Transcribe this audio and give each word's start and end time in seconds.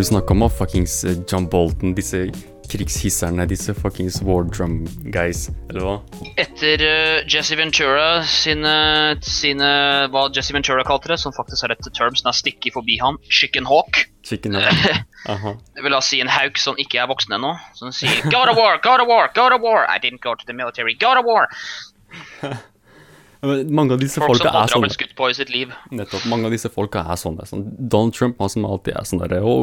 du 0.00 0.04
snakka 0.04 0.32
om? 0.32 0.50
Fuckings 0.50 1.04
eh, 1.04 1.16
John 1.28 1.48
Bolton, 1.48 1.94
disse 1.94 2.30
krigshisserne, 2.70 3.44
disse 3.46 3.74
fuckings 3.74 4.22
war 4.22 4.44
drum 4.44 4.86
guys, 5.12 5.50
eller 5.68 5.84
hva? 5.84 5.96
Etter 6.40 6.84
uh, 6.86 7.16
Jesse 7.28 7.58
Ventura 7.58 8.22
sine, 8.24 8.72
sine 9.20 9.70
Hva 10.12 10.22
Jesse 10.32 10.54
Ventura 10.56 10.86
kalte 10.86 11.10
det, 11.12 11.18
som 11.20 11.34
faktisk 11.36 11.66
er 11.66 11.74
et 11.74 11.90
term 11.92 12.16
som 12.16 12.30
er 12.30 12.38
stikket 12.38 12.78
forbi 12.78 12.96
han, 13.02 13.18
Chicken 13.28 13.68
Hawk. 13.68 14.06
Chicken 14.24 14.56
Hawk. 14.56 15.04
Aha. 15.34 15.56
Det 15.76 15.84
vil 15.84 15.98
da 15.98 16.00
si 16.04 16.22
en 16.24 16.32
hauk 16.32 16.62
som 16.62 16.80
ikke 16.80 17.02
er 17.02 17.10
voksen 17.10 17.36
ennå, 17.36 17.52
som 17.76 17.92
sier 17.92 18.24
Go 18.30 18.46
to 18.48 18.56
war, 18.56 18.80
go 18.80 18.96
to 18.96 19.04
war, 19.04 19.28
go 19.36 19.50
to 19.52 19.60
war. 19.60 19.84
I 19.84 19.98
didn't 20.00 20.24
go 20.24 20.32
to 20.32 20.46
the 20.46 20.56
military, 20.56 20.96
go 20.96 21.12
to 21.18 21.26
war. 21.26 21.50
Mange 23.42 23.92
av 23.96 24.00
disse 24.02 24.20
Folk 24.20 24.36
som 24.36 24.44
folka 24.44 24.48
er 24.50 24.52
aldri 24.52 24.60
har 24.60 24.68
sånne. 24.74 24.88
blitt 24.88 24.96
skutt 24.98 25.14
på 25.16 25.28
i 25.30 25.34
sitt 25.38 25.50
liv. 25.50 25.70
Nettopp. 25.90 26.26
Mange 26.28 26.44
av 26.44 26.52
disse 26.52 26.68
folka 26.68 27.00
er 27.08 27.16
sånne. 27.16 27.46
Sånn, 27.48 27.62
Donald 27.88 28.12
Trump 28.14 28.38
han 28.42 28.50
som 28.52 28.66
alltid 28.68 28.94
er 29.00 29.06
sånn 29.08 29.22
derre 29.22 29.40
Å, 29.40 29.54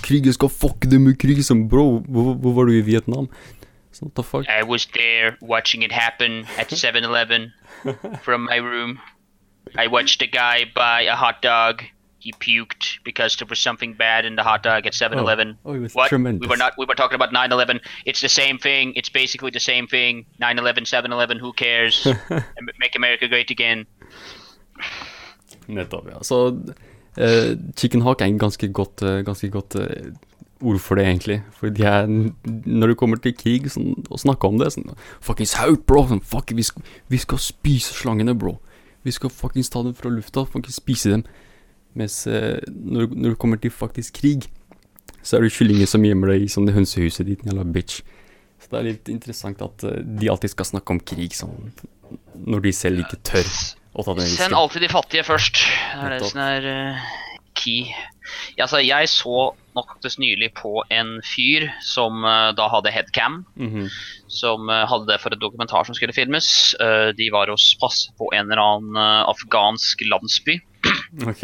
krigen 0.00 0.32
skal 0.32 0.48
fucke 0.48 0.88
dem 0.88 1.04
med 1.04 1.18
krig 1.20 1.42
som 1.44 1.66
bro. 1.68 2.00
Hvor, 2.08 2.34
hvor 2.40 2.54
var 2.56 2.70
du 2.70 2.72
i 2.78 2.80
Vietnam? 2.86 3.28
Sånn, 3.92 4.08
what 4.08 4.14
the 4.16 4.22
fuck? 4.24 4.48
I 4.48 4.62
was 4.62 4.86
there 4.96 5.36
watching 5.42 5.82
it 5.82 5.92
happen 5.92 6.46
at 6.58 6.68
7-Eleven 6.72 7.52
from 8.22 8.44
my 8.48 8.56
room. 8.56 8.98
I 9.76 9.86
watched 9.88 10.22
a 10.22 10.26
guy 10.26 10.64
buy 10.74 11.02
a 11.02 11.16
hot 11.16 11.42
dog. 11.42 11.82
He 12.26 12.32
puked 12.32 12.84
because 13.04 13.36
there 13.36 13.46
was 13.48 13.60
something 13.60 13.92
bad 13.94 14.24
in 14.24 14.34
the 14.34 14.42
hot 14.42 14.64
dog 14.64 14.84
at 14.84 14.94
7-Eleven. 14.94 15.58
Oh, 15.64 15.74
it 15.74 15.78
was 15.78 15.94
what? 15.94 16.08
tremendous. 16.08 16.40
We 16.44 16.48
were 16.50 16.56
not. 16.56 16.72
We 16.76 16.84
were 16.84 16.96
talking 16.96 17.14
about 17.14 17.32
9/11. 17.32 17.78
It's 18.04 18.20
the 18.20 18.28
same 18.28 18.58
thing. 18.58 18.92
It's 18.96 19.08
basically 19.08 19.52
the 19.52 19.60
same 19.60 19.86
thing. 19.86 20.26
9/11, 20.40 20.88
7/11. 20.90 21.38
Who 21.38 21.52
cares? 21.52 22.04
Make 22.82 22.96
America 22.96 23.28
great 23.28 23.52
again. 23.52 23.86
Nettopp, 25.68 26.10
ja. 26.10 26.18
Så 26.22 26.48
uh, 26.48 27.56
chicken 27.76 28.02
hawk 28.02 28.20
er 28.20 28.26
en 28.26 28.42
ganske 28.42 28.72
godt, 28.72 29.02
uh, 29.02 29.22
ganske 29.24 29.50
godt 29.50 29.78
uh, 29.78 30.12
ord 30.60 30.82
for 30.82 30.98
det, 30.98 31.06
egentlig. 31.06 31.42
For 31.52 31.68
de 31.68 31.84
er 31.84 32.06
Når 32.66 32.86
det 32.86 32.96
kommer 32.96 33.22
til 33.22 33.36
krig 33.38 33.70
sånn, 33.70 33.94
og 34.10 34.18
snakker 34.18 34.50
om 34.50 34.58
det 34.58 34.72
sånn 34.74 34.96
Fuckings 35.20 35.54
hauk, 35.62 35.86
bro! 35.86 36.08
Sånn, 36.10 36.26
fuck, 36.26 36.50
vi, 36.50 36.66
skal, 36.66 36.82
vi 37.08 37.22
skal 37.22 37.38
spise 37.38 37.94
slangene, 37.94 38.34
bro. 38.34 38.58
Vi 39.06 39.14
skal 39.14 39.30
fuckings 39.30 39.70
ta 39.70 39.84
dem 39.86 39.94
fra 39.94 40.10
lufta, 40.10 40.42
fuckings 40.42 40.82
spise 40.82 41.12
dem. 41.14 41.28
Mens 41.96 42.26
eh, 42.28 42.60
når, 42.68 43.10
når 43.14 43.32
det 43.32 43.40
kommer 43.40 43.60
til 43.62 43.72
faktisk 43.72 44.20
krig, 44.20 44.46
så 45.26 45.38
er 45.38 45.46
det 45.46 45.54
kyllinger 45.56 45.88
som 45.90 46.04
gjemmer 46.06 46.34
deg 46.34 46.46
i 46.46 46.52
sånn 46.52 46.68
det 46.68 46.76
hønsehuset 46.76 47.26
ditt, 47.28 47.44
jævla 47.46 47.64
bitch. 47.66 48.02
Så 48.62 48.72
det 48.72 48.78
er 48.78 48.88
litt 48.90 49.10
interessant 49.12 49.62
at 49.64 49.86
eh, 49.86 50.02
de 50.20 50.30
alltid 50.32 50.54
skal 50.54 50.70
snakke 50.74 50.96
om 50.96 51.02
krig 51.02 51.36
sånn 51.36 51.70
når 52.46 52.68
de 52.68 52.72
selv 52.76 53.02
ikke 53.02 53.18
tør 53.26 53.48
å 53.96 54.04
ta 54.06 54.14
den 54.16 54.28
Send 54.30 54.56
alltid 54.56 54.84
de 54.86 54.92
fattige 54.92 55.24
først. 55.26 55.62
Det 55.64 56.04
er 56.04 56.14
det 56.14 56.28
som 56.28 56.42
er 56.44 56.68
uh, 56.68 57.06
key. 57.58 57.88
Ja, 58.56 58.66
altså, 58.66 58.78
jeg 58.84 59.08
så 59.10 59.48
nok 59.76 59.96
nylig 60.20 60.52
på 60.56 60.84
en 60.94 61.16
fyr 61.26 61.66
som 61.84 62.22
uh, 62.24 62.52
da 62.56 62.68
hadde 62.70 62.92
headcam. 62.94 63.40
Mhm. 63.58 63.88
Som 64.30 64.70
uh, 64.70 64.84
hadde 64.86 65.08
det 65.10 65.18
for 65.24 65.34
et 65.34 65.42
dokumentar 65.42 65.88
som 65.88 65.96
skulle 65.96 66.14
filmes. 66.16 66.48
De 67.18 67.30
var 67.34 67.50
hos 67.50 67.72
passe 67.80 68.12
på 68.20 68.30
en 68.36 68.46
eller 68.46 68.62
annen 68.62 69.02
afghansk 69.32 70.04
landsby. 70.06 70.60
Ok. 71.24 71.42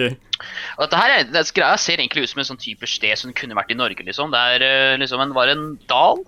Og 0.76 0.84
dette 0.84 0.98
her 0.98 1.14
er, 1.14 1.26
det 1.32 1.42
greia 1.56 1.78
ser 1.80 2.00
egentlig 2.00 2.26
ut 2.26 2.32
som 2.32 2.42
en 2.42 2.48
sånn 2.50 2.60
type 2.60 2.88
sted 2.90 3.16
som 3.18 3.32
kunne 3.36 3.56
vært 3.56 3.72
i 3.72 3.78
Norge. 3.78 4.04
liksom. 4.04 4.32
Det 4.34 4.40
er 4.56 4.64
eh, 4.66 4.98
liksom 5.00 5.22
en, 5.22 5.34
var 5.36 5.52
en 5.52 5.64
dal 5.88 6.20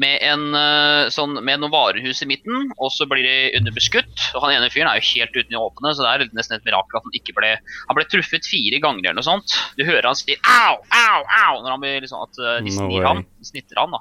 med, 0.00 0.20
en, 0.24 0.44
eh, 0.56 1.08
sånn, 1.12 1.36
med 1.44 1.60
noen 1.60 1.72
varehus 1.72 2.22
i 2.24 2.28
midten, 2.30 2.70
og 2.76 2.92
så 2.94 3.08
blir 3.10 3.24
de 3.26 3.36
underbeskutt. 3.58 4.26
Og 4.34 4.44
han 4.44 4.56
ene 4.56 4.70
fyren 4.72 4.90
er 4.90 5.00
jo 5.00 5.08
helt 5.10 5.36
uten 5.36 5.58
å 5.58 5.66
åpne, 5.68 5.92
så 5.96 6.04
det 6.06 6.12
er 6.12 6.36
nesten 6.38 6.58
et 6.58 6.68
mirakel 6.68 7.00
at 7.00 7.08
han 7.08 7.18
ikke 7.18 7.36
ble 7.36 7.52
Han 7.56 7.98
ble 7.98 8.06
truffet 8.10 8.48
fire 8.48 8.80
ganger 8.82 9.10
eller 9.10 9.20
noe 9.20 9.26
sånt. 9.26 9.56
Du 9.78 9.84
hører 9.86 10.08
han 10.08 10.18
si 10.18 10.36
au, 10.40 10.78
au, 10.80 11.20
au 11.24 11.62
når 11.62 11.72
han 11.74 11.84
blir 11.84 12.00
liksom 12.04 12.22
at 12.24 12.40
eh, 12.40 12.60
de 12.66 12.72
No 12.72 12.78
snir 12.78 13.08
way. 13.08 13.24
Snitter 13.46 13.80
han, 13.80 13.94
da. 13.94 14.00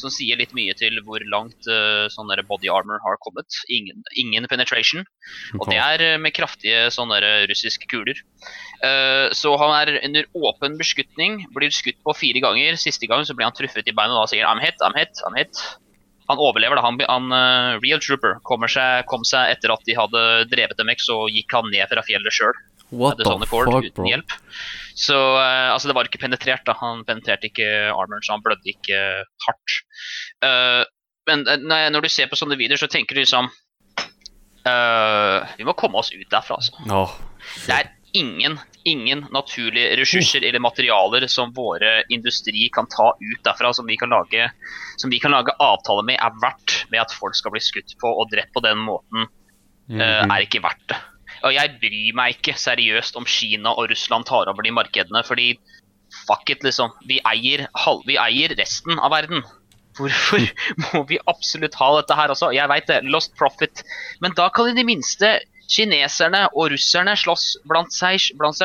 Som 0.00 0.12
sier 0.12 0.38
litt 0.40 0.54
mye 0.56 0.74
til 0.78 0.98
hvor 1.06 1.22
langt 1.32 1.68
uh, 1.70 2.06
sånn 2.12 2.30
der 2.32 2.44
body 2.48 2.70
armor 2.72 3.00
har 3.04 3.18
kommet. 3.24 3.60
Ingen, 3.72 4.04
ingen 4.18 4.48
penetration. 4.50 5.06
Og 5.60 5.68
det 5.70 5.78
er 5.80 6.02
eh, 6.04 6.18
med 6.20 6.34
kraftige 6.36 6.86
sånne 6.94 7.20
russiske 7.50 7.88
kuler. 7.90 8.20
Uh, 8.82 9.32
så 9.36 9.54
han 9.60 9.74
er 9.78 9.98
under 10.02 10.28
åpen 10.36 10.76
beskytning, 10.80 11.42
blir 11.56 11.72
skutt 11.74 11.98
på 12.04 12.16
fire 12.16 12.42
ganger. 12.44 12.78
Siste 12.80 13.08
gang 13.10 13.26
så 13.26 13.36
blir 13.36 13.48
han 13.48 13.56
truffet 13.56 13.88
i 13.88 13.96
beinet 13.96 14.16
og 14.16 14.24
da 14.24 14.30
sier 14.32 14.48
I'm 14.48 14.62
hit, 14.62 14.80
I'm 14.84 14.96
hit, 14.98 15.20
I'm 15.26 15.36
hit. 15.38 15.64
Han 16.26 16.42
overlever 16.42 16.78
da. 16.78 16.84
Han, 16.86 16.98
han 17.06 17.34
uh, 17.34 17.80
Real 17.82 18.02
Trooper 18.02 18.40
kommer 18.46 18.70
seg, 18.70 19.06
kom 19.10 19.26
seg 19.26 19.54
etter 19.54 19.74
at 19.74 19.84
de 19.86 19.96
hadde 19.98 20.24
drevet 20.50 20.78
dem 20.78 20.90
vekk, 20.90 21.04
så 21.04 21.20
gikk 21.30 21.54
han 21.54 21.70
ned 21.72 21.86
fra 21.92 22.04
fjellet 22.06 22.34
sjøl. 22.34 22.56
What 22.90 23.18
the 23.18 23.26
fuck, 23.46 23.48
bro? 23.50 24.06
hjelp. 24.06 24.34
Så 24.96 25.12
uh, 25.14 25.72
altså, 25.74 25.90
det 25.90 25.96
var 25.98 26.08
ikke 26.08 26.22
penetrert. 26.22 26.64
da. 26.64 26.72
Han 26.80 27.04
penetrerte 27.04 27.50
ikke 27.50 27.66
armoren, 27.92 28.24
så 28.24 28.32
han 28.36 28.44
blødde 28.44 28.70
ikke 28.72 29.00
hardt. 29.46 29.74
Uh, 30.40 30.84
men 31.28 31.42
nei, 31.68 31.82
når 31.92 32.06
du 32.06 32.08
ser 32.08 32.30
på 32.30 32.38
sånne 32.38 32.56
videoer, 32.56 32.78
så 32.80 32.88
tenker 32.88 33.16
du 33.18 33.20
liksom 33.24 33.48
eh, 34.66 35.46
Vi 35.58 35.64
må 35.66 35.74
komme 35.78 35.98
oss 35.98 36.12
ut 36.14 36.28
derfra, 36.30 36.60
altså. 36.60 36.76
Åh, 36.86 37.14
Det 37.66 37.74
er 37.74 37.88
ingen, 38.16 38.54
ingen 38.86 39.24
naturlige 39.34 39.96
ressurser 40.00 40.46
eller 40.46 40.62
materialer 40.62 41.26
som 41.28 41.50
våre 41.56 42.04
industri 42.14 42.68
kan 42.72 42.86
ta 42.88 43.10
ut 43.18 43.42
derfra, 43.44 43.72
som 43.74 43.86
vi 43.90 43.96
kan 44.00 44.14
lage, 44.14 44.46
som 45.02 45.10
vi 45.10 45.18
kan 45.20 45.34
lage 45.34 45.52
avtale 45.60 46.06
med, 46.06 46.16
er 46.22 46.38
verdt 46.42 46.86
med 46.94 47.02
at 47.02 47.12
folk 47.18 47.34
skal 47.36 47.52
bli 47.54 47.60
skutt 47.60 47.96
på 48.00 48.08
og 48.22 48.30
drept 48.32 48.54
på 48.54 48.62
den 48.64 48.78
måten, 48.86 49.26
eh, 49.90 50.22
Mhm. 50.22 50.30
er 50.30 50.46
ikke 50.46 50.62
verdt 50.62 50.86
det. 50.88 51.02
Og 51.44 51.54
jeg 51.54 51.76
bryr 51.82 52.16
meg 52.16 52.36
ikke 52.36 52.56
seriøst 52.60 53.18
om 53.20 53.26
Kina 53.28 53.74
og 53.74 53.90
Russland 53.92 54.28
tar 54.28 54.50
over 54.52 54.64
de 54.66 54.74
markedene, 54.74 55.22
fordi 55.26 55.54
fuck 56.26 56.50
it, 56.50 56.64
liksom. 56.64 56.94
Vi 57.08 57.20
eier, 57.26 57.66
halv, 57.84 58.04
vi 58.08 58.18
eier 58.20 58.54
resten 58.58 58.98
av 58.98 59.12
verden. 59.14 59.44
Hvorfor 59.96 60.44
må 60.84 61.02
vi 61.08 61.20
absolutt 61.28 61.76
ha 61.80 61.90
dette 61.98 62.16
her 62.18 62.32
også? 62.32 62.52
Jeg 62.56 62.70
veit 62.72 62.88
det, 62.90 63.02
lost 63.10 63.36
profit. 63.38 63.84
Men 64.24 64.36
da 64.38 64.48
kan 64.54 64.70
i 64.70 64.76
det 64.76 64.86
minste 64.88 65.36
kineserne 65.72 66.46
og 66.54 66.70
russerne 66.74 67.16
slåss 67.18 67.56
blant 67.66 67.94
seg, 67.94 68.20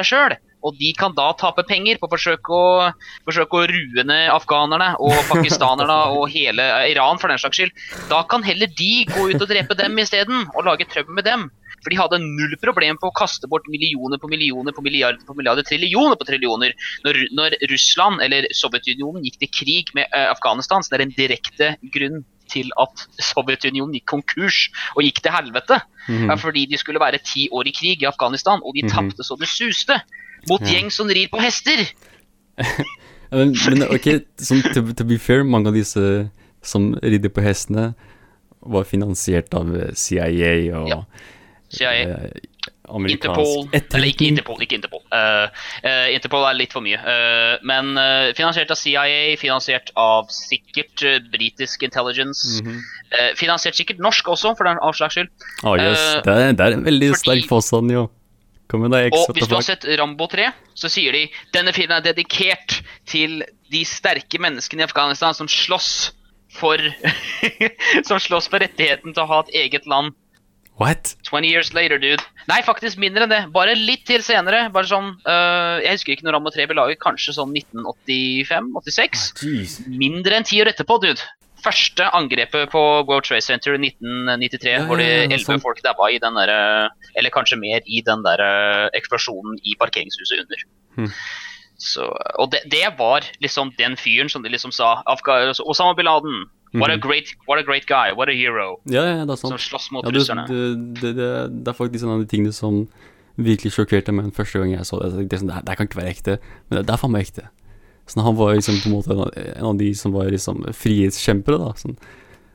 sjøl. 0.05 0.37
Og 0.61 0.75
de 0.77 0.91
kan 0.93 1.15
da 1.17 1.31
tape 1.33 1.63
penger 1.65 1.97
på 1.97 2.05
å 2.05 2.11
forsøke 2.11 2.53
å, 2.53 2.91
forsøke 3.25 3.57
å 3.57 3.69
ruene 3.71 4.19
afghanerne 4.29 4.91
og 5.01 5.15
pakistanerne 5.31 5.97
og 6.13 6.27
hele 6.33 6.67
Iran 6.91 7.21
for 7.21 7.33
den 7.33 7.41
slags 7.41 7.57
skyld. 7.57 7.73
Da 8.11 8.21
kan 8.29 8.45
heller 8.45 8.69
de 8.69 8.91
gå 9.09 9.31
ut 9.31 9.41
og 9.41 9.49
drepe 9.49 9.77
dem 9.79 9.97
isteden, 10.03 10.45
og 10.53 10.67
lage 10.69 10.85
trøbbel 10.91 11.17
med 11.17 11.25
dem. 11.25 11.49
For 11.81 11.89
de 11.93 11.97
hadde 11.97 12.19
null 12.21 12.55
problem 12.61 12.97
på 13.01 13.09
å 13.09 13.15
kaste 13.17 13.47
bort 13.49 13.65
millioner 13.71 14.17
på 14.21 14.29
millioner 14.29 14.75
på 14.75 14.83
milliarder 14.85 15.23
på 15.25 15.33
milliarder, 15.37 15.65
trillioner 15.65 16.15
på 16.19 16.27
trillioner. 16.29 16.75
Når, 17.05 17.19
når 17.37 17.55
Russland 17.71 18.21
eller 18.21 18.45
Sovjetunionen 18.53 19.23
gikk 19.25 19.39
til 19.41 19.51
krig 19.61 19.91
med 19.97 20.05
uh, 20.13 20.29
Afghanistan, 20.35 20.83
så 20.85 20.93
det 20.93 20.99
er 20.99 21.05
en 21.07 21.15
direkte 21.17 21.71
grunn 21.95 22.21
til 22.51 22.69
at 22.83 23.05
Sovjetunionen 23.23 23.95
gikk 23.95 24.07
konkurs 24.11 24.65
og 24.97 25.05
gikk 25.07 25.21
til 25.23 25.31
helvete. 25.33 25.81
Mm. 26.09 26.31
fordi 26.41 26.65
de 26.65 26.77
skulle 26.81 26.99
være 26.99 27.19
ti 27.23 27.43
år 27.53 27.67
i 27.69 27.71
krig 27.77 28.01
i 28.01 28.07
Afghanistan, 28.09 28.59
og 28.65 28.73
de 28.73 28.81
Mhm. 28.83 28.89
tapte 28.89 29.23
så 29.23 29.35
det 29.37 29.47
suste. 29.47 29.99
Mot 30.49 30.61
Ja. 30.61 30.67
gjeng 30.73 30.89
som 30.91 31.07
rir 31.07 31.27
på 31.29 31.39
hester. 31.39 31.85
Men, 33.31 33.53
men 33.69 33.83
ok, 33.87 34.07
som, 34.37 34.59
to, 34.73 34.81
to 34.93 35.05
be 35.07 35.17
fair, 35.17 35.43
mange 35.47 35.67
av 35.71 35.73
disse 35.77 36.01
som 36.61 36.89
ridder 36.99 37.29
på 37.31 37.41
hestene, 37.45 37.93
var 38.61 38.83
finansiert 38.83 39.53
av 39.55 39.69
eh, 39.77 39.93
CIA 39.95 40.75
og 40.75 40.89
Ja. 40.91 40.97
CIA. 41.71 41.91
eh, 42.03 42.47
amerikansk 42.91 43.39
Interpol 43.39 43.69
Eller 43.95 44.07
ikke. 44.11 44.25
Interpol, 44.27 44.61
ikke 44.65 44.75
Interpol. 44.75 45.01
Uh, 45.15 45.47
uh, 45.85 46.07
Interpol 46.11 46.43
er 46.49 46.57
litt 46.59 46.73
for 46.75 46.83
mye. 46.83 46.97
Uh, 46.99 47.55
men 47.63 47.93
finansiert 48.37 48.71
av 48.73 48.79
CIA, 48.79 49.37
finansiert 49.39 49.93
av 49.99 50.27
sikkert 50.35 51.03
uh, 51.07 51.17
britisk 51.31 51.83
intelligence. 51.87 52.59
Mhm. 52.61 52.81
eh, 53.15 53.29
finansiert 53.39 53.75
sikkert 53.79 54.01
norsk 54.03 54.27
også, 54.35 54.53
for 54.59 54.67
den 54.67 54.81
avslags 54.83 55.15
skyld. 55.15 55.31
Ah, 55.63 55.77
yes. 55.79 56.03
Det, 56.25 56.33
er, 56.35 56.51
det 56.57 56.65
er 56.67 56.77
en 56.79 56.85
veldig 56.87 57.13
fordi- 57.13 57.23
sterk 57.23 57.49
påstand, 57.49 57.91
jo. 57.95 58.09
Kom 58.71 58.85
deg, 58.87 59.11
Og 59.11 59.33
hvis 59.35 59.49
du 59.51 59.55
har 59.57 59.65
sett 59.67 59.83
Rambo 59.99 60.29
3, 60.31 60.45
så 60.79 60.87
sier 60.87 61.11
de 61.11 61.25
denne 61.51 61.73
filmen 61.75 61.97
er 61.97 62.05
dedikert 62.05 62.77
til 63.09 63.41
de 63.71 63.81
sterke 63.83 64.39
menneskene 64.39 64.85
i 64.85 64.87
Afghanistan 64.87 65.35
som 65.35 65.49
slåss 65.51 66.13
for 66.55 66.79
Som 68.07 68.19
slåss 68.19 68.47
for 68.51 68.63
rettigheten 68.63 69.11
til 69.15 69.23
å 69.23 69.27
ha 69.27 69.41
et 69.43 69.51
eget 69.65 69.87
land. 69.91 70.15
What? 70.79 71.15
20 71.27 71.47
years 71.47 71.73
later, 71.73 71.99
dude. 72.01 72.23
Nei, 72.49 72.61
faktisk 72.65 72.97
mindre 73.01 73.27
enn 73.27 73.33
det. 73.33 73.41
Bare 73.53 73.75
litt 73.77 74.05
til 74.09 74.23
senere. 74.25 74.63
Bare 74.73 74.89
sånn 74.89 75.11
uh, 75.27 75.77
Jeg 75.83 75.99
husker 75.99 76.15
ikke 76.15 76.25
når 76.25 76.37
Rambo 76.37 76.53
3 76.55 76.65
ble 76.69 76.79
laget. 76.79 77.01
Kanskje 77.03 77.35
sånn 77.37 77.53
1985-86. 77.59 79.27
Jeez. 79.45 79.75
Mindre 79.91 80.39
enn 80.39 80.47
ti 80.47 80.61
år 80.63 80.71
etterpå, 80.71 80.97
dude. 81.03 81.21
Første 81.61 82.07
angrepet 82.17 82.71
på 82.73 82.81
World 83.05 83.27
Trade 83.27 83.45
Center 83.45 83.75
i 83.77 83.91
1993, 83.91 84.71
Ja, 84.73 84.85
hvor 84.89 84.97
de 84.97 85.05
elleve 85.27 85.43
sant. 85.45 85.61
folk 85.61 85.83
dabba 85.85 86.07
i 86.09 86.17
den 86.17 86.33
derre 86.33 86.89
Eller 87.13 87.29
kanskje 87.29 87.59
mer 87.61 87.85
i 87.85 88.01
den 88.01 88.23
der 88.25 88.41
eh, 88.41 88.87
eksplosjonen 88.97 89.59
i 89.61 89.75
parkeringshuset 89.77 90.41
under. 90.41 90.63
Hmm. 90.95 91.11
Så, 91.81 92.07
og 92.41 92.49
det, 92.53 92.63
det 92.69 92.87
var 92.97 93.25
liksom 93.41 93.71
den 93.77 93.93
fyren 93.97 94.29
som 94.29 94.41
de 94.41 94.49
liksom 94.53 94.73
sa 94.73 95.03
Afga 95.09 95.53
Osama 95.65 95.93
bin 95.97 96.09
Laden. 96.09 96.47
What, 96.73 96.89
a 96.89 96.95
Mhm. 96.95 97.01
great, 97.01 97.33
what 97.47 97.59
a 97.59 97.63
great 97.67 97.85
guy. 97.85 98.13
What 98.15 98.29
a 98.29 98.33
hero. 98.33 98.79
Ja, 98.85 99.03
ja, 99.03 99.25
det 99.25 99.33
er 99.33 99.35
Som 99.37 99.51
sant. 99.51 99.61
slåss 99.61 99.91
mot 99.91 100.05
Ja, 100.05 100.11
det, 100.11 100.19
russerne. 100.21 100.45
det, 100.47 101.15
det, 101.15 101.63
det, 101.65 101.67
er 101.67 101.73
faktisk 101.75 102.03
en 102.05 102.13
av 102.15 102.19
de 102.23 102.29
tingene 102.31 102.53
som 102.53 102.87
virkelig 103.37 103.73
sjokkerte 103.75 104.13
meg 104.13 104.25
den 104.29 104.31
første 104.31 104.59
gang 104.59 104.71
jeg 104.71 104.85
så 104.87 104.99
det. 105.01 105.27
Det, 105.29 105.39
sånn, 105.41 105.51
det, 105.65 105.75
kan 105.77 105.87
ikke 105.87 105.99
være 106.01 106.13
ekte, 106.15 106.37
men 106.69 106.77
det, 106.79 106.85
det 106.87 106.93
er 106.93 106.97
faen 107.01 107.11
meg 107.11 107.25
ekte. 107.27 107.49
Sånn, 108.07 108.23
han 108.23 108.35
var 108.39 108.55
liksom 108.55 108.79
på 108.83 108.87
en 108.87 108.95
måte 108.95 109.11
en 109.11 109.19
av, 109.25 109.31
en 109.57 109.65
av 109.73 109.77
de 109.77 109.93
som 109.93 110.11
var 110.15 110.31
liksom 110.31 110.63
frihetskjempere, 110.73 111.57
da. 111.59 111.73
Sånn. 111.75 111.97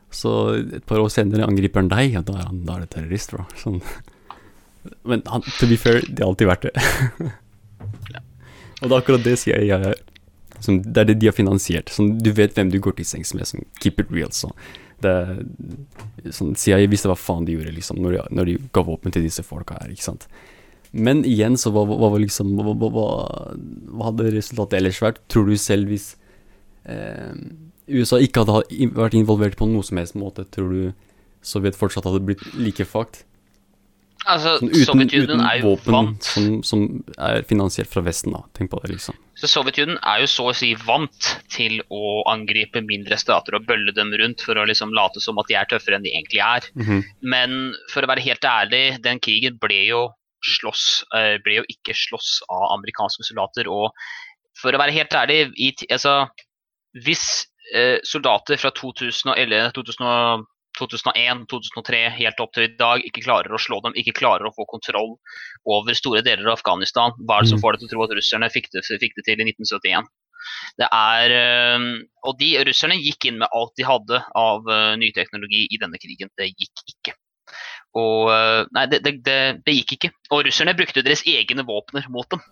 Så 0.09 0.31
et 0.77 0.85
par 0.87 0.97
år 1.03 1.09
senere 1.13 1.45
angriper 1.45 1.81
han 1.83 1.89
deg, 1.89 2.17
og 2.17 2.25
da 2.25 2.39
er 2.39 2.45
han 2.49 2.63
da 2.65 2.75
er 2.77 2.79
det 2.85 2.89
terrorist, 2.95 3.31
bro. 3.31 3.45
Sånn. 3.55 3.81
Men 5.03 5.21
han, 5.27 5.41
to 5.59 5.67
be 5.67 5.75
fair, 5.77 5.99
det 6.01 6.19
har 6.23 6.29
alltid 6.31 6.47
vært 6.47 6.61
det. 6.69 6.73
og 8.81 8.89
det 8.89 8.93
er 8.93 9.01
akkurat 9.01 9.23
det 9.25 9.37
sier 9.41 9.59
jeg, 9.61 9.67
jeg 9.73 9.95
som, 10.59 10.81
Det 10.81 11.01
er 11.01 11.09
det 11.11 11.19
de 11.21 11.29
har 11.29 11.37
finansiert. 11.37 11.91
Sånn, 11.93 12.17
du 12.23 12.31
vet 12.35 12.55
hvem 12.57 12.71
du 12.73 12.79
går 12.83 12.97
til 12.97 13.07
sengs 13.07 13.33
med. 13.37 13.47
Sånn, 13.49 13.65
keep 13.81 14.01
it 14.01 14.11
real. 14.13 14.33
Så. 14.35 14.51
Det, 15.03 15.13
sånn, 16.33 16.55
CIA 16.57 16.87
visste 16.89 17.11
hva 17.11 17.17
faen 17.19 17.45
de 17.45 17.57
gjorde 17.57 17.75
liksom, 17.75 17.99
når, 18.01 18.17
de, 18.17 18.37
når 18.39 18.49
de 18.49 18.55
ga 18.73 18.83
våpen 18.87 19.13
til 19.13 19.25
disse 19.27 19.45
folka 19.45 19.77
her. 19.81 19.93
ikke 19.93 20.07
sant? 20.07 20.27
Men 20.91 21.21
igjen, 21.27 21.57
så 21.59 21.71
hva, 21.75 21.83
hva, 21.85 22.09
liksom, 22.21 22.55
hva, 22.57 22.73
hva 22.89 24.09
hadde 24.09 24.31
resultatet 24.33 24.79
ellers 24.79 25.01
vært? 25.03 25.21
Tror 25.29 25.49
du 25.49 25.57
selv 25.61 25.91
hvis 25.91 26.13
eh, 26.89 27.35
USA 27.91 28.19
ikke 28.23 28.45
hadde 28.45 28.89
vært 28.97 29.17
involvert 29.17 29.57
på 29.59 29.67
noe 29.69 29.85
som 29.85 29.99
helst 30.01 30.17
måte, 30.19 30.47
tror 30.53 30.73
du 30.73 30.81
Sovjet 31.45 31.77
fortsatt 31.77 32.07
hadde 32.07 32.25
blitt 32.25 32.41
like 32.57 32.83
fucked? 32.87 33.21
Altså, 34.25 34.57
Sånn, 34.57 34.71
uten, 34.73 34.85
Sovjetunionen 34.87 35.37
uten 35.37 35.45
er 35.45 35.59
jo 35.59 35.69
våpen 35.71 35.93
vant. 35.93 36.27
som, 36.27 36.47
som 36.65 36.83
er 37.21 37.45
finansiert 37.47 37.89
fra 37.91 38.01
Vesten, 38.05 38.33
da. 38.35 38.41
Tenk 38.57 38.71
på 38.71 38.81
det, 38.83 38.95
liksom. 38.95 39.15
Så 39.37 39.49
Sovjetunionen 39.51 39.99
er 40.01 40.23
jo 40.23 40.29
så 40.31 40.47
å 40.49 40.55
si 40.57 40.71
vant 40.81 41.29
til 41.53 41.77
å 41.93 42.23
angripe 42.31 42.81
mindre 42.81 43.19
stater 43.21 43.55
og 43.55 43.67
bølle 43.69 43.93
dem 43.95 44.09
rundt 44.17 44.41
for 44.41 44.57
å 44.57 44.65
liksom 44.67 44.95
late 44.97 45.21
som 45.23 45.37
at 45.37 45.49
de 45.51 45.59
er 45.59 45.69
tøffere 45.69 45.99
enn 45.99 46.07
de 46.07 46.15
egentlig 46.15 46.41
er. 46.41 46.65
Mhm. 46.73 47.03
Men 47.21 47.57
for 47.93 48.01
å 48.01 48.09
være 48.09 48.25
helt 48.25 48.47
ærlig, 48.49 49.01
den 49.05 49.21
krigen 49.23 49.59
ble 49.61 49.83
jo 49.91 50.07
slåss, 50.43 51.03
eh, 51.15 51.37
ble 51.43 51.61
jo 51.61 51.67
ikke 51.69 51.95
slåss 51.97 52.41
av 52.49 52.71
amerikanske 52.79 53.25
soldater. 53.29 53.69
Og 53.69 53.93
for 54.57 54.73
å 54.73 54.81
være 54.81 54.95
helt 54.97 55.13
ærlig, 55.13 55.53
i, 55.57 55.71
altså, 55.91 56.27
hvis 57.05 57.45
eh, 57.75 57.97
soldater 58.07 58.57
fra 58.57 58.71
2011, 58.71 59.71
2000, 59.77 60.45
2001, 60.77 61.45
2003 61.51 62.03
helt 62.19 62.39
opp 62.43 62.53
til 62.55 62.67
i 62.67 62.75
dag 62.79 63.03
ikke 63.05 63.25
klarer 63.25 63.53
å 63.53 63.61
slå 63.61 63.81
dem, 63.85 63.97
ikke 63.99 64.15
klarer 64.17 64.47
å 64.47 64.53
få 64.55 64.67
kontroll 64.69 65.17
over 65.65 65.97
store 65.97 66.23
deler 66.25 66.47
av 66.47 66.59
Afghanistan, 66.59 67.15
hva 67.25 67.39
er 67.39 67.47
det 67.47 67.51
som 67.51 67.59
Mm. 67.59 67.65
får 67.65 67.73
deg 67.73 67.79
til 67.83 67.89
å 67.89 67.93
tro 67.95 68.03
at 68.07 68.15
russerne 68.19 68.49
fikk 68.53 68.71
det, 68.73 68.85
fikk 68.87 69.17
det 69.17 69.25
til 69.27 69.41
i 69.41 69.49
1971? 69.51 70.09
Det 70.79 70.87
er, 70.93 71.31
eh, 71.33 71.85
og 72.23 72.37
de 72.39 72.51
Russerne 72.63 72.95
gikk 73.01 73.25
inn 73.25 73.39
med 73.41 73.49
alt 73.51 73.73
de 73.75 73.83
hadde 73.83 74.21
av 74.37 74.67
eh, 74.69 74.95
ny 75.01 75.11
teknologi 75.11 75.65
i 75.71 75.79
denne 75.81 75.97
krigen. 75.99 76.29
Det 76.37 76.51
gikk 76.53 76.83
ikke. 76.93 77.15
Og, 77.97 78.29
eh, 78.31 78.61
nei, 78.75 78.85
det, 78.91 79.01
det, 79.03 79.13
det, 79.25 79.39
det 79.65 79.75
gikk 79.79 79.97
ikke. 79.97 80.11
Og 80.31 80.45
russerne 80.47 80.75
brukte 80.77 81.03
deres 81.03 81.25
egne 81.27 81.65
våpner 81.67 82.07
mot 82.13 82.29
dem. 82.29 82.43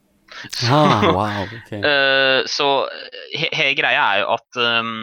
Ah, 0.67 1.05
wow, 1.17 1.43
ok. 1.45 1.71
Eh, 1.77 2.41
så 2.49 2.69
he, 3.31 3.49
hele 3.53 3.75
greia 3.77 4.07
er 4.15 4.23
jo 4.23 4.31
at 4.35 4.59
um, 4.81 4.95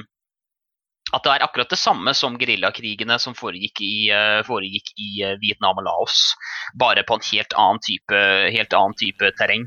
at 1.12 1.26
det 1.26 1.32
er 1.34 1.44
akkurat 1.44 1.72
det 1.72 1.80
samme 1.80 2.14
som 2.16 2.38
geriljakrigene 2.40 3.18
som 3.20 3.36
foregikk 3.36 3.82
i, 3.84 4.08
eh, 4.14 4.40
foregikk 4.46 4.92
i 4.96 5.10
eh, 5.26 5.36
Vietnam 5.42 5.80
og 5.82 5.86
Laos, 5.86 6.32
bare 6.78 7.04
på 7.04 7.18
en 7.18 7.26
helt 7.28 7.56
annen 7.58 7.82
type, 7.84 8.22
helt 8.56 8.76
annen 8.76 8.96
type 8.96 9.32
terreng. 9.40 9.66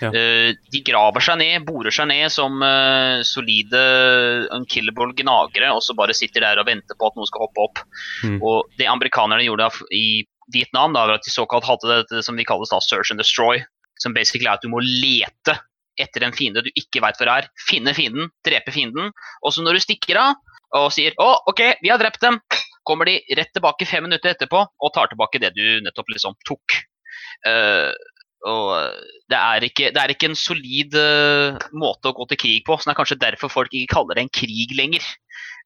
Ja. 0.00 0.12
Eh, 0.14 0.54
de 0.72 0.82
graver 0.86 1.24
seg 1.24 1.40
ned, 1.42 1.66
borer 1.68 1.92
seg 1.92 2.08
ned 2.08 2.32
som 2.32 2.62
solide 3.28 3.84
unkillable 4.54 5.12
gnagere, 5.18 5.74
og 5.74 5.84
så 5.84 5.96
bare 5.98 6.16
sitter 6.16 6.46
der 6.46 6.62
og 6.62 6.68
venter 6.70 6.96
på 6.96 7.10
at 7.10 7.18
noen 7.18 7.28
skal 7.28 7.46
hoppe 7.46 7.68
opp. 7.68 7.84
Mm. 8.24 8.40
Og 8.40 8.80
det 8.80 8.88
amerikanerne 8.88 9.44
gjorde 9.44 9.70
i 9.92 10.24
Vietnam, 10.54 10.96
da, 10.96 11.04
var 11.04 11.18
at 11.18 11.28
de 11.28 11.34
såkalt 11.34 11.68
hadde 11.68 12.04
det 12.08 12.24
som 12.24 12.38
de 12.38 12.48
kalles 12.48 12.72
da 12.72 12.80
search 12.80 13.12
and 13.12 13.20
destroy, 13.20 13.60
som 14.00 14.16
basically 14.16 14.48
er 14.48 14.56
at 14.56 14.64
du 14.64 14.72
må 14.72 14.80
lete 14.80 15.58
etter 15.98 16.24
en 16.24 16.32
fiende 16.32 16.62
du 16.64 16.70
ikke 16.78 17.02
veit 17.02 17.18
hvor 17.18 17.28
er. 17.32 17.48
Finne 17.68 17.92
fienden, 17.96 18.30
drepe 18.46 18.72
fienden. 18.72 19.10
Og 19.42 19.52
så 19.52 19.64
når 19.64 19.76
du 19.76 19.84
stikker 19.84 20.20
av 20.20 20.38
og 20.76 20.90
sier 20.92 21.16
'Å, 21.16 21.28
OK, 21.52 21.62
vi 21.82 21.92
har 21.92 22.00
drept 22.00 22.20
dem', 22.20 22.40
kommer 22.88 23.08
de 23.08 23.20
rett 23.36 23.52
tilbake 23.52 23.86
fem 23.88 24.06
minutter 24.06 24.32
etterpå 24.32 24.64
og 24.64 24.94
tar 24.94 25.10
tilbake 25.10 25.40
det 25.42 25.52
du 25.56 25.80
nettopp 25.84 26.08
liksom 26.14 26.36
tok. 26.48 26.78
Uh, 27.46 27.92
og 28.48 28.70
det 29.28 29.36
er, 29.36 29.64
ikke, 29.66 29.90
det 29.92 30.00
er 30.00 30.12
ikke 30.14 30.28
en 30.30 30.38
solid 30.38 30.94
uh, 30.94 31.58
måte 31.76 32.08
å 32.08 32.16
gå 32.16 32.28
til 32.30 32.40
krig 32.40 32.62
på. 32.64 32.76
Så 32.78 32.88
det 32.88 32.94
er 32.94 33.00
kanskje 33.00 33.20
derfor 33.20 33.52
folk 33.52 33.74
ikke 33.74 33.96
kaller 33.96 34.16
det 34.16 34.24
en 34.24 34.36
krig 34.40 34.72
lenger. 34.78 35.04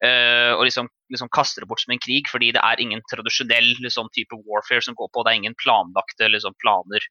Uh, 0.03 0.57
og 0.57 0.65
liksom, 0.67 0.89
liksom 1.13 1.29
kaster 1.31 1.63
det 1.63 1.69
bort 1.69 1.83
som 1.83 1.93
en 1.95 2.01
krig, 2.01 2.27
fordi 2.27 2.49
det 2.55 2.63
er 2.65 2.81
ingen 2.81 3.03
tradisjonell 3.07 3.69
liksom, 3.85 4.09
type 4.15 4.35
warfare 4.49 4.83
som 4.83 4.97
går 4.99 5.11
på. 5.13 5.23
Det 5.23 5.31
er 5.31 5.39
ingen 5.39 5.57
planlagte 5.61 6.27
liksom, 6.33 6.57
planer 6.59 7.05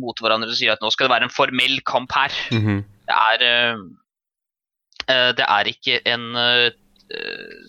mot 0.00 0.22
hverandre 0.22 0.48
som 0.52 0.60
sier 0.60 0.76
at 0.76 0.84
nå 0.84 0.92
skal 0.94 1.10
det 1.10 1.16
være 1.16 1.28
en 1.28 1.34
formell 1.34 1.76
kamp 1.88 2.14
her. 2.16 2.38
Mhm. 2.54 2.80
Det 3.10 3.18
er, 3.18 3.74
uh, 3.74 3.82
eh, 5.10 5.30
det 5.36 5.44
er 5.44 5.68
ikke 5.68 5.98
en 6.08 6.28
eh, 6.38 6.70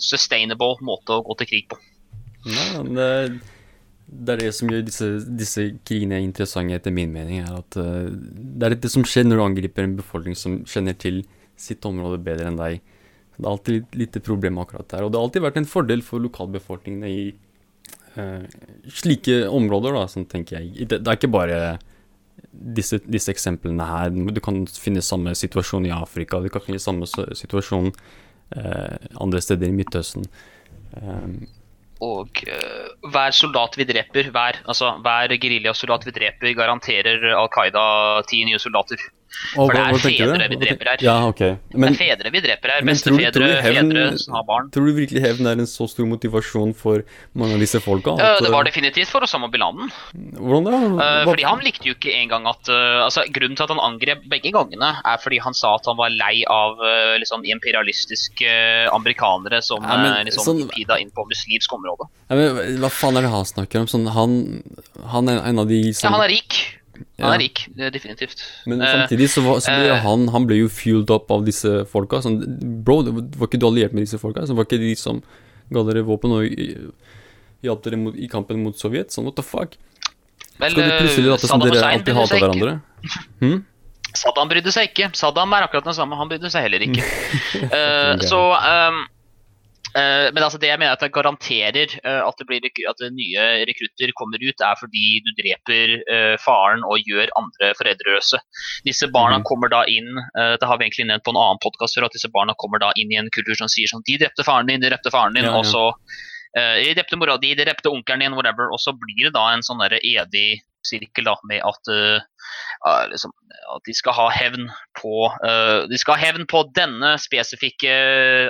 sustainable 0.02 0.78
måte 0.86 1.18
å 1.18 1.26
gå 1.26 1.36
til 1.42 1.50
krig 1.50 1.68
på. 1.72 1.80
Men 2.44 2.96
det, 2.98 3.10
det 4.08 4.34
er 4.34 4.42
det 4.46 4.52
som 4.56 4.72
gjør 4.72 4.84
disse, 4.88 5.10
disse 5.40 5.68
krigene 5.88 6.20
interessante, 6.24 6.76
etter 6.78 6.94
min 6.96 7.14
mening. 7.14 7.44
er 7.44 7.62
at 7.62 7.78
eh, 7.80 8.12
Det 8.12 8.68
er 8.68 8.76
det 8.76 8.92
som 8.92 9.06
skjer 9.08 9.28
når 9.28 9.40
du 9.40 9.46
angriper 9.46 9.88
en 9.88 9.96
befolkning 10.00 10.38
som 10.38 10.62
kjenner 10.70 10.98
til 11.00 11.24
sitt 11.60 11.86
område 11.88 12.22
bedre 12.24 12.50
enn 12.50 12.60
deg. 12.60 12.84
Det 13.34 13.46
er 13.46 13.50
alltid 13.50 13.80
litt, 13.80 13.96
lite 14.04 14.22
problem 14.24 14.60
akkurat 14.62 14.90
der. 14.92 15.06
Og 15.06 15.12
det 15.12 15.20
har 15.20 15.28
alltid 15.28 15.46
vært 15.48 15.62
en 15.62 15.70
fordel 15.70 16.04
for 16.06 16.22
lokalbefolkningene 16.22 17.10
i 17.10 17.24
uh, 18.18 18.44
slike 18.94 19.40
områder, 19.50 19.96
da, 19.98 20.04
sånn 20.12 20.28
tenker 20.30 20.60
jeg. 20.60 20.86
Det, 20.86 21.00
det 21.02 21.10
er 21.10 21.18
ikke 21.18 21.32
bare 21.34 21.62
disse, 22.52 23.00
disse 23.10 23.34
eksemplene 23.34 23.88
her. 23.90 24.14
Du 24.14 24.42
kan 24.44 24.64
finne 24.70 25.02
samme 25.06 25.34
situasjon 25.38 25.88
i 25.90 25.96
Afrika, 25.96 26.42
du 26.44 26.52
kan 26.54 26.66
finne 26.66 26.82
samme 26.82 27.10
situasjon 27.10 27.90
eh, 27.90 28.04
andre 29.22 29.42
steder 29.42 29.70
i 29.70 29.76
Midtøsten. 29.76 30.26
Um, 31.02 31.38
Og 32.04 32.42
eh, 32.50 32.88
hver 33.14 33.36
soldat 33.36 33.78
vi 33.80 33.86
dreper, 33.88 34.30
hver, 34.34 34.60
altså, 34.68 34.94
hver 35.06 35.34
geriljasoldat 35.40 36.08
vi 36.08 36.14
dreper, 36.16 36.56
garanterer 36.58 37.30
Al 37.32 37.50
Qaida 37.54 37.84
ti 38.28 38.42
nye 38.48 38.60
soldater. 38.60 39.00
Og 39.58 39.70
For 39.70 39.76
det 39.76 39.82
er 39.84 39.98
fedre 40.04 40.48
vi 40.50 40.58
dreper 40.62 40.90
her. 40.94 41.02
Ja, 41.04 41.16
ok. 41.28 41.42
Men, 41.74 41.94
det 41.94 42.02
er 42.02 42.16
fedre 42.16 42.32
vi 42.34 42.42
dreper 42.46 42.72
her. 42.74 42.86
Bestefedre, 42.88 43.50
fedre 43.66 44.04
som 44.22 44.38
har 44.38 44.46
barn. 44.48 44.70
tror 44.74 44.88
du 44.88 44.94
virkelig 44.98 45.22
hevn 45.26 45.50
er 45.52 45.60
en 45.64 45.70
så 45.70 45.88
stor 45.90 46.08
motivasjon 46.10 46.74
for 46.78 47.04
mange 47.38 47.58
av 47.58 47.64
disse 47.64 47.82
folka? 47.84 48.14
At, 48.18 48.42
det 48.46 48.52
var 48.54 48.64
eh, 48.64 48.70
definitivt 48.72 49.12
for 49.12 49.26
Osama 49.26 49.50
bin 49.54 49.62
Laden. 49.66 49.92
Hvordan 50.40 50.70
det? 50.70 50.74
Eh, 50.74 50.98
Hva- 50.98 51.26
fordi 51.32 51.44
Han 51.50 51.60
likte 51.66 51.90
jo 51.90 51.96
ikke 51.98 52.14
engang 52.18 52.48
at 52.50 52.70
eh, 52.72 53.04
altså 53.06 53.26
Grunnen 53.34 53.58
til 53.60 53.66
at 53.68 53.74
han 53.76 53.84
angrep 53.84 54.24
begge 54.32 54.52
gangene, 54.56 54.92
er 55.04 55.18
fordi 55.22 55.40
han 55.44 55.54
sa 55.58 55.76
at 55.76 55.86
han 55.92 55.98
var 55.98 56.10
lei 56.14 56.44
av 56.50 56.78
liksom 57.22 57.44
imperialistiske 57.46 58.54
amerikanere 58.94 59.62
som 59.66 59.84
Ja, 59.84 59.98
men 59.98 60.26
liksom 60.28 60.46
sånn- 60.46 60.70
pida 60.74 61.00
inn 61.02 61.12
på 61.14 61.26
muslimsk 61.30 61.74
område. 61.74 62.08
Ja, 62.30 62.36
men, 62.36 62.80
hva 62.82 62.90
faen 62.90 63.18
er 63.18 63.22
det 63.28 63.34
han 63.34 63.46
snakker 63.46 63.84
om? 63.84 63.88
Sånn, 63.88 64.08
han, 64.14 64.38
han 65.14 65.30
er 65.30 65.44
en 65.50 65.60
av 65.60 65.68
de 65.68 65.82
som 65.94 66.10
Ja, 66.12 66.18
han 66.18 66.26
er 66.30 66.34
rik. 66.36 66.80
Han 67.22 67.36
er 67.36 67.42
rik, 67.44 67.64
definitivt. 67.94 68.44
Men 68.70 68.82
Eh, 68.82 68.92
samtidig 68.92 69.30
så, 69.32 69.44
var, 69.46 69.62
så 69.64 69.74
ble 69.74 69.92
eh, 69.94 70.04
han 70.04 70.28
Han 70.34 70.48
ble 70.50 70.58
jo 70.62 70.70
fueled 70.72 71.12
up 71.14 71.32
av 71.32 71.46
disse 71.48 71.84
folka. 71.92 72.22
Sånn, 72.26 72.40
bro, 72.86 73.02
det 73.06 73.14
var 73.14 73.50
ikke 73.50 73.62
du 73.62 73.68
alliert 73.70 73.96
med 73.96 74.06
disse 74.06 74.20
folka? 74.22 74.46
Så 74.48 74.58
var 74.58 74.68
ikke 74.68 74.82
de 74.82 74.94
som 75.00 75.22
ga 75.74 75.84
dere 75.88 76.04
våpen 76.08 76.36
og 76.36 76.48
hjalp 77.64 77.84
dere 77.86 78.00
mot, 78.00 78.16
i 78.16 78.30
kampen 78.32 78.64
mot 78.64 78.78
Sovjet? 78.78 79.14
Sånn, 79.14 79.28
what 79.30 79.38
the 79.40 79.46
fuck? 79.46 79.78
vel, 80.60 80.72
Skal 80.72 80.84
du 80.84 80.98
plutselig 81.00 81.30
late 81.32 81.50
som 81.50 81.64
dere 81.64 81.86
alltid 81.88 82.14
hater 82.14 82.22
hata 82.22 82.42
hverandre? 82.42 82.80
Hmm? 83.44 83.64
Saddam 84.14 84.48
brydde 84.52 84.72
seg 84.72 84.92
ikke. 84.92 85.10
Saddam 85.18 85.52
er 85.58 85.66
akkurat 85.66 85.88
den 85.88 85.96
samme, 85.98 86.16
han 86.16 86.30
brydde 86.30 86.52
seg 86.54 86.68
heller 86.68 86.84
ikke. 86.86 87.02
Ok. 87.02 88.26
så 88.32 88.42
eh, 88.60 89.00
Men 89.96 90.42
altså 90.44 90.58
det 90.58 90.70
jeg 90.72 90.80
mener 90.82 90.96
at 90.96 91.04
det 91.06 91.12
garanterer 91.14 91.92
eh, 92.04 92.22
at, 92.26 92.38
det 92.40 92.48
blir, 92.50 92.66
at 92.90 93.04
nye 93.14 93.44
rekrutter 93.70 94.14
kommer 94.18 94.42
ut, 94.42 94.64
er 94.66 94.80
fordi 94.80 95.22
du 95.26 95.30
dreper 95.38 95.94
eh, 96.10 96.36
faren 96.42 96.82
og 96.88 97.04
gjør 97.06 97.30
andre 97.38 97.74
foreldreløse. 97.78 98.40
Disse 98.88 99.08
barna 99.14 99.38
Mhm. 99.40 99.46
kommer 99.46 99.70
da 99.70 99.84
inn 99.86 100.10
eh, 100.38 100.56
Det 100.58 100.66
har 100.68 100.78
vi 100.78 100.86
egentlig 100.88 101.08
nevnt 101.12 101.24
på 101.24 101.32
en 101.36 101.38
annen 101.44 101.62
podkast 101.62 101.98
at 102.02 102.12
disse 102.18 102.30
barna 102.34 102.54
kommer 102.58 102.80
da 102.82 102.92
inn 102.98 103.12
i 103.14 103.20
en 103.22 103.30
kultur 103.30 103.56
som 103.56 103.68
sier 103.70 103.88
sånn 103.88 104.02
De 104.08 104.18
drepte 104.18 104.44
faren 104.44 104.66
din, 104.68 104.82
de 104.82 104.90
drepte 104.90 105.12
faren 105.14 105.34
din, 105.38 105.46
Ja, 105.46 105.52
ja. 105.54 105.58
og 105.62 105.66
så 105.70 105.84
eh, 106.58 106.84
De 106.84 106.94
drepte 106.98 107.16
mora 107.22 107.38
di, 107.38 107.54
de 107.54 107.66
drepte 107.66 107.90
onkelen 107.90 108.20
din, 108.26 108.34
whatever. 108.34 108.72
Og 108.74 108.80
så 108.82 108.94
blir 108.98 109.30
det 109.30 109.34
da 109.38 109.54
en 109.54 109.62
sånn 109.62 109.82
edig 109.86 110.62
sirkel 110.88 111.26
da, 111.30 111.36
med 111.50 111.62
at 111.66 111.90
uh, 111.92 113.08
liksom, 113.12 113.32
at 113.76 113.84
de 113.88 113.94
skal 113.96 114.14
ha 114.18 114.28
hevn 114.36 114.68
på 115.00 115.14
uh, 115.32 115.88
De 115.90 115.98
skal 116.02 116.18
ha 116.18 116.26
hevn 116.28 116.46
på 116.50 116.66
denne 116.76 117.16
spesifikke 117.22 117.94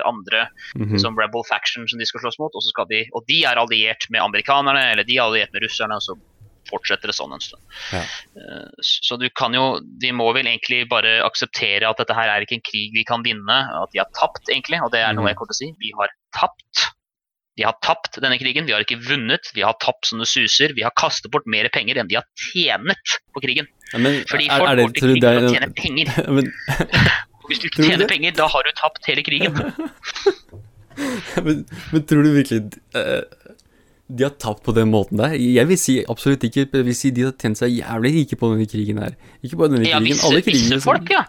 andre 0.04 0.48
Mhm. 0.74 0.98
som 0.98 1.16
rebel 1.18 1.44
faction 1.48 1.86
som 1.88 1.98
de 1.98 2.06
skal 2.06 2.20
slåss 2.24 2.38
mot, 2.42 2.52
og, 2.54 2.62
så 2.62 2.70
skal 2.74 2.86
de, 2.90 3.04
og 3.14 3.24
de 3.28 3.42
er 3.46 3.56
alliert 3.60 4.06
med 4.10 4.20
amerikanerne, 4.24 4.90
eller 4.92 5.04
de 5.06 5.16
er 5.18 5.22
alliert 5.28 5.52
med 5.54 5.62
russerne, 5.62 5.94
og 5.94 6.02
så 6.02 6.16
fortsetter 6.70 7.10
det 7.10 7.14
sånn 7.14 7.32
en 7.36 7.42
stund. 7.44 7.62
Ja. 7.92 8.00
Uh, 8.34 8.70
Så 8.80 9.18
du 9.20 9.28
kan 9.36 9.52
jo 9.54 9.80
De 10.00 10.10
må 10.16 10.30
vel 10.34 10.46
egentlig 10.48 10.88
bare 10.88 11.18
akseptere 11.26 11.84
at 11.88 11.98
dette 12.00 12.14
her 12.16 12.28
er 12.32 12.40
ikke 12.46 12.56
en 12.56 12.64
krig 12.64 12.90
vi 12.96 13.04
kan 13.04 13.22
vinne, 13.22 13.58
at 13.82 13.92
de 13.92 14.00
har 14.00 14.08
tapt, 14.18 14.48
egentlig, 14.48 14.80
og 14.82 14.90
det 14.92 15.00
er 15.04 15.12
Mhm. 15.12 15.20
noe 15.20 15.28
jeg 15.28 15.36
kommer 15.36 15.52
til 15.52 15.58
å 15.58 15.62
si. 15.62 15.76
Vi 15.78 15.92
har 15.98 16.08
tapt. 16.34 16.93
Vi 17.54 17.62
har 17.62 17.76
tapt 17.86 18.18
denne 18.18 18.36
krigen, 18.40 18.66
vi 18.66 18.74
har 18.74 18.82
ikke 18.82 18.98
vunnet. 19.04 19.50
Vi 19.54 19.62
har 19.62 19.76
tapt 19.82 20.08
som 20.10 20.18
det 20.22 20.26
suser. 20.26 20.74
Vi 20.74 20.82
har 20.82 20.94
kastet 20.98 21.30
bort 21.34 21.46
mer 21.50 21.68
penger 21.74 22.00
enn 22.00 22.10
de 22.10 22.18
har 22.18 22.26
tjenet 22.34 23.18
på 23.34 23.44
krigen. 23.44 23.68
Ja, 23.92 24.00
men, 24.02 24.24
Fordi 24.30 24.48
er, 24.48 24.58
folk 24.58 24.70
er 24.72 24.80
det, 24.80 24.86
går 24.88 24.96
til 24.96 25.06
krigen 25.06 25.46
og 25.46 25.54
tjener 25.54 25.68
er, 25.68 25.76
penger. 25.78 26.14
men, 26.38 26.50
Hvis 27.48 27.60
du 27.60 27.68
ikke 27.68 27.86
tjener 27.86 28.10
penger, 28.10 28.34
da 28.34 28.48
har 28.50 28.66
du 28.66 28.72
tapt 28.78 29.06
hele 29.06 29.22
krigen. 29.22 29.54
men, 31.46 31.64
men 31.92 32.06
tror 32.08 32.24
du 32.24 32.32
virkelig 32.32 32.62
uh, 32.96 33.22
de 34.08 34.24
har 34.26 34.34
tapt 34.40 34.64
på 34.66 34.74
den 34.76 34.90
måten 34.92 35.20
der? 35.20 35.36
Jeg 35.38 35.68
vil 35.68 35.78
si 35.80 35.98
absolutt 36.10 36.44
ikke. 36.44 36.66
Jeg 36.66 36.86
vil 36.86 36.96
si 36.96 37.10
de 37.14 37.28
har 37.28 37.36
tjent 37.40 37.60
seg 37.60 37.72
jævlig 37.78 38.14
rike 38.18 38.38
på 38.40 38.50
denne 38.52 38.66
krigen 38.68 39.00
her. 39.00 39.14
Ikke 39.42 39.60
bare 39.60 39.72
denne 39.72 39.86
Ja, 39.86 40.00
krigen, 40.00 40.10
visse, 40.10 40.26
alle 40.28 40.42
krigene. 40.44 40.74
visse 40.74 40.84
folk, 40.84 41.12
ja. 41.12 41.22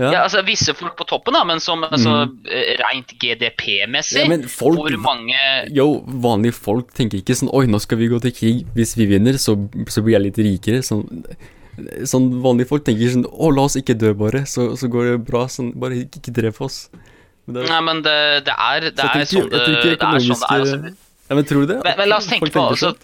Ja. 0.00 0.10
ja. 0.14 0.22
altså 0.24 0.40
Visse 0.46 0.72
folk 0.76 0.96
på 0.98 1.06
toppen, 1.08 1.36
da, 1.36 1.42
men 1.44 1.60
som 1.62 1.84
altså, 1.84 2.22
eh, 2.48 2.72
rent 2.80 3.12
GDP-messig 3.20 4.24
Ja, 4.24 4.38
Hvor 4.56 4.96
mange 5.02 5.40
Yo, 5.76 5.88
vanlige 6.06 6.56
folk 6.56 6.94
tenker 6.96 7.20
ikke 7.20 7.36
sånn 7.36 7.52
Oi, 7.56 7.66
nå 7.70 7.80
skal 7.82 8.00
vi 8.00 8.08
gå 8.10 8.20
til 8.24 8.34
krig. 8.34 8.62
Hvis 8.76 8.96
vi 8.98 9.08
vinner, 9.10 9.36
så, 9.40 9.56
så 9.90 10.04
blir 10.04 10.16
jeg 10.16 10.24
litt 10.28 10.40
rikere. 10.40 10.80
Sånn, 10.86 11.04
sånn 12.08 12.30
vanlige 12.44 12.70
folk 12.72 12.86
tenker 12.88 13.12
sånn 13.12 13.28
Å, 13.28 13.52
la 13.56 13.66
oss 13.68 13.76
ikke 13.80 13.98
dø, 13.98 14.14
bare. 14.16 14.44
Så, 14.48 14.70
så 14.80 14.90
går 14.92 15.12
det 15.12 15.18
bra. 15.28 15.44
Sånn, 15.52 15.74
bare 15.80 16.00
ikke, 16.04 16.22
ikke 16.22 16.36
drep 16.40 16.62
oss. 16.64 16.82
Men 17.44 17.58
det, 17.58 17.68
Nei, 17.68 17.82
men 17.90 18.02
det, 18.06 18.18
det 18.48 18.56
er, 18.56 18.88
det 18.88 19.06
er 19.10 19.28
sånn 19.28 19.50
det, 19.50 19.60
det 19.60 19.60
er. 19.60 20.18
Sånn 20.24 20.40
det 20.40 20.50
er 20.54 20.64
altså, 20.64 20.96
ja, 21.30 21.36
men 21.38 21.46
tror 21.46 21.66
du 21.66 21.74
det? 21.74 21.78
men, 21.84 21.94
men 22.00 22.10
la 22.10 22.18
oss 22.18 22.30
tenke 22.30 22.50
på 22.50 22.64
altså. 22.72 22.94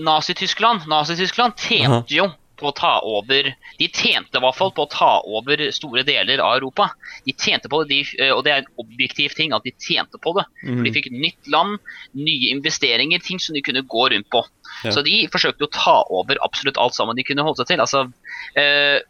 Nazi-Tyskland 0.00 0.86
Nazi-Tyskland 0.88 1.58
tjente 1.58 2.14
jo 2.14 2.28
på 2.60 2.70
å 2.70 2.76
ta 2.76 2.92
over 3.06 3.50
De 3.80 3.88
tjente 3.88 4.38
i 4.38 4.42
hvert 4.42 4.56
fall 4.56 4.72
på 4.76 4.84
å 4.86 4.90
ta 4.90 5.10
over 5.26 5.62
store 5.74 6.04
deler 6.06 6.42
av 6.44 6.58
Europa. 6.58 6.90
De 7.26 7.34
tjente 7.34 7.70
på 7.70 7.82
det, 7.82 7.88
de, 7.90 8.00
eh, 8.20 8.32
og 8.34 8.44
det 8.46 8.52
er 8.52 8.62
en 8.62 8.72
objektiv 8.84 9.34
ting 9.36 9.54
at 9.56 9.66
de 9.66 9.72
tjente 9.80 10.20
på 10.20 10.34
det. 10.38 10.46
Mhm. 10.64 10.84
de 10.84 10.94
fikk 10.94 11.10
nytt 11.12 11.50
land, 11.52 11.78
nye 12.14 12.50
investeringer, 12.54 13.22
ting 13.24 13.40
som 13.40 13.54
de 13.54 13.62
kunne 13.62 13.82
gå 13.82 14.08
rundt 14.12 14.30
på. 14.30 14.44
Ja. 14.84 14.92
Så 14.92 15.04
de 15.04 15.26
forsøkte 15.32 15.66
å 15.66 15.72
ta 15.72 16.04
over 16.10 16.40
absolutt 16.44 16.78
alt 16.78 16.94
sammen 16.94 17.16
de 17.16 17.24
kunne 17.26 17.44
holde 17.46 17.62
seg 17.62 17.72
til. 17.72 17.80
Altså, 17.80 18.12
eh, 18.56 19.00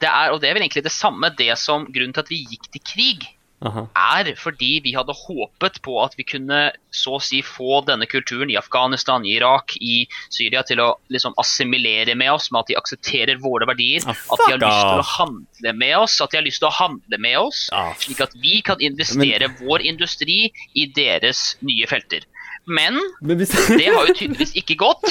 det 0.00 0.10
er, 0.10 0.32
og 0.32 0.40
det 0.40 0.50
er 0.50 0.56
vel 0.56 0.64
egentlig 0.66 0.84
det 0.84 0.92
samme 0.92 1.30
det 1.38 1.54
som 1.58 1.86
grunnen 1.86 2.12
til 2.12 2.24
at 2.24 2.32
vi 2.32 2.44
gikk 2.44 2.68
til 2.72 2.82
krig 2.84 3.28
Aha. 3.64 3.86
er 4.18 4.34
fordi 4.36 4.80
vi 4.84 4.92
hadde 4.96 5.14
håpet 5.16 5.78
på 5.84 5.94
at 6.02 6.16
vi 6.18 6.26
kunne 6.28 6.72
så 6.94 7.16
å 7.16 7.22
si 7.22 7.40
få 7.44 7.80
denne 7.86 8.06
kulturen 8.10 8.50
i 8.52 8.58
Afghanistan, 8.60 9.24
i 9.24 9.36
Irak, 9.38 9.76
i 9.80 10.04
Syria 10.32 10.62
til 10.66 10.82
å 10.84 10.90
liksom 11.12 11.36
assimilere 11.40 12.14
med 12.18 12.34
oss, 12.34 12.50
med 12.52 12.64
at 12.64 12.72
de 12.72 12.78
aksepterer 12.78 13.40
våre 13.42 13.68
verdier. 13.70 14.04
Ah, 14.04 14.12
at 14.12 14.44
de 14.44 14.50
har 14.52 14.62
lyst 14.62 14.84
til 14.84 15.00
å 15.00 15.08
handle 15.14 15.74
med 15.80 15.96
oss, 16.02 16.18
at 16.20 16.34
de 16.34 16.40
har 16.40 16.46
lyst 16.46 16.62
til 16.62 16.70
å 16.70 16.76
handle 16.76 17.22
med 17.24 17.38
oss. 17.40 17.64
Ah, 17.72 17.94
Slik 17.98 18.20
at 18.24 18.36
vi 18.42 18.60
kan 18.66 18.82
investere 18.84 19.50
vår 19.62 19.86
industri 19.86 20.52
i 20.74 20.86
deres 20.94 21.54
nye 21.64 21.88
felter. 21.90 22.26
Men 22.66 22.96
Men 23.20 23.38
hvis 23.40 23.50
det 23.68 23.88
har 23.92 24.06
jo 24.08 24.14
tydeligvis 24.16 24.54
ikke 24.56 24.76
gått. 24.80 25.04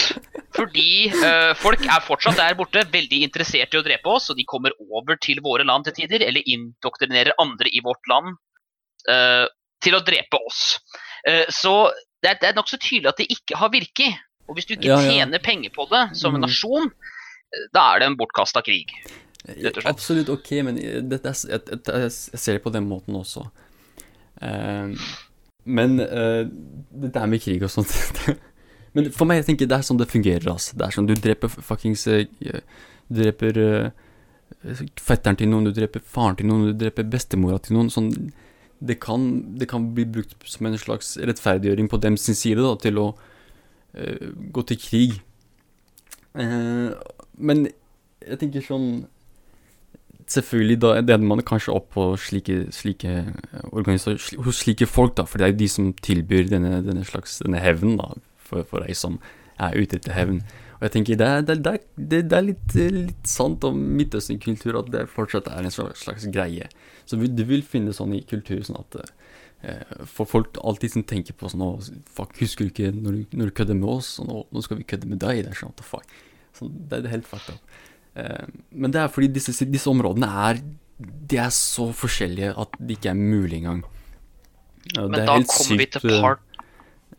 Fordi 0.54 1.10
uh, 1.14 1.54
folk 1.58 1.82
er 1.86 2.02
fortsatt 2.06 2.38
der 2.38 2.56
borte 2.58 2.84
veldig 2.94 3.24
interessert 3.26 3.74
i 3.74 3.80
å 3.80 3.84
drepe 3.86 4.10
oss, 4.10 4.30
og 4.30 4.38
de 4.38 4.46
kommer 4.50 4.74
over 4.90 5.18
til 5.22 5.42
våre 5.42 5.66
land 5.66 5.86
til 5.88 5.96
tider, 6.04 6.22
eller 6.28 6.46
indoktrinerer 6.46 7.34
andre 7.42 7.70
i 7.74 7.82
vårt 7.86 8.06
land 8.12 8.36
uh, 9.10 9.48
til 9.82 9.98
å 9.98 10.04
drepe 10.06 10.38
oss. 10.46 10.78
Uh, 11.28 11.46
så 11.50 11.74
det 12.24 12.36
er, 12.36 12.38
det 12.42 12.52
er 12.52 12.60
nokså 12.60 12.78
tydelig 12.82 13.10
at 13.14 13.18
det 13.24 13.30
ikke 13.34 13.58
har 13.60 13.74
virket. 13.74 14.22
Og 14.48 14.58
hvis 14.58 14.68
du 14.70 14.76
ikke 14.76 14.90
Ja, 14.92 15.00
ja. 15.02 15.10
tjener 15.10 15.40
penger 15.44 15.72
på 15.74 15.86
det 15.90 16.04
som 16.20 16.36
en 16.36 16.42
Mhm. 16.42 16.48
nasjon, 16.50 16.90
da 17.74 17.94
er 17.94 18.00
det 18.00 18.08
en 18.12 18.18
bortkasta 18.18 18.62
krig. 18.66 18.90
Absolutt 19.86 20.30
ok, 20.30 20.50
men 20.64 20.76
det, 20.78 21.20
det, 21.24 21.34
jeg, 21.50 21.62
jeg, 21.70 21.80
jeg 21.86 22.40
ser 22.40 22.54
det 22.58 22.64
på 22.64 22.72
den 22.72 22.88
måten 22.88 23.16
også. 23.20 23.44
Eh, 24.42 24.94
men 25.66 26.00
uh, 26.00 26.44
det 27.04 27.14
der 27.16 27.30
med 27.30 27.44
krig 27.44 27.64
og 27.64 27.72
sånt 27.72 27.94
Men 28.94 29.10
for 29.10 29.26
meg, 29.26 29.40
jeg 29.42 29.48
tenker 29.48 29.70
det 29.70 29.78
er 29.80 29.86
sånn 29.88 29.98
det 29.98 30.06
fungerer. 30.12 30.52
Altså. 30.52 30.76
Det 30.78 30.86
er 30.86 30.94
sånn 30.94 31.08
du 31.10 31.16
dreper 31.18 31.50
fuckings 31.50 32.04
eh, 32.14 32.28
Du 33.10 33.22
dreper 33.24 33.58
uh, 33.58 34.84
fetteren 35.02 35.40
til 35.40 35.50
noen, 35.50 35.66
du 35.66 35.74
dreper 35.74 36.04
faren 36.06 36.38
til 36.38 36.46
noen, 36.50 36.68
du 36.70 36.78
dreper 36.78 37.08
bestemora 37.10 37.58
til 37.64 37.78
noen. 37.78 37.90
Sånn, 37.94 38.12
det, 38.78 39.00
kan, 39.02 39.26
det 39.58 39.68
kan 39.72 39.90
bli 39.96 40.06
brukt 40.06 40.36
som 40.50 40.70
en 40.70 40.78
slags 40.78 41.16
rettferdiggjøring 41.18 41.90
på 41.90 42.00
dem 42.04 42.20
sin 42.22 42.38
side 42.38 42.62
da, 42.62 42.76
til 42.84 43.02
å 43.02 43.08
eh, 43.98 44.30
gå 44.54 44.66
til 44.70 44.82
krig. 44.84 45.18
Eh, 46.38 46.94
men 47.50 47.66
jeg 48.24 48.40
tenker 48.42 48.66
sånn 48.66 48.88
Selvfølgelig 50.34 50.78
da 50.82 50.92
det 51.06 51.18
man 51.22 51.42
kanskje 51.46 51.74
opp 51.76 51.92
på 51.94 52.04
slike, 52.18 52.56
slike 52.74 53.12
eh, 53.12 53.64
organisasjoner 53.72 54.46
Hos 54.48 54.62
slike 54.64 54.88
folk, 54.90 55.16
da, 55.20 55.26
for 55.30 55.38
det 55.42 55.46
er 55.48 55.54
jo 55.54 55.60
de 55.62 55.68
som 55.70 55.92
tilbyr 56.06 56.48
denne, 56.52 56.80
denne 56.86 57.04
slags 57.08 57.38
denne 57.44 57.62
hevnen, 57.62 57.98
da, 58.00 58.12
for, 58.42 58.64
for 58.70 58.86
deg 58.86 58.96
som 58.98 59.20
er 59.62 59.76
ute 59.78 60.00
etter 60.00 60.16
hevn. 60.18 60.40
Og 60.80 60.88
jeg 60.88 60.94
tenker 60.96 61.20
det 61.20 61.28
er, 61.30 61.44
det, 61.48 61.58
er- 61.70 61.84
det, 62.12 62.22
er- 62.34 62.48
litt, 62.48 62.74
litt 62.96 63.30
sant 63.30 63.64
om 63.68 63.78
Midtøsten-kultur 64.00 64.80
at 64.82 64.90
det 64.96 65.06
fortsatt 65.14 65.48
er 65.54 65.62
en 65.68 65.72
slags, 65.72 66.02
slags 66.08 66.26
greie. 66.34 66.66
Så 67.06 67.20
du 67.22 67.44
vil 67.48 67.62
finne 67.64 67.94
sånn 67.96 68.16
i 68.18 68.24
kultur 68.28 68.64
sånn 68.66 68.82
at 68.82 68.98
eh, 69.64 70.04
For 70.10 70.28
folk 70.28 70.58
alltid 70.64 70.96
som 70.98 71.06
tenker 71.08 71.36
på 71.40 71.52
sånn 71.52 71.64
«Å, 71.64 71.70
Fuck, 72.18 72.36
husker 72.42 72.66
du 72.68 72.74
ikke 72.74 72.92
når 72.96 73.20
du, 73.22 73.38
når 73.40 73.52
du 73.52 73.56
kødder 73.62 73.80
med 73.80 73.90
oss? 73.94 74.16
Og 74.24 74.28
nå, 74.32 74.42
nå 74.56 74.64
skal 74.66 74.80
vi 74.82 74.88
kødde 74.90 75.08
med 75.14 75.22
deg. 75.24 75.44
Det 75.46 75.54
er 75.54 75.60
sånn, 75.62 75.72
what 75.72 75.80
the 75.84 75.88
fuck. 75.88 76.16
Sånn, 76.58 76.74
det 76.90 77.00
er 77.04 77.14
helt 77.16 77.30
fucked 77.30 77.56
up. 77.56 77.80
Eh, 78.16 78.46
men 78.72 78.92
det 78.94 79.02
er 79.02 79.08
fordi 79.10 79.32
disse, 79.34 79.66
disse 79.66 79.90
områdene 79.90 80.28
er 80.50 80.60
De 81.04 81.38
er 81.42 81.50
så 81.50 81.88
forskjellige 81.98 82.52
at 82.62 82.76
det 82.80 82.98
ikke 83.00 83.10
er 83.10 83.18
mulig 83.18 83.58
engang. 83.64 83.80
Ja, 84.94 85.08
Men 85.08 85.26
da 85.26 85.38
kommer 85.42 85.78
vi 85.80 85.86
til 85.90 86.12
eh, 86.12 86.22
part 86.22 86.40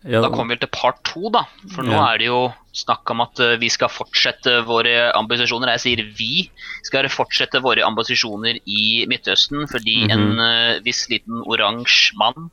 ja, 0.05 0.21
Da 0.21 0.29
kommer 0.29 0.55
vi 0.55 0.61
til 0.61 0.69
part 0.71 0.99
to, 1.09 1.31
da. 1.33 1.43
For 1.73 1.83
nå 1.83 1.93
Ja. 1.97 2.13
er 2.13 2.19
det 2.21 2.27
jo 2.29 2.53
snakk 2.77 3.09
om 3.11 3.23
at 3.25 3.41
eh, 3.41 3.57
vi 3.59 3.69
skal 3.73 3.89
fortsette 3.89 4.65
våre 4.69 5.11
ambisjoner. 5.17 5.73
Jeg 5.75 5.81
sier 5.81 6.03
vi 6.19 6.51
skal 6.85 7.09
fortsette 7.09 7.61
våre 7.65 7.83
ambisjoner 7.87 8.59
i 8.67 9.07
Midtøsten 9.09 9.67
fordi 9.71 10.05
Mhm. 10.05 10.11
en 10.13 10.39
eh, 10.41 10.81
viss 10.85 11.09
liten 11.09 11.41
oransje 11.47 12.13
mann 12.21 12.51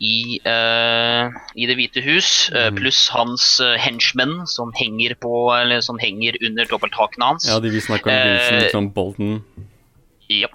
i, 0.00 0.38
uh, 0.46 1.28
i 1.58 1.66
Det 1.66 1.74
hvite 1.76 2.00
hus, 2.04 2.50
Mhm. 2.54 2.76
pluss 2.78 3.08
hans 3.10 3.60
uh, 3.60 3.74
henchmen 3.76 4.46
som 4.46 4.70
henger 4.72 5.14
på 5.18 5.50
Eller 5.60 5.80
som 5.80 5.98
henger 5.98 6.36
under 6.46 6.64
dobbelthakene 6.70 7.24
hans. 7.24 7.44
ja, 7.48 7.58
de 7.60 7.68
vi 7.70 7.80
snakka 7.80 8.10
om 8.10 8.14
i 8.14 8.22
begynnelsen, 8.22 8.54
Eh, 8.64 8.70
som 8.70 8.90
Bolton, 8.90 9.44
Ja. 10.30 10.46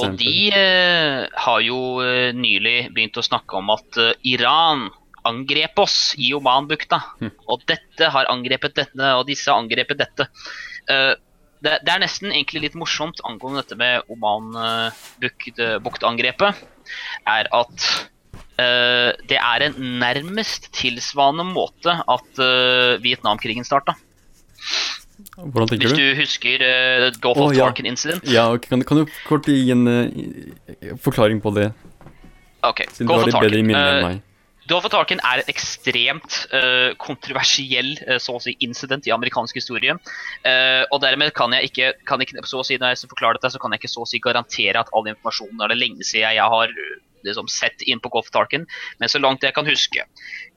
Og 0.00 0.16
de 0.18 0.50
har 0.52 1.60
jo 1.60 2.00
nylig 2.32 2.92
begynt 2.94 3.16
å 3.18 3.22
snakke 3.26 3.54
om 3.58 3.70
at 3.70 3.96
Iran 4.24 4.90
angrep 5.26 5.78
oss 5.78 6.14
i 6.16 6.32
Omanbukta. 6.32 7.00
Hm. 7.20 7.30
Og 7.48 7.60
dette 7.66 8.08
har 8.10 8.24
angrepet 8.30 8.74
dette, 8.74 9.14
og 9.18 9.26
disse 9.26 9.50
har 9.50 9.58
angrepet 9.60 9.98
dette. 9.98 10.26
Det, 11.60 11.78
det 11.84 11.88
er 11.92 11.98
nesten 11.98 12.30
egentlig 12.30 12.60
litt 12.62 12.74
morsomt 12.78 13.20
angående 13.26 13.62
dette 13.64 13.76
med 13.76 14.02
Oman-buktangrepet, 14.08 16.54
er 17.26 17.46
at 17.52 18.08
det 18.58 19.38
er 19.38 19.64
en 19.68 19.76
nærmest 20.00 20.72
tilsvarende 20.74 21.46
måte 21.46 21.94
at 21.94 22.42
eh, 22.42 22.98
Vietnamkrigen 23.04 23.66
starta. 23.66 23.94
Hvordan 25.38 25.68
tenker 25.70 25.88
du? 25.88 25.94
Hvis 25.94 25.98
du? 25.98 26.20
husker 26.20 26.62
uh, 26.62 27.08
Gulf 27.22 27.38
of 27.42 27.54
ja. 27.54 27.68
Tarkin 27.68 27.86
incident. 27.86 28.26
Ja, 28.26 28.48
okay. 28.52 28.70
kan, 28.70 28.82
kan 28.86 29.02
du 29.02 29.12
kort 29.26 29.46
gi 29.46 29.70
en 29.74 29.86
uh, 29.86 30.96
forklaring 31.02 31.42
på 31.42 31.54
det? 31.54 31.70
Ok, 32.66 32.84
Siden 32.92 33.10
Gulf 33.10 33.28
of 33.28 33.36
Tarkin. 33.38 33.70
Eh, 33.70 34.00
meg. 34.02 34.22
Gulf 34.68 34.84
of 34.84 34.92
Tarkin 34.92 35.22
er 35.24 35.40
et 35.40 35.50
ekstremt 35.50 36.42
uh, 36.52 36.92
kontroversiell 37.00 37.94
eh, 38.04 38.18
så 38.20 38.36
å 38.36 38.42
si, 38.42 38.52
incident 38.64 39.06
i 39.08 39.14
amerikansk 39.14 39.56
historie. 39.56 39.94
Eh, 40.44 40.82
og 40.92 41.00
dermed 41.04 41.32
kan 41.38 41.54
jeg 41.56 41.70
ikke, 41.70 41.92
kan 42.08 42.20
ikke 42.20 42.44
så 42.44 42.60
å 42.60 42.66
si, 42.66 42.76
når 42.76 42.92
jeg 42.92 43.02
skal 43.02 43.12
forklare 43.14 43.40
dette, 43.40 43.54
så 43.54 43.62
kan 43.62 43.72
jeg 43.72 43.82
ikke 43.82 43.94
så 43.94 44.04
å 44.04 44.10
si 44.10 44.20
garantere 44.20 44.82
at 44.82 44.92
all 44.92 45.08
informasjonen 45.08 45.64
er 45.64 45.72
det 45.72 45.80
lenge 45.80 46.04
siden 46.04 46.36
jeg 46.36 46.52
har 46.56 46.74
eh, 46.74 46.98
liksom, 47.28 47.50
sett 47.52 47.84
inn 47.86 48.00
på 48.02 48.10
Goff 48.14 48.28
of 48.28 48.34
Tarkin, 48.34 48.66
men 48.98 49.12
så 49.12 49.20
langt 49.22 49.44
jeg 49.46 49.56
kan 49.56 49.68
huske. 49.68 50.04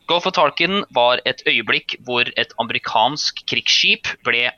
Goff 0.09 0.27
of 0.27 0.35
Tarkin 0.35 0.81
var 0.95 1.21
et 1.29 1.43
øyeblikk 1.47 1.99
hvor 2.07 2.27
et 2.37 2.55
amerikansk 2.59 3.43
krigsskip 3.49 4.09
ble 4.27 4.49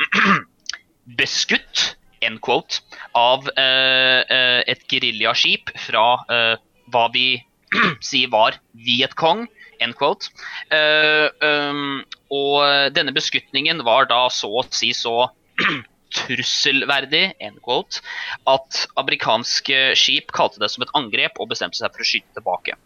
beskutt 1.20 1.94
end 2.24 2.42
quote, 2.44 2.82
av 3.18 3.50
eh, 3.60 4.22
eh, 4.24 4.62
et 4.72 4.86
geriljaskip 4.92 5.74
fra 5.88 6.06
eh, 6.32 6.56
hva 6.94 7.08
vi 7.14 7.28
sier 8.08 8.32
var 8.34 8.60
Vietcong. 8.86 9.48
End 9.84 9.98
quote. 10.00 10.30
Eh, 10.72 11.28
um, 11.44 12.04
og 12.32 12.94
denne 12.96 13.12
beskutningen 13.16 13.82
var 13.84 14.08
da 14.08 14.28
så 14.32 14.48
å 14.62 14.64
si 14.72 14.94
så 14.96 15.28
trusselverdig 16.14 17.26
end 17.44 17.60
quote, 17.66 18.04
at 18.50 18.86
amerikanske 19.00 19.94
skip 20.00 20.34
kalte 20.36 20.62
det 20.64 20.72
som 20.74 20.86
et 20.86 20.94
angrep 20.98 21.40
og 21.40 21.52
bestemte 21.54 21.80
seg 21.80 21.94
for 21.94 22.06
å 22.06 22.10
skyte 22.10 22.38
tilbake. 22.38 22.78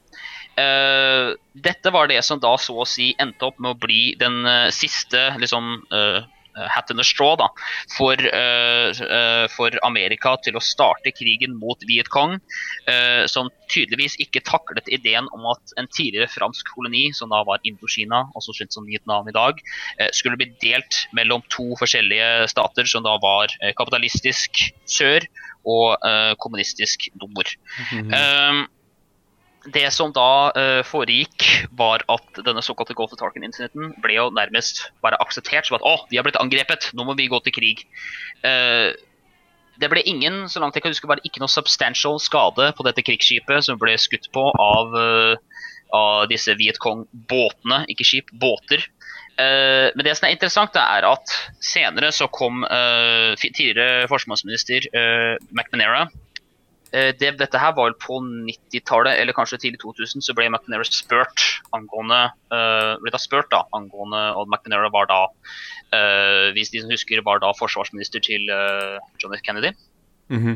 Uh, 0.57 1.35
dette 1.53 1.91
var 1.93 2.09
det 2.09 2.23
som 2.25 2.39
da 2.41 2.55
så 2.57 2.73
å 2.81 2.87
si 2.89 3.11
endte 3.21 3.45
opp 3.45 3.59
med 3.61 3.75
å 3.75 3.81
bli 3.81 4.15
den 4.17 4.41
uh, 4.47 4.73
siste 4.73 5.29
liksom, 5.37 5.75
eh, 5.93 6.23
hat 6.65 6.91
in 6.91 6.99
a 6.99 7.05
straw 7.05 7.35
da, 7.39 7.47
for, 7.97 8.13
eh, 8.13 8.89
eh, 8.89 9.47
for 9.53 9.71
Amerika 9.83 10.35
til 10.43 10.57
å 10.57 10.63
starte 10.63 11.13
krigen 11.15 11.57
mot 11.59 11.81
Vietcong, 11.87 12.39
eh, 12.87 13.25
som 13.29 13.49
tydeligvis 13.71 14.17
ikke 14.23 14.43
taklet 14.47 14.87
ideen 14.89 15.27
om 15.35 15.45
at 15.53 15.75
en 15.77 15.87
tidligere 15.87 16.31
fransk 16.31 16.73
koloni, 16.75 17.11
som 17.13 17.29
da 17.33 17.43
var 17.47 17.63
Indokina, 17.67 18.25
også 18.37 18.55
kjent 18.57 18.73
som 18.73 18.87
Vietnam 18.87 19.27
i 19.27 19.35
dag, 19.35 19.59
eh, 19.99 20.09
skulle 20.11 20.39
bli 20.39 20.49
delt 20.63 21.05
mellom 21.13 21.43
to 21.53 21.75
forskjellige 21.79 22.49
stater, 22.49 22.85
som 22.85 23.03
da 23.03 23.17
var 23.21 23.51
eh, 23.61 23.73
kapitalistisk 23.77 24.71
sør 24.85 25.27
og 25.67 25.97
eh, 26.05 26.33
kommunistisk 26.39 27.09
nord. 27.19 27.53
Mhm. 27.91 28.13
Um, 28.13 28.67
det 29.73 29.87
som 29.95 30.13
da 30.15 30.51
uh, 30.55 30.81
foregikk, 30.87 31.45
var 31.77 32.03
at 32.11 32.41
denne 32.45 32.63
såkalte 32.63 32.95
Golf 32.97 33.13
of 33.15 33.19
Tarkin-incidenten 33.19 33.93
ble 34.03 34.15
jo 34.15 34.29
nærmest 34.35 34.85
bare 35.03 35.19
akseptert 35.23 35.67
som 35.67 35.77
at 35.79 35.85
å, 35.85 35.97
vi 36.11 36.19
har 36.19 36.27
blitt 36.27 36.39
angrepet, 36.39 36.91
nå 36.95 37.07
må 37.07 37.17
vi 37.19 37.29
gå 37.31 37.39
til 37.45 37.55
krig. 37.55 37.83
Uh, 38.45 38.95
det 39.77 39.91
ble 39.91 40.01
ingen, 40.09 40.45
så 40.49 40.61
langt 40.63 40.77
jeg 40.77 40.85
kan 40.85 40.93
huske, 40.93 41.09
bare 41.09 41.23
ikke 41.27 41.41
noe 41.43 41.51
substantial 41.51 42.17
skade 42.23 42.71
på 42.77 42.85
dette 42.87 43.03
krigsskipet 43.05 43.67
som 43.67 43.79
ble 43.81 43.93
skutt 44.01 44.31
på 44.33 44.45
av, 44.51 44.95
uh, 44.95 45.65
av 45.93 46.27
disse 46.31 46.55
Vietcong-båtene, 46.57 47.83
ikke 47.91 48.07
skip, 48.07 48.31
båter. 48.33 48.87
Men 49.37 50.01
det 50.01 50.15
som 50.17 50.25
er 50.25 50.31
interessant, 50.33 50.73
er 50.81 51.05
at 51.05 51.29
senere 51.61 52.07
så 52.09 52.25
kom 52.33 52.63
tidligere 53.37 54.07
forsvarsminister 54.09 54.87
McNamara 55.53 56.07
det, 56.91 57.33
dette 57.39 57.59
her 57.59 57.73
var 57.75 57.89
vel 57.89 57.97
på 57.99 58.19
90-tallet, 58.23 59.19
eller 59.19 59.35
kanskje 59.35 59.59
tidlig 59.63 59.81
2000, 59.81 60.23
så 60.23 60.35
ble 60.37 60.47
McNair 60.47 60.87
spurt 60.87 61.43
angående 61.75 62.21
uh, 62.53 62.93
ble 63.01 63.11
da 63.11 63.19
spurt 63.19 63.49
da, 63.51 63.65
angående, 63.75 64.21
og 64.39 64.47
McNair 64.47 64.87
var 64.93 65.09
da, 65.11 65.19
uh, 65.91 66.47
hvis 66.55 66.71
de 66.71 66.85
som 66.85 66.93
husker, 66.93 67.21
var 67.27 67.43
da 67.43 67.51
forsvarsminister 67.59 68.23
til 68.23 68.47
uh, 68.47 69.03
John 69.19 69.35
F. 69.35 69.43
Kennedy. 69.43 69.73
Mhm. 70.31 70.55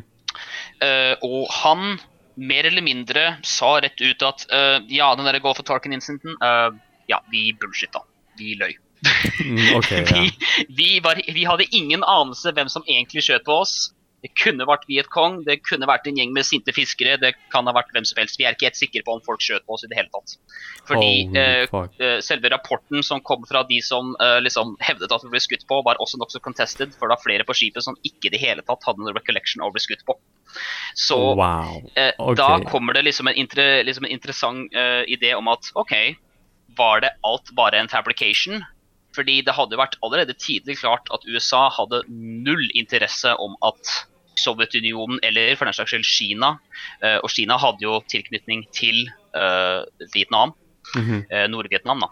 Eh, 0.82 1.14
og 1.26 1.52
han 1.62 1.98
mer 2.42 2.68
eller 2.68 2.84
mindre 2.86 3.26
sa 3.46 3.76
rett 3.84 4.00
ut 4.02 4.24
at 4.26 4.46
eh, 4.50 4.78
ja, 4.90 5.12
den 5.18 5.28
der 5.28 5.42
Golf 5.44 5.60
of 5.62 5.68
Tarkin-incidenten, 5.68 6.38
eh, 6.42 6.70
ja, 7.12 7.22
vi 7.34 7.52
bullshitta. 7.60 8.04
Vi 8.40 8.56
løy. 8.60 8.74
Mm, 9.44 9.76
ok, 9.78 9.92
ja. 9.98 10.06
Vi, 10.14 10.32
vi, 10.78 10.92
var, 11.04 11.22
vi 11.28 11.46
hadde 11.46 11.70
ingen 11.70 12.06
anelse 12.08 12.54
hvem 12.56 12.72
som 12.72 12.86
egentlig 12.88 13.26
skjøt 13.28 13.46
på 13.48 13.62
oss. 13.66 13.92
Det 14.22 14.30
kunne 14.38 14.68
vært 14.70 14.84
Vietcong, 14.90 15.40
det 15.48 15.58
kunne 15.66 15.88
vært 15.90 16.06
en 16.10 16.18
gjeng 16.20 16.34
med 16.36 16.46
sinte 16.46 16.74
fiskere, 16.76 17.16
det 17.22 17.34
kan 17.54 17.66
ha 17.66 17.74
vært 17.74 17.90
hvem 17.96 18.06
som 18.06 18.20
helst. 18.22 18.38
Vi 18.38 18.46
er 18.46 18.54
ikke 18.54 18.68
helt 18.70 18.78
sikre 18.78 19.02
på 19.08 19.16
om 19.18 19.24
folk 19.26 19.42
skjøt 19.42 19.66
på 19.66 19.74
oss 19.78 19.86
i 19.86 19.90
det 19.90 19.98
hele 19.98 20.12
tatt. 20.14 20.36
Fordi 20.90 21.12
eh, 21.42 21.64
eh, 21.66 22.20
selve 22.22 22.52
rapporten 22.54 23.02
som 23.06 23.24
kom 23.26 23.48
fra 23.50 23.64
de 23.70 23.80
som 23.86 24.14
eh, 24.22 24.38
liksom 24.46 24.76
hevdet 24.86 25.14
at 25.14 25.26
vi 25.26 25.32
ble 25.34 25.42
skutt 25.42 25.66
på, 25.70 25.80
var 25.88 26.02
også 26.04 26.22
nokså 26.22 26.42
contested, 26.46 26.94
for 26.98 27.10
det 27.10 27.18
var 27.18 27.24
flere 27.24 27.48
på 27.48 27.56
skipet 27.58 27.86
som 27.86 27.98
ikke 28.06 28.30
i 28.30 28.34
det 28.36 28.42
hele 28.44 28.66
tatt 28.68 28.86
hadde 28.86 29.02
noen 29.02 29.18
recollection 29.18 29.66
av 29.66 29.72
å 29.72 29.76
bli 29.78 29.86
skutt 29.88 30.06
på. 30.06 30.18
Så 30.94 31.18
Wow. 31.42 31.82
Eh, 31.96 32.12
Ok. 32.22 32.36
Da 32.38 32.60
kommer 32.68 32.94
det 32.94 33.06
liksom 33.08 33.28
en, 33.28 33.36
inter, 33.36 33.82
liksom 33.88 34.06
en 34.06 34.14
interessant 34.14 34.76
eh, 34.78 35.02
idé 35.10 35.34
om 35.36 35.48
at 35.50 35.72
OK, 35.80 35.96
var 36.78 37.02
det 37.02 37.16
alt 37.26 37.50
bare 37.58 37.80
en 37.82 37.90
fabrication? 37.90 38.62
Fordi 39.16 39.42
det 39.44 39.56
hadde 39.58 39.80
vært 39.80 39.98
allerede 40.06 40.38
tidlig 40.40 40.78
klart 40.80 41.10
at 41.12 41.26
USA 41.28 41.66
hadde 41.74 42.04
null 42.08 42.64
interesse 42.80 43.34
om 43.44 43.58
at 43.68 43.92
Sovjetunionen, 44.42 45.20
eller 45.24 45.54
for 45.56 45.70
den 45.70 45.78
saks 45.78 45.94
skyld 45.94 46.08
Kina 46.08 46.50
eh, 47.04 47.18
Og 47.24 47.30
Kina 47.34 47.58
hadde 47.62 47.86
jo 47.86 48.00
tilknytning 48.12 48.66
til 48.76 49.06
eh, 49.36 49.84
Vietnam, 50.16 50.54
Mhm. 50.96 51.22
eh, 51.32 51.46
Nord-Vietnam, 51.48 52.02
da. 52.04 52.10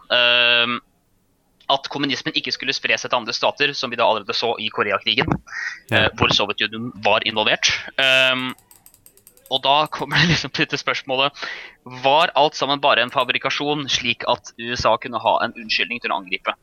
At 1.69 1.85
kommunismen 1.93 2.33
ikke 2.33 2.53
skulle 2.55 2.73
spre 2.73 2.95
seg 2.97 3.11
til 3.11 3.17
andre 3.19 3.33
stater, 3.35 3.73
som 3.77 3.91
vi 3.91 3.97
da 3.99 4.05
allerede 4.07 4.33
så 4.33 4.55
i 4.57 4.69
Koreakrigen, 4.73 5.27
Ja. 5.91 6.07
hvor 6.17 6.31
Sovjetunionen 6.33 6.93
var 7.03 7.21
involvert. 7.29 7.69
Og 9.51 9.61
da 9.65 9.87
kommer 9.89 10.17
det 10.21 10.29
liksom 10.29 10.51
til 10.53 10.77
spørsmålet 10.77 11.31
Var 12.03 12.31
alt 12.37 12.53
sammen 12.57 12.79
bare 12.81 13.01
en 13.01 13.09
fabrikasjon, 13.09 13.87
slik 13.89 14.23
at 14.29 14.51
USA 14.61 14.95
kunne 15.01 15.19
ha 15.19 15.37
en 15.43 15.53
unnskyldning 15.57 16.01
til 16.03 16.11
å 16.13 16.19
angripe? 16.21 16.53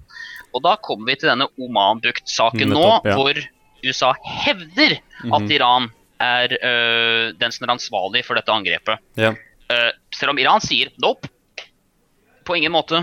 Og 0.54 0.62
da 0.62 0.76
kommer 0.76 1.06
vi 1.10 1.16
til 1.20 1.28
denne 1.32 1.48
Oman-bukt-saken 1.58 2.70
nå, 2.70 2.84
ja. 3.04 3.14
hvor 3.16 3.34
USA 3.84 4.12
hevder 4.44 4.98
at 4.98 5.42
Mhm. 5.42 5.50
Iran 5.50 5.90
er 6.20 6.52
uh, 6.56 7.32
den 7.36 7.52
som 7.52 7.66
er 7.66 7.74
ansvarlig 7.74 8.24
for 8.24 8.38
dette 8.38 8.52
angrepet. 8.52 9.02
Ja. 9.20 9.34
Uh, 9.68 9.90
selv 10.14 10.32
om 10.32 10.38
Iran 10.40 10.60
sier 10.64 10.92
nope, 11.02 11.28
på 12.46 12.56
ingen 12.56 12.72
måte. 12.72 13.02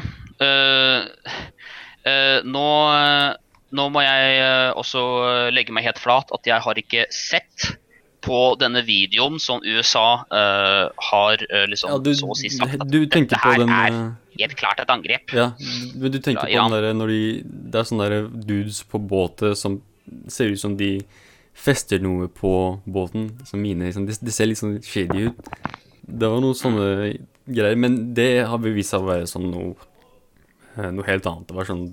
Nå, 2.44 2.68
nå 3.72 3.84
må 3.92 4.02
jeg 4.04 4.74
også 4.80 5.04
legge 5.56 5.76
meg 5.76 5.86
helt 5.88 6.00
flat 6.00 6.32
at 6.36 6.48
jeg 6.48 6.64
har 6.64 6.80
ikke 6.80 7.06
sett 7.12 7.74
på 8.24 8.40
denne 8.60 8.82
videoen 8.88 9.40
som 9.42 9.62
USA 9.64 10.24
uh, 10.32 10.88
har 11.12 11.44
uh, 11.52 11.64
liksom 11.70 11.92
ja, 11.92 12.00
du, 12.00 12.12
så 12.16 12.30
å 12.32 12.38
si 12.38 12.52
sagt 12.54 12.80
at 12.80 12.92
dette 12.92 13.40
her 13.44 13.60
den 13.60 13.74
er 13.74 13.98
helt 14.40 14.56
klart 14.60 14.80
et 14.82 14.92
angrep. 14.94 15.34
Ja, 15.36 15.52
men 15.60 16.14
du 16.14 16.20
tenker 16.24 16.48
på 16.48 16.54
Iran. 16.56 16.72
den 16.74 16.88
der 16.88 16.96
når 16.98 17.12
de 17.14 17.24
Det 17.44 17.82
er 17.82 17.90
sånne 17.90 18.08
der 18.14 18.30
dudes 18.32 18.84
på 18.88 19.02
båtet 19.02 19.60
som 19.60 19.82
ser 20.32 20.54
ut 20.54 20.62
som 20.62 20.78
de 20.80 20.98
fester 21.54 22.02
noe 22.04 22.30
på 22.32 22.54
båten. 22.86 23.30
Som 23.48 23.64
mine, 23.64 23.88
liksom. 23.88 24.08
det, 24.10 24.18
det 24.22 24.34
ser 24.36 24.50
litt 24.50 24.62
sånn 24.62 24.80
shady 24.84 25.30
ut. 25.30 25.52
Det 26.04 26.30
var 26.30 26.42
noen 26.44 26.58
sånne 26.58 26.88
greier, 27.48 27.78
men 27.80 28.00
det 28.18 28.46
har 28.50 28.64
vist 28.64 28.94
seg 28.94 29.04
å 29.04 29.12
være 29.12 29.30
sånn 29.30 29.52
noe, 29.52 29.76
eh, 30.78 30.90
noe 30.92 31.08
helt 31.08 31.30
annet. 31.30 31.48
Det 31.50 31.60
var 31.60 31.70
sånn 31.70 31.86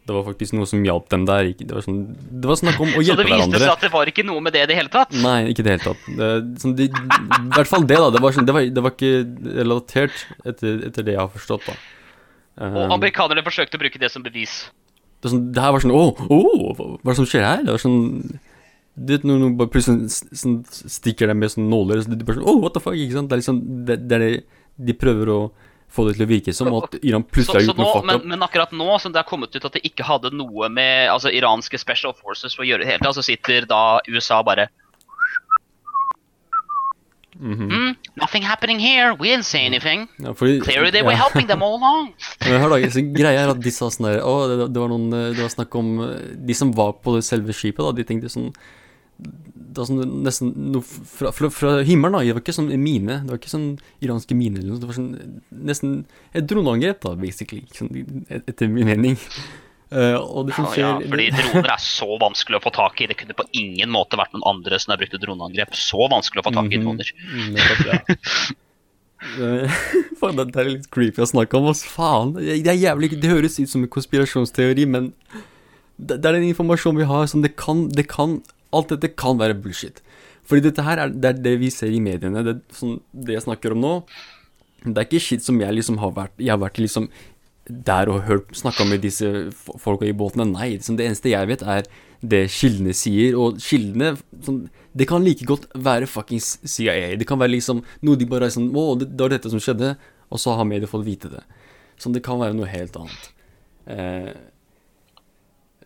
Det 0.00 0.14
var 0.16 0.24
faktisk 0.26 0.54
noe 0.56 0.66
som 0.66 0.80
hjalp 0.82 1.10
dem 1.12 1.26
der. 1.28 1.52
Det 1.54 1.70
var, 1.70 1.84
sånn, 1.84 1.98
det 2.16 2.48
var 2.48 2.56
snakk 2.58 2.80
om 2.82 2.88
å 2.98 3.02
hjelpe 3.04 3.22
hverandre. 3.28 3.28
Så 3.28 3.28
det 3.28 3.28
viste 3.28 3.36
hverandre. 3.36 3.60
seg 3.60 3.74
at 3.76 3.84
det 3.84 3.90
var 3.92 4.10
ikke 4.10 4.24
noe 4.26 4.42
med 4.42 4.56
det 4.56 4.62
i 4.64 4.68
det 4.70 4.78
hele 4.78 4.90
tatt. 4.90 5.12
Nei, 5.14 5.36
ikke 5.52 5.62
i 5.62 5.66
det 5.68 5.74
hele 5.76 5.84
tatt. 5.84 6.08
Det, 6.18 6.30
sånn, 6.64 6.74
de, 6.80 6.88
I 6.88 7.52
hvert 7.54 7.70
fall 7.70 7.86
det, 7.86 7.98
da. 8.00 8.08
Det 8.16 8.22
var, 8.24 8.34
sånn, 8.34 8.48
det 8.48 8.56
var, 8.56 8.66
det 8.80 8.84
var 8.86 8.96
ikke 8.96 9.12
relatert, 9.60 10.24
etter, 10.42 10.80
etter 10.88 11.06
det 11.06 11.14
jeg 11.14 11.22
har 11.22 11.30
forstått, 11.36 11.68
da. 11.68 11.76
Og 11.76 12.00
Um, 12.60 12.92
amerikanerne 12.92 13.40
forsøkte 13.46 13.78
å 13.78 13.80
bruke 13.80 14.00
det 14.02 14.10
som 14.12 14.24
bevis. 14.24 14.66
Det, 15.20 15.28
er 15.28 15.34
sånn, 15.34 15.48
det 15.52 15.64
her 15.64 15.74
var 15.74 15.84
sånn 15.84 15.96
Å, 15.96 16.04
oh, 16.32 16.70
hva 16.76 16.86
hva 16.96 17.00
er 17.00 17.12
det 17.12 17.18
som 17.18 17.28
skjer 17.28 17.44
her? 17.44 17.64
Det 17.66 17.74
var 17.74 17.82
sånn 17.82 17.98
Du 18.96 19.12
vet 19.12 19.26
noen 19.28 19.56
bare 19.58 19.72
plutselig 19.72 20.08
sånn, 20.10 20.60
stikker 20.68 21.30
deg 21.30 21.36
med 21.36 21.52
sånn 21.52 21.68
nåler, 21.72 22.00
så 22.00 22.12
det 22.12 22.20
er 22.20 22.28
bare 22.28 22.40
sånn 22.40 22.48
oh, 22.48 22.62
what 22.64 22.76
the 22.76 22.82
fuck? 22.82 22.96
Ikke 22.96 23.18
sant? 23.18 23.28
Det 23.28 23.36
er 23.36 23.42
liksom 23.42 23.60
Det, 23.88 23.98
det 24.08 24.16
er 24.16 24.24
det 24.26 24.32
de 24.80 24.96
prøver 24.96 25.28
å 25.28 25.40
få 25.90 26.06
det 26.06 26.14
til 26.16 26.24
å 26.24 26.30
virke 26.30 26.52
som, 26.54 26.70
at 26.78 26.94
Iran 27.02 27.24
plutselig 27.26 27.58
har 27.58 27.66
gjort 27.66 27.80
noe 27.80 27.94
fucked 27.96 28.06
men, 28.08 28.28
men 28.32 28.44
akkurat 28.46 28.72
nå 28.72 28.94
som 29.02 29.12
det 29.12 29.20
har 29.20 29.28
kommet 29.28 29.56
ut 29.56 29.64
at 29.66 29.74
det 29.74 29.82
ikke 29.88 30.06
hadde 30.06 30.30
noe 30.32 30.70
med 30.72 31.10
altså, 31.10 31.32
iranske 31.34 31.80
special 31.82 32.14
forces 32.16 32.54
å 32.56 32.64
gjøre 32.64 32.84
i 32.84 32.86
det 32.86 32.92
hele 32.92 33.02
tatt, 33.02 33.18
så 33.18 33.26
sitter 33.26 33.66
da 33.68 33.98
USA 34.08 34.38
bare 34.46 34.68
Mhm. 37.40 37.68
hmm, 37.72 37.92
Nothing 38.20 38.42
happening 38.44 38.78
here. 38.78 39.14
We 39.18 39.28
didn't 39.30 39.46
say 39.48 39.64
anything. 39.66 40.08
Ja, 40.20 40.34
fordi, 40.36 40.58
Clearly 40.60 40.90
they 40.92 41.02
were 41.02 41.16
helping 41.16 41.46
them 41.48 41.62
all 41.62 41.78
along. 41.78 42.12
Men 42.44 43.14
greia 43.16 43.46
er 43.46 43.54
at 43.54 43.60
de 43.64 43.70
sa 43.72 43.88
sånn 43.88 44.06
der 44.10 44.20
Å, 44.20 44.34
det, 44.50 44.66
det 44.74 44.80
var 44.82 44.90
noen 44.92 45.08
eh, 45.16 45.30
Det 45.32 45.40
var 45.46 45.48
snakk 45.54 45.74
om 45.80 45.88
eh, 46.04 46.36
De 46.46 46.54
som 46.58 46.72
var 46.76 46.92
på 47.00 47.14
det 47.16 47.24
selve 47.24 47.52
skipet, 47.56 47.80
da, 47.80 47.92
de 47.96 48.04
tenkte 48.04 48.28
sånn 48.32 48.50
Det 49.20 49.78
var 49.80 49.88
sånn 49.88 50.04
nesten 50.26 50.52
noe 50.74 50.82
fra, 50.84 51.32
fra, 51.32 51.48
fra 51.52 51.72
himmelen, 51.86 52.18
da. 52.18 52.22
Det 52.26 52.34
var 52.36 52.44
ikke 52.44 52.56
sånn 52.56 52.70
mine. 52.80 53.20
Det 53.24 53.30
var 53.32 53.40
ikke 53.40 53.52
sånn 53.52 53.66
iranske 54.04 54.36
mine 54.36 54.58
eller 54.60 54.74
noe. 54.74 54.80
Det 54.82 54.88
var 54.90 54.96
sånn 55.00 55.42
nesten 55.70 55.92
et 56.34 56.46
droneangrep, 56.50 57.00
da, 57.04 57.14
basically. 57.20 57.64
Sånn, 57.76 57.90
et- 58.28 58.48
etter 58.50 58.68
min 58.72 58.88
mening. 58.88 59.16
Eh, 59.90 60.14
og 60.14 60.46
det 60.46 60.54
som 60.54 60.68
skjer 60.70 60.84
ja, 60.84 60.90
fordi 61.02 61.24
droner 61.34 61.72
er 61.74 61.80
så 61.82 62.06
vanskelig 62.22 62.60
å 62.60 62.62
få 62.62 62.70
tak 62.76 63.00
i. 63.02 63.08
Det 63.10 63.16
kunne 63.18 63.34
på 63.34 63.46
ingen 63.58 63.90
måte 63.90 64.18
vært 64.20 64.32
noen 64.36 64.46
andre 64.46 64.78
som 64.78 64.92
har 64.94 65.00
brukt 65.02 65.16
droneangrep. 65.18 65.74
Så 65.74 66.06
vanskelig 66.12 66.44
å 66.44 66.46
få 66.46 66.52
tak 66.54 66.70
i 66.70 66.78
Mhm. 66.78 66.84
droner. 66.86 67.12
Mm, 67.34 67.56
ja. 67.86 68.00
Eh, 69.20 69.68
Faen, 70.20 70.38
det 70.38 70.56
er 70.56 70.64
litt 70.70 70.86
creepy 70.88 71.20
å 71.20 71.26
snakke 71.28 71.58
om, 71.58 71.66
ass. 71.68 71.82
Faen. 71.84 72.30
Det 72.40 72.70
er 72.72 72.78
jævlig 72.80 73.10
Det 73.20 73.28
høres 73.28 73.58
ut 73.60 73.68
som 73.68 73.82
en 73.84 73.90
konspirasjonsteori, 73.92 74.86
men 74.88 75.10
det, 76.00 76.16
er 76.24 76.38
den 76.38 76.46
informasjonen 76.48 77.02
vi 77.02 77.08
har 77.10 77.26
som 77.28 77.42
det 77.44 77.50
kan, 77.60 77.88
det 77.92 78.06
kan 78.08 78.38
Alt 78.72 78.88
dette 78.94 79.10
kan 79.18 79.36
være 79.36 79.58
bullshit. 79.60 80.00
Fordi 80.48 80.62
dette 80.70 80.82
her 80.86 80.96
er, 81.02 81.10
det 81.12 81.28
er 81.34 81.38
det 81.42 81.52
vi 81.60 81.68
ser 81.74 81.90
i 81.92 81.98
mediene. 82.00 82.40
Det, 82.46 82.54
sånn, 82.72 83.00
det 83.12 83.34
jeg 83.36 83.42
snakker 83.44 83.74
om 83.74 83.80
nå, 83.82 83.92
det 84.86 84.94
er 84.96 85.08
ikke 85.10 85.20
shit 85.20 85.42
som 85.44 85.58
jeg 85.60 85.74
liksom 85.74 85.98
har 86.00 86.12
vært 86.16 86.38
Jeg 86.40 86.52
har 86.54 86.60
vært 86.62 86.78
liksom 86.80 87.10
der 87.68 88.10
og 88.10 88.24
hørt 88.26 88.54
snakka 88.56 88.84
med 88.88 89.02
disse 89.04 89.50
folka 89.54 90.06
i 90.08 90.14
båtene. 90.16 90.48
Nei, 90.48 90.72
liksom 90.76 90.96
det 90.98 91.06
eneste 91.06 91.32
jeg 91.32 91.48
vet, 91.50 91.62
er 91.62 91.88
det 92.20 92.44
kildene 92.52 92.94
sier. 92.96 93.36
Og 93.38 93.60
kildene 93.62 94.14
sånn, 94.44 94.68
Det 94.92 95.06
kan 95.06 95.22
like 95.22 95.46
godt 95.46 95.68
være 95.74 96.08
fuckings 96.10 96.58
CIA. 96.66 97.16
Det 97.16 97.26
kan 97.28 97.38
være 97.38 97.54
liksom 97.54 97.84
noe 98.02 98.16
de 98.16 98.26
bare 98.26 98.48
er 98.48 98.54
sånn 98.54 98.72
Å, 98.74 98.98
det, 98.98 99.12
var 99.14 99.30
dette 99.30 99.50
som 99.50 99.60
skjedde. 99.62 99.96
Og 100.30 100.40
så 100.40 100.54
har 100.56 100.64
media 100.64 100.88
fått 100.90 101.06
vite 101.06 101.30
det. 101.30 101.42
Sånn, 102.00 102.14
det 102.14 102.24
kan 102.24 102.40
være 102.40 102.56
noe 102.56 102.66
helt 102.70 102.96
annet. 102.96 103.30
Eh, 103.86 104.32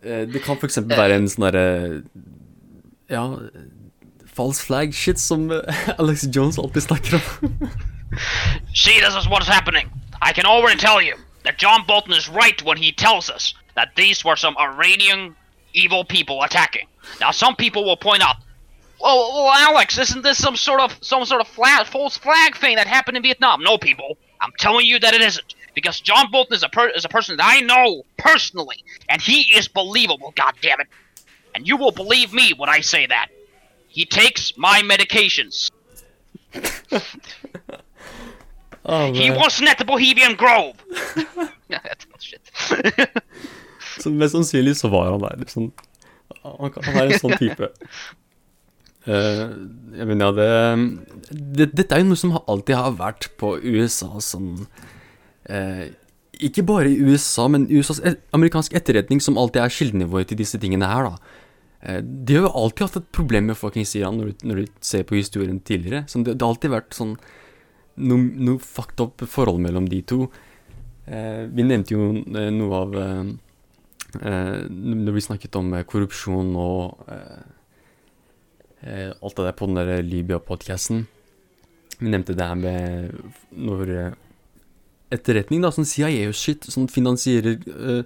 eh, 0.03 0.25
det 0.31 0.43
kan 0.45 0.57
eksempel 0.57 0.97
være 0.97 1.19
en 1.21 1.29
sånn 1.31 1.47
derre 1.47 1.67
Ja, 3.09 3.25
false 4.27 4.65
flag 4.65 4.95
shit 4.97 5.21
som 5.21 5.51
eh, 5.53 5.85
Alex 6.01 6.27
Jones 6.31 6.59
alltid 6.59 6.89
snakker 6.89 7.21
om. 7.21 7.69
See, 8.73 9.01
this 9.01 9.17
is 9.17 9.29
what's 9.29 9.49
happening. 9.49 9.91
I 10.23 10.33
can 10.33 10.47
already 10.47 10.79
tell 10.79 11.03
you 11.03 11.19
that 11.45 11.59
John 11.59 11.87
Bolton 11.87 12.13
is 12.13 12.29
right 12.29 12.61
when 12.63 12.77
he 12.77 12.93
tells 12.93 13.31
us 13.31 13.55
that 13.75 13.95
these 13.97 14.25
were 14.25 14.37
some 14.37 14.57
Iranian 14.59 15.37
evil 15.73 16.05
people 16.05 16.43
attacking. 16.43 16.87
Now, 17.21 17.31
some 17.31 17.57
people 17.57 17.85
will 17.85 17.97
point 17.97 18.23
out, 18.23 18.37
well, 19.01 19.33
well 19.35 19.53
Alex, 19.53 19.99
isn't 19.99 20.23
this 20.23 20.39
some 20.39 20.57
sort 20.57 20.81
of 20.81 20.97
some 21.03 21.25
sort 21.25 21.41
of 21.41 21.49
false 21.49 22.17
flag 22.17 22.57
thing 22.57 22.77
that 22.77 22.87
happened 22.87 23.17
in 23.17 23.23
Vietnam? 23.23 23.63
No, 23.63 23.79
people, 23.79 24.17
I'm 24.41 24.53
telling 24.59 24.87
you 24.87 24.99
that 25.01 25.15
it 25.15 25.21
isn't. 25.21 25.55
Because 25.75 26.01
John 26.01 26.31
Bolton 26.31 26.55
is 26.55 26.63
a 26.63 26.69
per- 26.69 26.91
is 26.91 27.05
a 27.05 27.09
person 27.09 27.37
that 27.37 27.45
I 27.45 27.61
know 27.61 28.05
personally, 28.17 28.85
and 29.09 29.21
he 29.21 29.57
is 29.57 29.67
believable. 29.67 30.33
God 30.37 30.55
damn 30.63 30.81
it! 30.81 30.87
And 31.53 31.67
you 31.67 31.77
will 31.77 31.91
believe 31.91 32.33
me 32.33 32.53
when 32.57 32.69
I 32.69 32.81
say 32.81 33.07
that. 33.07 33.29
He 33.89 34.05
takes 34.05 34.57
my 34.57 34.83
medications. 34.83 35.71
Ah, 38.85 39.09
He 39.13 39.31
wasn't 39.31 39.69
at 39.69 39.79
the 39.79 39.85
Bohemian 39.85 40.37
Grove. 40.37 40.77
Ja, 41.73 41.81
Shit. 42.21 42.53
Så 44.03 44.11
mest 44.11 44.35
sannsynlig 44.35 44.77
så 44.77 44.91
var 44.93 45.13
han 45.13 45.23
der. 45.23 45.39
Liksom. 45.41 45.71
Han, 46.43 46.75
han 46.85 46.99
er 46.99 47.09
en 47.09 47.23
sånn 47.23 47.37
type. 47.41 47.71
Uh, 49.09 49.53
jeg 49.99 50.09
mener, 50.11 50.25
ja, 50.25 50.33
det, 50.37 51.41
det 51.57 51.69
Dette 51.77 51.97
er 51.97 52.03
jo 52.03 52.11
noe 52.11 52.21
som 52.21 52.35
alltid 52.41 52.77
har 52.79 52.97
vært 52.97 53.29
på 53.41 53.51
USA 53.61 54.09
sånn 54.25 54.65
uh, 55.53 55.85
Ikke 56.41 56.65
bare 56.65 56.89
i 56.89 56.97
USA, 57.05 57.45
men 57.53 57.67
USAs 57.69 58.01
et, 58.01 58.23
amerikansk 58.37 58.77
etterretning, 58.77 59.21
som 59.25 59.39
alltid 59.41 59.63
er 59.65 59.77
kildenivået 59.77 60.33
til 60.33 60.41
disse 60.41 60.61
tingene 60.61 60.89
her, 60.91 61.09
da. 61.09 61.41
Uh, 61.85 62.01
de 62.01 62.39
har 62.39 62.49
jo 62.49 62.53
alltid 62.65 62.87
hatt 62.89 63.01
et 63.03 63.09
problem 63.17 63.49
med 63.53 63.61
fuckings 63.61 63.95
Iran, 63.97 64.21
når 64.21 64.33
du, 64.33 64.47
når 64.51 64.63
du 64.63 64.77
ser 64.85 65.07
på 65.09 65.21
historien 65.21 65.61
tidligere. 65.61 66.05
Sånn, 66.11 66.27
det, 66.27 66.37
det 66.37 66.45
har 66.45 66.57
alltid 66.57 66.77
vært 66.77 66.97
sånn 66.97 67.17
noe, 67.97 68.19
noe 68.19 68.63
fucked 68.63 69.03
up 69.03 69.25
forhold 69.31 69.63
mellom 69.65 69.89
de 69.91 70.01
to. 70.07 70.27
Eh, 71.07 71.45
vi 71.53 71.67
nevnte 71.67 71.95
jo 71.95 72.11
eh, 72.17 72.51
noe 72.55 72.79
av 72.79 72.95
eh, 72.97 73.25
eh, 74.25 74.63
Når 74.73 75.17
vi 75.19 75.25
snakket 75.27 75.59
om 75.61 75.75
eh, 75.77 75.85
korrupsjon 75.85 76.55
og 76.57 77.11
eh, 77.13 79.11
alt 79.13 79.37
det 79.37 79.49
der 79.49 79.59
på 79.59 79.69
den 79.69 79.81
der 79.81 80.05
Libya-podcasten. 80.05 81.07
Vi 82.01 82.11
nevnte 82.11 82.37
det 82.37 82.49
her 82.49 82.59
med 82.59 83.15
når 83.53 83.93
etterretning, 85.15 85.63
da, 85.63 85.71
sånn 85.73 85.89
CIA 85.89 86.29
og 86.29 86.37
shit, 86.37 86.67
som 86.69 86.89
finansierer 86.91 87.61
eh, 87.65 88.03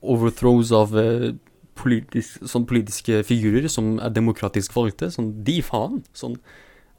overthrows 0.00 0.70
av 0.76 0.94
politisk, 1.80 2.44
sånn 2.48 2.66
politiske 2.68 3.20
figurer 3.26 3.68
som 3.72 3.96
er 4.00 4.12
demokratisk 4.14 4.76
valgte. 4.76 5.10
Sånn, 5.12 5.32
de 5.44 5.58
faen. 5.64 6.00
Sånn, 6.16 6.36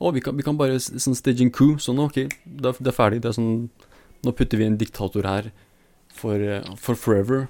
å, 0.01 0.11
vi 0.15 0.21
kan, 0.25 0.37
vi 0.37 0.45
kan 0.45 0.57
bare 0.57 0.79
sånn 0.81 1.17
stage 1.17 1.45
en 1.45 1.53
coup. 1.53 1.81
Sånn, 1.81 2.01
ok, 2.01 2.23
det 2.25 2.71
er, 2.71 2.79
det 2.81 2.91
er 2.91 2.97
ferdig. 2.97 3.21
Det 3.23 3.31
er 3.31 3.37
sånn, 3.37 3.67
nå 4.25 4.33
putter 4.37 4.61
vi 4.61 4.67
en 4.67 4.79
diktator 4.81 5.27
her 5.29 5.51
for, 6.17 6.41
eh, 6.41 6.65
for 6.81 6.97
forever. 6.97 7.45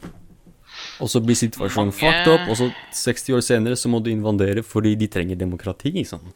Og 1.03 1.11
så 1.11 1.19
blir 1.23 1.35
situasjonen 1.35 1.91
fucked 1.95 2.31
up, 2.31 2.47
og 2.47 2.57
så 2.59 2.69
60 2.95 3.37
år 3.37 3.43
senere 3.43 3.79
så 3.79 3.91
må 3.91 3.99
du 4.03 4.11
invandere 4.11 4.63
fordi 4.63 4.95
de 4.99 5.09
trenger 5.11 5.39
demokrati. 5.39 5.93
Sånn. 6.07 6.31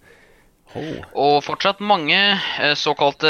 Oh. 0.76 0.96
Og 1.28 1.36
fortsatt 1.46 1.80
mange 1.84 2.18
eh, 2.20 2.74
såkalte 2.76 3.30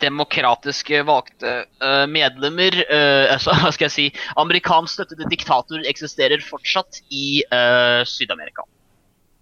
demokratiske 0.00 1.02
valgte 1.04 1.50
eh, 1.66 2.06
medlemmer 2.08 2.78
altså, 3.34 3.52
Hva 3.60 3.74
skal 3.74 3.90
jeg 3.90 3.96
si 3.96 4.06
Amerikansk 4.40 4.94
støttede 4.94 5.28
diktatorer 5.32 5.84
eksisterer 5.90 6.40
fortsatt 6.40 7.02
i 7.12 7.42
uh, 7.50 8.00
Syd-Amerika. 8.08 8.64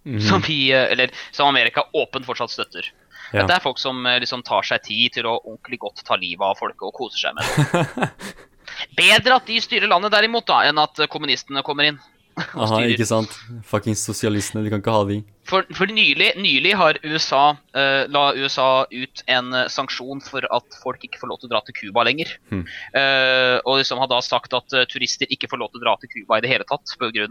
Mhm. 0.05 0.21
Som 0.21 0.43
vi, 0.45 0.71
eh, 0.73 0.93
eller 0.93 1.11
som 1.33 1.49
Amerika 1.49 1.87
åpent 1.93 2.27
fortsatt 2.27 2.53
støtter. 2.53 2.91
Ja. 3.33 3.41
Dette 3.43 3.57
er 3.57 3.65
folk 3.65 3.79
som 3.81 4.05
eh, 4.07 4.19
liksom 4.21 4.43
tar 4.45 4.63
seg 4.63 4.83
tid 4.85 5.15
til 5.17 5.29
å 5.31 5.39
ordentlig 5.41 5.81
godt 5.81 6.05
ta 6.05 6.19
livet 6.21 6.45
av 6.45 6.59
folk 6.61 6.83
og 6.85 6.93
koser 6.95 7.19
seg 7.25 7.39
med 7.39 7.45
det. 7.49 8.11
Bedre 9.01 9.39
at 9.39 9.47
de 9.49 9.61
styrer 9.63 9.89
landet 9.89 10.13
derimot, 10.13 10.47
da, 10.47 10.63
enn 10.69 10.81
at 10.83 11.01
kommunistene 11.13 11.63
kommer 11.65 11.89
inn. 11.89 12.01
Aha, 12.35 12.81
ikke 12.91 13.07
sant? 13.07 13.31
Fuckings 13.69 14.03
sosialistene, 14.09 14.65
vi 14.65 14.73
kan 14.73 14.83
ikke 14.83 14.95
ha 14.95 15.05
de. 15.07 15.21
For, 15.47 15.67
for 15.77 15.91
nylig, 15.93 16.31
nylig 16.41 16.73
har 16.79 16.99
USA 17.05 17.53
uh, 17.53 18.05
la 18.11 18.23
USA 18.33 18.87
ut 18.91 19.23
en 19.31 19.51
uh, 19.53 19.67
sanksjon 19.71 20.23
for 20.25 20.47
at 20.57 20.79
folk 20.81 21.05
ikke 21.05 21.21
får 21.21 21.31
lov 21.31 21.43
til 21.43 21.51
å 21.51 21.53
dra 21.53 21.61
til 21.67 21.77
Cuba 21.79 22.07
lenger. 22.09 22.33
Hmm. 22.51 22.65
Uh, 22.97 23.59
og 23.63 23.79
liksom 23.83 24.01
har 24.03 24.11
da 24.11 24.23
sagt 24.25 24.57
at 24.57 24.79
turister 24.91 25.31
ikke 25.31 25.51
får 25.53 25.63
lov 25.63 25.73
til 25.75 25.83
å 25.83 25.85
dra 25.85 25.95
til 26.01 26.11
Cuba 26.15 26.41
i 26.41 26.45
det 26.45 26.51
hele 26.51 26.67
tatt. 26.69 26.97
Pga. 26.99 27.27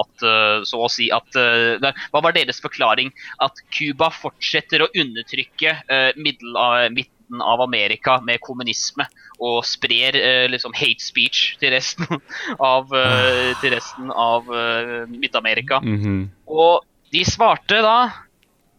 at 0.00 0.24
eh, 0.28 0.64
så 0.68 0.78
å 0.84 0.88
si 0.92 1.06
at 1.14 1.28
det- 1.34 1.92
Hva 2.12 2.20
var 2.22 2.34
deres 2.36 2.60
forklaring? 2.62 3.10
At 3.42 3.58
Cuba 3.74 4.10
fortsetter 4.12 4.84
å 4.84 4.88
undertrykke 4.92 5.74
middel 6.20 6.56
av, 6.60 6.90
midten 7.26 7.42
av 7.42 7.60
Amerika 7.60 8.20
med 8.20 8.40
kommunisme 8.40 9.06
og 9.38 9.64
sprer 9.64 10.16
eh, 10.16 10.48
liksom 10.48 10.72
hate 10.74 11.02
speech 11.02 11.58
til 11.58 11.70
resten 11.72 12.06
av, 12.58 12.92
eh, 12.94 13.54
til 13.60 13.72
resten 13.74 14.10
av 14.10 14.46
eh, 14.48 15.06
Midt-Amerika. 15.08 15.80
Mhm. 15.80 16.30
Og 16.46 16.84
de 17.12 17.24
svarte 17.24 17.82
da 17.82 18.22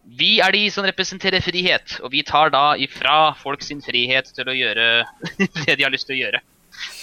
Vi 0.07 0.39
er 0.39 0.51
de 0.55 0.69
som 0.71 0.85
representerer 0.87 1.43
frihet, 1.43 1.99
og 1.99 2.11
vi 2.13 2.21
tar 2.23 2.49
da 2.49 2.77
ifra 2.79 3.35
folk 3.35 3.61
sin 3.61 3.81
frihet 3.81 4.29
til 4.31 4.47
å 4.47 4.55
gjøre 4.55 5.03
det 5.65 5.75
de 5.75 5.83
har 5.83 5.91
lyst 5.91 6.07
til 6.07 6.15
å 6.15 6.21
gjøre. 6.21 6.39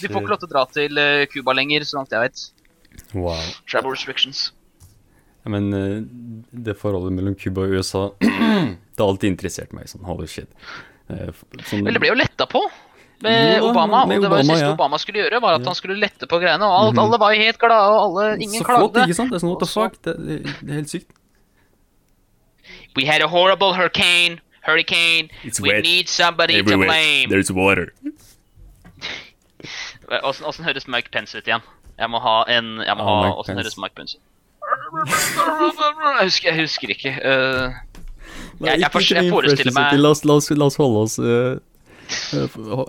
De 0.00 0.08
får 0.08 0.22
ikke 0.22 0.32
lov 0.32 0.40
til 0.40 0.48
å 0.48 0.52
dra 0.54 0.62
til 0.72 0.98
eh, 0.98 1.26
Cuba 1.28 1.52
lenger, 1.52 1.84
så 1.84 1.98
langt 1.98 2.14
jeg 2.16 2.24
vet. 2.24 2.46
Wow. 3.12 3.44
Travel 3.68 3.92
restrictions. 3.92 4.54
Ja, 5.44 5.52
men 5.52 5.68
eh, 5.76 6.00
det 6.64 6.78
forholdet 6.80 7.12
mellom 7.12 7.36
Cuba 7.36 7.66
og 7.66 7.76
USA 7.76 8.06
Det 8.94 9.02
har 9.02 9.10
alltid 9.10 9.34
interessert 9.34 9.76
meg. 9.76 9.90
Sånn, 9.90 10.06
holy 10.08 10.30
shit. 10.30 10.48
Eh, 11.10 11.30
sånn, 11.68 11.84
Vel, 11.84 11.92
det 11.94 12.00
ble 12.00 12.08
jo 12.08 12.14
letta 12.16 12.46
på 12.48 12.62
med 13.24 13.58
Jo 13.58 13.70
Obama. 13.70 14.06
med 14.06 14.18
og 14.18 14.22
det 14.24 14.30
var 14.30 14.38
det 14.42 14.46
siste 14.46 14.64
ja. 14.66 14.72
Obama 14.72 14.98
skulle 14.98 15.20
gjøre, 15.24 15.40
var 15.40 15.54
at 15.54 15.60
Ja. 15.60 15.66
han 15.66 15.74
skulle 15.74 15.96
lette 16.00 16.26
på 16.26 16.38
greiene. 16.40 16.62
Og 16.64 16.72
alt, 16.80 16.94
Mhm. 16.94 16.98
alle 17.04 17.18
var 17.18 17.32
jo 17.34 17.40
helt 17.42 17.58
glade, 17.58 17.88
og 17.92 18.00
alle, 18.06 18.36
ingen 18.40 18.60
så 18.62 18.64
flott, 18.64 18.94
ikke 18.96 19.14
sant? 19.14 19.30
Det 19.30 19.36
er 19.36 19.46
sånn, 19.46 19.50
what 19.50 19.60
the 19.60 19.66
fuck? 19.66 20.02
Det, 20.02 20.14
det, 20.26 20.42
det 20.62 20.70
er 20.70 20.74
helt 20.74 20.90
sykt. 20.90 21.10
We 22.96 23.04
had 23.06 23.22
a 23.22 23.28
horrible 23.28 23.74
hurricane. 23.74 24.40
Hurricane. 24.62 25.28
It's 25.44 25.60
We 25.60 25.68
wet 25.70 25.82
need 25.84 26.08
somebody 26.08 26.62
to 26.62 26.76
blame. 26.78 27.28
There's 27.28 27.50
water. 27.50 27.92
Åssen 30.22 30.44
åssen 30.46 30.64
høres 30.64 30.86
Mike 30.88 31.10
Pence 31.10 31.34
ut 31.38 31.46
igjen? 31.48 31.62
Jeg 31.98 32.10
må 32.10 32.20
ha 32.20 32.44
en 32.48 32.80
Jeg 32.84 32.96
må 32.96 33.02
oh, 33.02 33.22
ha 33.24 33.30
Åssen 33.40 33.56
høres 33.56 33.76
Mike 33.80 33.94
Pence 33.96 34.16
ut? 34.16 34.22
Jeg 36.20 36.24
husker, 36.28 36.48
jeg 36.50 36.60
husker 36.60 36.88
ikke. 36.94 37.12
eh, 37.22 37.72
Nei, 38.60 38.70
Jeg- 38.70 38.80
jeg 38.80 38.90
ikke- 38.90 39.00
ikke 39.04 39.22
jeg 39.22 39.32
forestiller 39.32 39.74
meg- 39.78 40.00
La 40.00 40.10
oss, 40.10 40.24
la 40.24 40.34
oss, 40.34 40.50
la 40.50 40.64
oss 40.70 40.76
holde 40.76 41.02
oss 41.06 41.18
eh, 41.18 41.56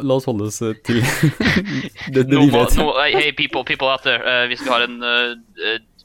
La 0.04 0.14
oss 0.20 0.26
holde 0.28 0.44
oss 0.50 0.62
uh, 0.62 0.74
til 0.84 1.00
det, 2.14 2.26
det 2.28 2.38
vi 2.38 2.50
vet. 2.52 2.78
No, 2.78 2.92
hey 3.02 3.32
people, 3.32 3.64
people 3.64 3.88
out 3.88 4.04
there. 4.04 4.20
Uh, 4.22 4.46
hvis 4.52 4.62
vi 4.66 4.70
har 4.70 4.82
en 4.84 5.00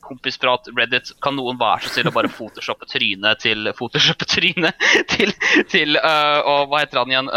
kompisprat 0.00 0.66
Reddit, 0.76 1.10
kan 1.22 1.34
noen 1.36 1.58
være 1.60 1.84
så 1.84 1.90
snill 1.94 2.08
å 2.10 2.14
bare 2.14 2.30
photoshoppe 2.32 2.86
trynet 2.90 3.42
til 3.44 3.68
Photoshoppe 3.78 4.26
trynet 4.30 4.74
til, 5.12 5.32
til 5.70 5.98
Og 6.00 6.70
hva 6.70 6.80
heter 6.84 7.02
han 7.02 7.12
igjen? 7.12 7.28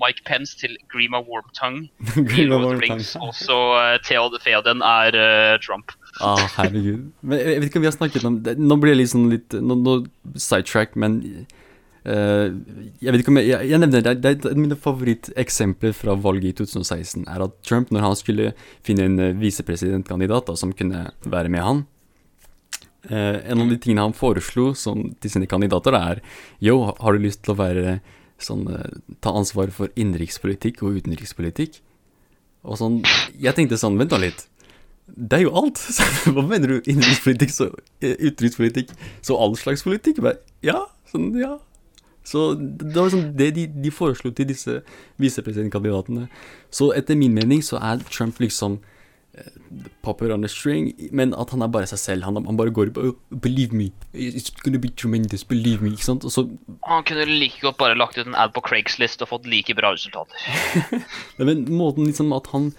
Mike 0.00 0.24
Pence 0.24 0.56
til 0.56 0.74
Grima 0.92 1.20
Warptongue 1.20 1.88
Grima 2.32 2.56
Også 2.56 2.66
Warptongue. 2.66 2.80
Rings. 2.80 3.48
Uh, 3.48 3.98
Theod 4.08 4.38
Theoden 4.44 4.80
er 4.82 5.16
eh, 5.20 5.58
Trump. 6.12 6.40
Ah, 6.40 6.48
herregud. 6.58 7.10
Men 7.24 7.40
jeg, 7.40 7.60
vet 7.60 7.70
ikke 7.70 7.80
om 7.80 7.84
vi 7.84 7.88
har 7.88 7.96
snakket 7.96 8.24
om 8.28 8.38
det. 8.44 8.56
Nå 8.60 8.76
blir 8.80 8.92
jeg 8.92 9.00
liksom 9.02 9.28
litt 9.32 9.54
Nå, 9.56 9.76
nå 9.80 9.94
sidetrack, 10.36 10.92
men 11.00 11.18
uh, 12.04 12.52
Jeg 13.00 13.14
vet 13.14 13.22
ikke 13.22 13.32
om 13.32 13.40
jeg 13.40 13.48
Jeg, 13.48 13.80
nevner 13.80 14.04
det. 14.04 14.14
Det 14.20 14.28
er 14.28 14.36
et 14.36 14.48
av 14.50 14.60
mine 14.60 14.76
favoritteksempler 14.76 15.96
fra 15.96 16.16
valget 16.20 16.52
i 16.52 16.66
2016 16.66 17.24
er 17.24 17.46
at 17.46 17.56
Trump, 17.64 17.92
når 17.94 18.04
han 18.04 18.18
skulle 18.20 18.52
finne 18.84 19.08
en 19.08 19.18
uh, 19.22 19.30
visepresidentkandidat 19.40 20.52
som 20.60 20.76
kunne 20.76 21.06
være 21.24 21.52
med 21.52 21.64
han 21.64 21.84
uh, 23.08 23.38
En 23.48 23.64
av 23.64 23.72
de 23.72 23.80
tingene 23.80 24.04
han 24.04 24.16
foreslo 24.16 24.74
som, 24.76 25.14
til 25.16 25.32
sine 25.32 25.48
kandidater, 25.48 25.96
er 25.96 26.20
Yo, 26.60 26.92
har 26.92 27.16
du 27.16 27.24
lyst 27.24 27.46
til 27.46 27.56
å 27.56 27.60
være 27.62 28.00
sånn 28.42 28.68
uh, 28.68 28.84
Ta 29.24 29.32
ansvar 29.32 29.72
for 29.72 29.88
innenrikspolitikk 29.96 30.84
og 30.84 31.00
utenrikspolitikk? 31.00 31.80
Og 32.68 32.76
sånn 32.78 33.00
Jeg 33.40 33.56
tenkte 33.56 33.80
sånn 33.80 33.96
Vent 33.96 34.12
nå 34.12 34.20
litt. 34.28 34.44
Det 35.06 35.38
er 35.38 35.42
jo 35.46 35.56
alt. 35.58 35.80
Hva 36.34 36.44
mener 36.46 36.76
du? 36.76 36.78
Innenrikspolitikk, 36.86 37.52
så 37.52 37.68
eh, 38.00 38.14
utenrikspolitikk, 38.22 38.94
så 39.24 39.36
all 39.36 39.56
slags 39.58 39.84
politikk? 39.86 40.22
Ja, 40.64 40.86
sånn, 41.10 41.32
ja. 41.40 41.56
Så 42.26 42.52
det 42.54 42.94
var 42.94 43.10
sånn 43.10 43.32
det 43.38 43.50
de, 43.56 43.66
de 43.82 43.90
foreslo 43.90 44.30
til 44.30 44.46
disse 44.52 44.78
visepresidentkandidatene. 45.22 46.28
Så 46.70 46.92
etter 46.94 47.18
min 47.18 47.34
mening 47.34 47.64
så 47.66 47.80
er 47.82 48.04
Trump 48.14 48.38
liksom 48.38 48.78
eh, 49.34 49.50
popper 50.06 50.30
on 50.30 50.46
a 50.46 50.50
string, 50.50 50.92
men 51.10 51.34
at 51.34 51.50
han 51.50 51.66
er 51.66 51.72
bare 51.74 51.90
seg 51.90 51.98
selv. 51.98 52.28
Han, 52.28 52.38
han 52.46 52.60
bare 52.60 52.74
går 52.74 52.94
oh, 53.02 53.16
Believe 53.34 53.74
me, 53.74 53.90
it's 54.14 54.54
gonna 54.62 54.78
be 54.78 54.92
tremendous, 54.94 55.42
believe 55.42 55.82
me. 55.82 55.96
Ikke 55.96 56.12
sant? 56.12 56.28
Så 56.30 56.46
Han 56.86 57.04
kunne 57.08 57.26
like 57.26 57.58
godt 57.60 57.80
bare 57.82 57.98
lagt 57.98 58.16
ut 58.20 58.28
en 58.28 58.38
ad 58.38 58.54
på 58.54 58.62
Craigslist 58.70 59.26
og 59.26 59.34
fått 59.34 59.50
like 59.50 59.74
bra 59.74 59.92
resultater. 59.96 60.38
Men 61.42 61.66
måten 61.74 62.06
liksom 62.06 62.30
at 62.38 62.54
han 62.54 62.70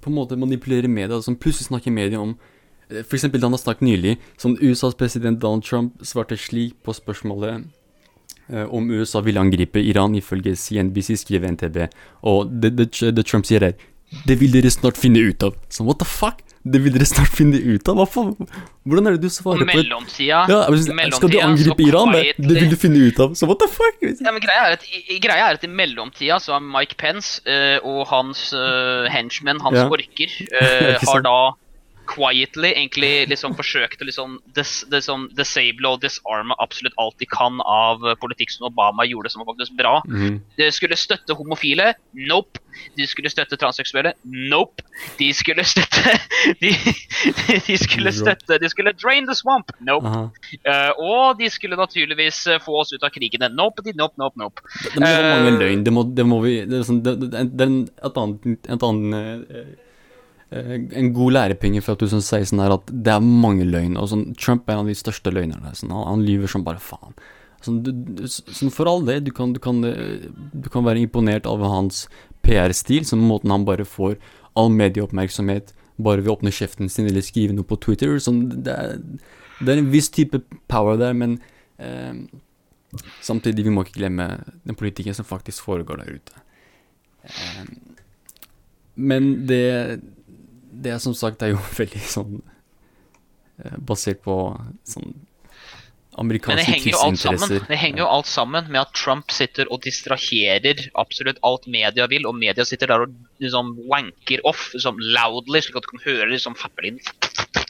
på 0.00 0.10
en 0.10 0.16
måte 0.16 0.38
manipulerer 0.40 0.88
media, 0.88 1.20
som 1.22 1.36
plutselig 1.36 1.68
snakker 1.68 1.92
media 1.94 2.20
om 2.20 2.36
F.eks. 2.90 3.22
Da 3.22 3.46
han 3.46 3.54
har 3.54 3.62
snakket 3.62 3.86
nylig, 3.86 4.16
som 4.36 4.56
USAs 4.60 4.96
president 4.98 5.40
Donald 5.40 5.64
Trump 5.64 6.00
svarte 6.06 6.38
slik 6.38 6.74
på 6.82 6.94
spørsmålet 6.96 7.64
eh, 8.48 8.66
om 8.66 8.90
USA 8.90 9.22
ville 9.22 9.40
angripe 9.40 9.82
Iran, 9.82 10.14
ifølge 10.18 10.56
CNBC, 10.56 11.16
skriver 11.22 11.54
NTB. 11.54 11.84
Og 12.26 12.50
det, 12.50 12.74
det, 12.78 12.90
det 13.14 13.26
Trump 13.26 13.46
sier 13.46 13.70
er 13.70 13.78
Det 14.26 14.40
vil 14.40 14.50
dere 14.50 14.70
snart 14.74 14.98
finne 14.98 15.22
ut 15.22 15.42
av. 15.46 15.54
Så 15.70 15.84
what 15.86 16.00
the 16.02 16.08
fuck? 16.08 16.42
Det 16.60 16.76
vil 16.84 16.92
dere 16.92 17.06
snart 17.08 17.32
finne 17.32 17.56
ut 17.56 17.88
av? 17.88 18.02
Hvordan 18.12 19.08
er 19.08 19.14
det 19.16 19.22
du 19.24 19.32
svarer 19.32 19.64
på 19.64 19.78
mellomtida 19.78 20.42
ja, 20.44 20.58
mellomtida, 20.68 21.16
Skal 21.16 21.32
du 21.32 21.38
angripe 21.40 21.86
Iran? 21.86 22.12
Det, 22.12 22.34
det 22.36 22.56
vil 22.58 22.68
du 22.68 22.76
finne 22.76 23.00
ut 23.00 23.20
av. 23.24 23.32
Så 23.38 23.48
what 23.48 23.62
the 23.62 23.68
fuck? 23.72 23.96
Ja, 24.04 24.28
men 24.28 24.42
greia 24.44 24.66
er 24.68 24.76
at, 24.76 24.84
greia 25.24 25.46
er 25.46 25.56
at 25.56 25.64
i 25.64 25.70
mellomtida 25.72 26.36
så 26.42 26.58
har 26.58 26.64
Mike 26.64 26.98
Pence 27.00 27.40
eh, 27.48 27.78
og 27.80 28.04
hans 28.12 28.50
uh, 28.52 29.08
henchmen, 29.08 29.62
hans 29.64 29.80
Ja. 29.80 29.88
orker, 29.88 30.36
eh, 30.60 31.00
har 31.00 31.24
da 31.24 31.38
quietly 32.10 32.72
egentlig 32.72 33.28
liksom 33.30 33.54
forsøkte 33.58 34.06
liksom 34.08 34.38
dis, 34.56 34.80
liksom 34.90 35.28
disable 35.38 35.94
og 35.94 36.02
disarme 36.02 36.56
absolutt 36.62 36.96
alt 37.00 37.16
de 37.22 37.28
kan 37.30 37.60
av 37.64 38.02
politikk 38.22 38.52
som 38.54 38.68
Obama 38.70 39.06
gjorde 39.08 39.30
som 39.32 39.44
var 39.44 39.52
faktisk 39.52 39.76
bra. 39.78 40.00
Mhm. 40.08 40.40
De 40.58 40.70
skulle 40.74 40.98
støtte 40.98 41.36
homofile. 41.38 41.94
Nope. 42.28 42.60
De 42.96 43.06
skulle 43.06 43.30
støtte 43.30 43.58
transseksuelle. 43.60 44.14
Nope. 44.24 44.82
De 45.18 45.30
skulle 45.34 45.64
støtte 45.66 46.16
De, 46.62 46.70
de 47.66 47.76
skulle 47.78 48.12
støtte 48.14 48.58
De 48.60 48.68
skulle 48.70 48.92
drain 48.96 49.26
the 49.28 49.34
swamp. 49.36 49.72
Nope. 49.84 50.08
Eh, 50.64 50.92
og 50.98 51.38
de 51.38 51.50
skulle 51.50 51.78
naturligvis 51.78 52.46
eh, 52.46 52.60
få 52.62 52.80
oss 52.82 52.94
ut 52.94 53.04
av 53.04 53.12
krigene. 53.14 53.50
Nope, 53.54 53.84
de, 53.86 53.94
nope, 53.98 54.16
nope, 54.20 54.38
nope. 54.40 54.64
Det, 54.94 55.00
det 55.00 55.10
mange 55.30 55.58
Eh. 55.60 55.84
Det 55.84 55.92
må, 55.92 56.02
det 56.04 56.24
må 56.26 56.40
vi 56.44 56.54
Det 56.68 56.82
sånn, 56.86 57.02
det, 57.04 57.16
det, 57.20 57.44
det 57.58 57.68
et 58.06 58.18
annet, 58.20 58.66
et 58.70 58.84
annet 58.86 59.78
En 60.50 61.12
god 61.14 61.36
lærepenge 61.36 61.82
fra 61.84 61.94
2016 61.94 62.58
er 62.58 62.72
at 62.74 62.88
det 62.90 63.12
er 63.12 63.22
mange 63.22 63.66
løgn. 63.68 63.94
Og 64.00 64.08
sånn, 64.10 64.24
Trump 64.34 64.66
er 64.66 64.74
en 64.74 64.82
av 64.84 64.90
de 64.90 64.96
største 64.98 65.30
løgnerne. 65.30 65.74
Sånn, 65.78 65.92
han, 65.94 66.08
han 66.08 66.24
lyver 66.26 66.50
som 66.50 66.64
bare 66.66 66.82
faen. 66.82 67.14
Sånn, 67.62 67.82
du, 67.84 67.92
du, 67.92 68.24
sånn 68.26 68.72
for 68.72 68.88
all 68.90 69.04
det, 69.06 69.20
du 69.26 69.30
kan, 69.36 69.52
du, 69.54 69.60
kan, 69.62 69.82
eh, 69.84 70.26
du 70.30 70.68
kan 70.72 70.86
være 70.86 71.02
imponert 71.04 71.46
av 71.46 71.62
hans 71.62 72.06
PR-stil, 72.46 73.04
som 73.06 73.22
måten 73.22 73.52
han 73.52 73.66
bare 73.68 73.86
får 73.86 74.16
all 74.58 74.72
medieoppmerksomhet 74.74 75.74
bare 76.00 76.24
ved 76.24 76.32
å 76.32 76.38
åpne 76.38 76.52
kjeften 76.54 76.88
sin 76.90 77.08
eller 77.10 77.24
skrive 77.24 77.54
noe 77.54 77.68
på 77.68 77.78
Twitter. 77.84 78.16
Sånn, 78.22 78.46
det, 78.64 78.74
er, 78.74 78.98
det 79.60 79.74
er 79.74 79.82
en 79.82 79.90
viss 79.92 80.10
type 80.12 80.40
power 80.72 80.98
der, 81.00 81.14
men 81.14 81.36
eh, 81.78 82.16
samtidig, 83.22 83.68
vi 83.68 83.74
må 83.74 83.84
ikke 83.86 84.00
glemme 84.00 84.32
den 84.64 84.78
politikken 84.78 85.14
som 85.16 85.28
faktisk 85.28 85.68
foregår 85.68 86.02
der 86.02 86.16
ute. 86.16 86.42
Eh, 87.28 87.68
men 89.00 89.30
det 89.48 90.00
Det 90.80 90.94
er 90.94 91.02
som 91.02 91.16
sagt 91.16 91.42
er 91.44 91.54
jo 91.54 91.60
veldig 91.80 92.04
sånn 92.08 92.38
eh, 93.62 93.76
Basert 93.78 94.22
på 94.24 94.36
sånn 94.88 95.12
amerikanske 96.20 96.80
tidsinteresser. 96.82 97.62
Det 97.68 97.78
henger 97.78 98.02
jo 98.02 98.08
alt 98.10 98.28
sammen 98.28 98.66
med 98.68 98.80
at 98.82 98.90
Trump 98.98 99.30
sitter 99.32 99.70
og 99.72 99.84
distraherer 99.86 100.82
absolutt 100.98 101.38
alt 101.46 101.68
media 101.70 102.08
vil, 102.10 102.26
og 102.28 102.36
media 102.36 102.66
sitter 102.66 102.90
der 102.90 103.06
og 103.06 103.14
liksom 103.42 103.72
wanker 103.90 104.42
off 104.48 104.70
liksom 104.74 104.98
loudly, 105.00 105.62
slik 105.64 105.78
at 105.78 105.86
du 105.86 105.92
kan 105.94 106.04
høre 106.04 106.28
liksom 106.32 106.58
fappelyden 106.58 107.00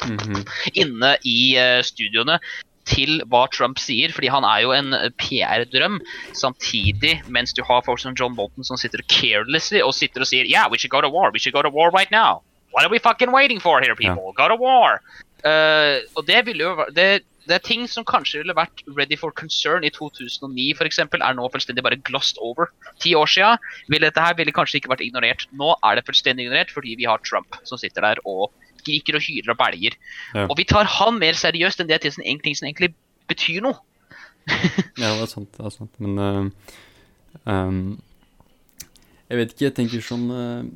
mm 0.08 0.16
-hmm. 0.18 0.42
inne 0.72 1.16
i 1.22 1.54
uh, 1.60 1.82
studioene 1.84 2.40
til 2.84 3.22
hva 3.30 3.46
Trump 3.52 3.78
sier, 3.78 4.12
fordi 4.12 4.30
han 4.32 4.44
er 4.44 4.60
jo 4.64 4.72
en 4.72 4.94
eh, 4.96 5.10
PR-drøm. 5.20 6.00
Samtidig, 6.32 7.22
mens 7.28 7.52
du 7.52 7.62
har 7.62 7.84
folk 7.86 8.00
som 8.00 8.14
John 8.18 8.34
Bolton 8.34 8.64
som 8.64 8.76
sitter 8.76 9.02
carelessly 9.06 9.82
og 9.84 9.94
sitter 9.94 10.20
og 10.24 10.26
sier 10.26 10.48
Yeah, 10.48 10.68
we 10.70 10.78
should 10.78 10.90
go 10.90 11.00
to 11.00 11.08
war. 11.08 11.30
We 11.30 11.38
should 11.38 11.54
go 11.54 11.62
to 11.62 11.70
war 11.70 11.90
right 11.90 12.10
now. 12.10 12.42
What 12.72 12.84
are 12.84 12.92
we 12.92 12.98
fucking 12.98 13.32
waiting 13.32 13.60
for 13.60 13.80
here, 13.80 13.96
people? 13.96 14.32
Go 14.36 14.48
to 14.48 14.56
war. 14.56 15.00
Uh, 15.44 16.04
og 16.16 16.26
det 16.28 16.44
ville 16.46 16.62
jo 16.62 16.84
det, 16.94 17.22
det 17.48 17.56
er 17.56 17.62
ting 17.64 17.86
som 17.88 18.04
kanskje 18.04 18.42
ville 18.42 18.54
vært 18.54 18.82
ready 18.98 19.16
for 19.18 19.32
concern 19.34 19.84
i 19.86 19.90
2009 19.90 20.66
f.eks., 20.76 21.00
er 21.00 21.36
nå 21.36 21.48
fullstendig 21.50 21.84
bare 21.86 21.98
glossed 22.06 22.38
over. 22.44 22.68
Ti 23.02 23.14
år 23.18 23.30
siden 23.32 23.70
ville 23.88 24.06
dette 24.06 24.22
her 24.22 24.36
ville 24.38 24.54
kanskje 24.54 24.80
ikke 24.80 24.92
vært 24.92 25.04
ignorert. 25.06 25.46
Nå 25.56 25.72
er 25.86 25.98
det 25.98 26.04
fullstendig 26.06 26.46
ignorert 26.46 26.74
fordi 26.74 26.94
vi 27.00 27.08
har 27.08 27.22
Trump 27.26 27.58
som 27.64 27.80
sitter 27.80 28.06
der 28.06 28.20
og 28.28 28.52
skriker 28.80 29.18
og 29.18 29.24
hyler 29.24 29.54
og 29.54 29.58
belger. 29.60 29.96
Ja. 30.34 30.44
Og 30.46 30.58
vi 30.60 30.68
tar 30.68 30.88
han 30.98 31.18
mer 31.20 31.38
seriøst 31.38 31.82
enn 31.82 31.90
det 31.90 32.02
til 32.04 32.20
en 32.20 32.44
ting 32.44 32.56
som 32.56 32.68
egentlig 32.68 32.92
betyr 33.30 33.64
noe. 33.66 33.80
Ja, 35.00 35.14
det 35.16 35.24
er 35.24 35.28
sant. 35.30 35.50
Det 35.56 35.64
er 35.64 35.72
sant. 35.72 35.92
Men 36.02 36.20
uh, 36.20 36.76
um, 37.44 37.98
Jeg 39.30 39.38
vet 39.40 39.52
ikke, 39.52 39.66
jeg 39.68 39.76
tenker 39.76 40.02
sånn 40.04 40.24
eh, 40.34 40.70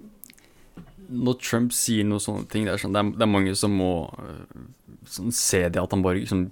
Når 1.15 1.39
Trump 1.43 1.73
sier 1.77 2.07
noen 2.09 2.23
sånne 2.23 2.49
ting, 2.51 2.67
det 2.67 2.75
er, 2.75 2.83
sånn, 2.83 2.95
det 2.97 3.03
er, 3.03 3.15
det 3.15 3.27
er 3.27 3.31
mange 3.31 3.55
som 3.59 3.75
må 3.79 3.93
eh, 4.19 4.67
sånn, 5.11 5.33
se 5.35 5.65
det 5.69 5.83
at 5.83 5.95
han 5.95 6.05
bare 6.05 6.23
liksom 6.23 6.49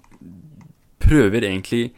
prøver 1.03 1.49
egentlig 1.49 1.91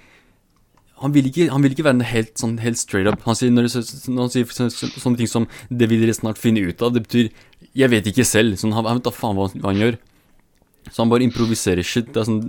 han 1.03 1.13
vil, 1.13 1.27
ikke, 1.29 1.49
han 1.51 1.65
vil 1.65 1.75
ikke 1.75 1.85
være 1.85 2.07
helt, 2.07 2.33
sånn, 2.39 2.55
helt 2.63 2.79
straight 2.81 3.09
up. 3.11 3.25
Han 3.27 3.37
sier, 3.37 3.51
når, 3.53 3.67
når 4.09 4.23
han 4.23 4.33
sier 4.33 4.53
så, 4.55 4.69
så, 4.73 4.89
sånne 5.03 5.21
ting 5.21 5.31
som 5.31 5.49
'det 5.69 5.89
vil 5.91 6.05
dere 6.05 6.15
snart 6.15 6.39
finne 6.41 6.63
ut 6.63 6.81
av', 6.81 6.95
det 6.95 7.03
betyr 7.05 7.31
'jeg 7.75 7.91
vet 7.91 8.07
ikke 8.07 8.25
selv'. 8.25 8.57
Sånn, 8.57 8.73
han, 8.73 8.87
han 8.87 9.01
vet 9.01 9.09
da 9.09 9.13
faen 9.13 9.37
hva, 9.37 9.51
hva 9.53 9.73
han 9.73 9.83
gjør. 9.83 9.99
Så 10.93 11.03
han 11.03 11.11
bare 11.11 11.27
improviserer 11.27 11.83
shit. 11.83 12.13
Det 12.13 12.23
er 12.23 12.29
sånn 12.31 12.41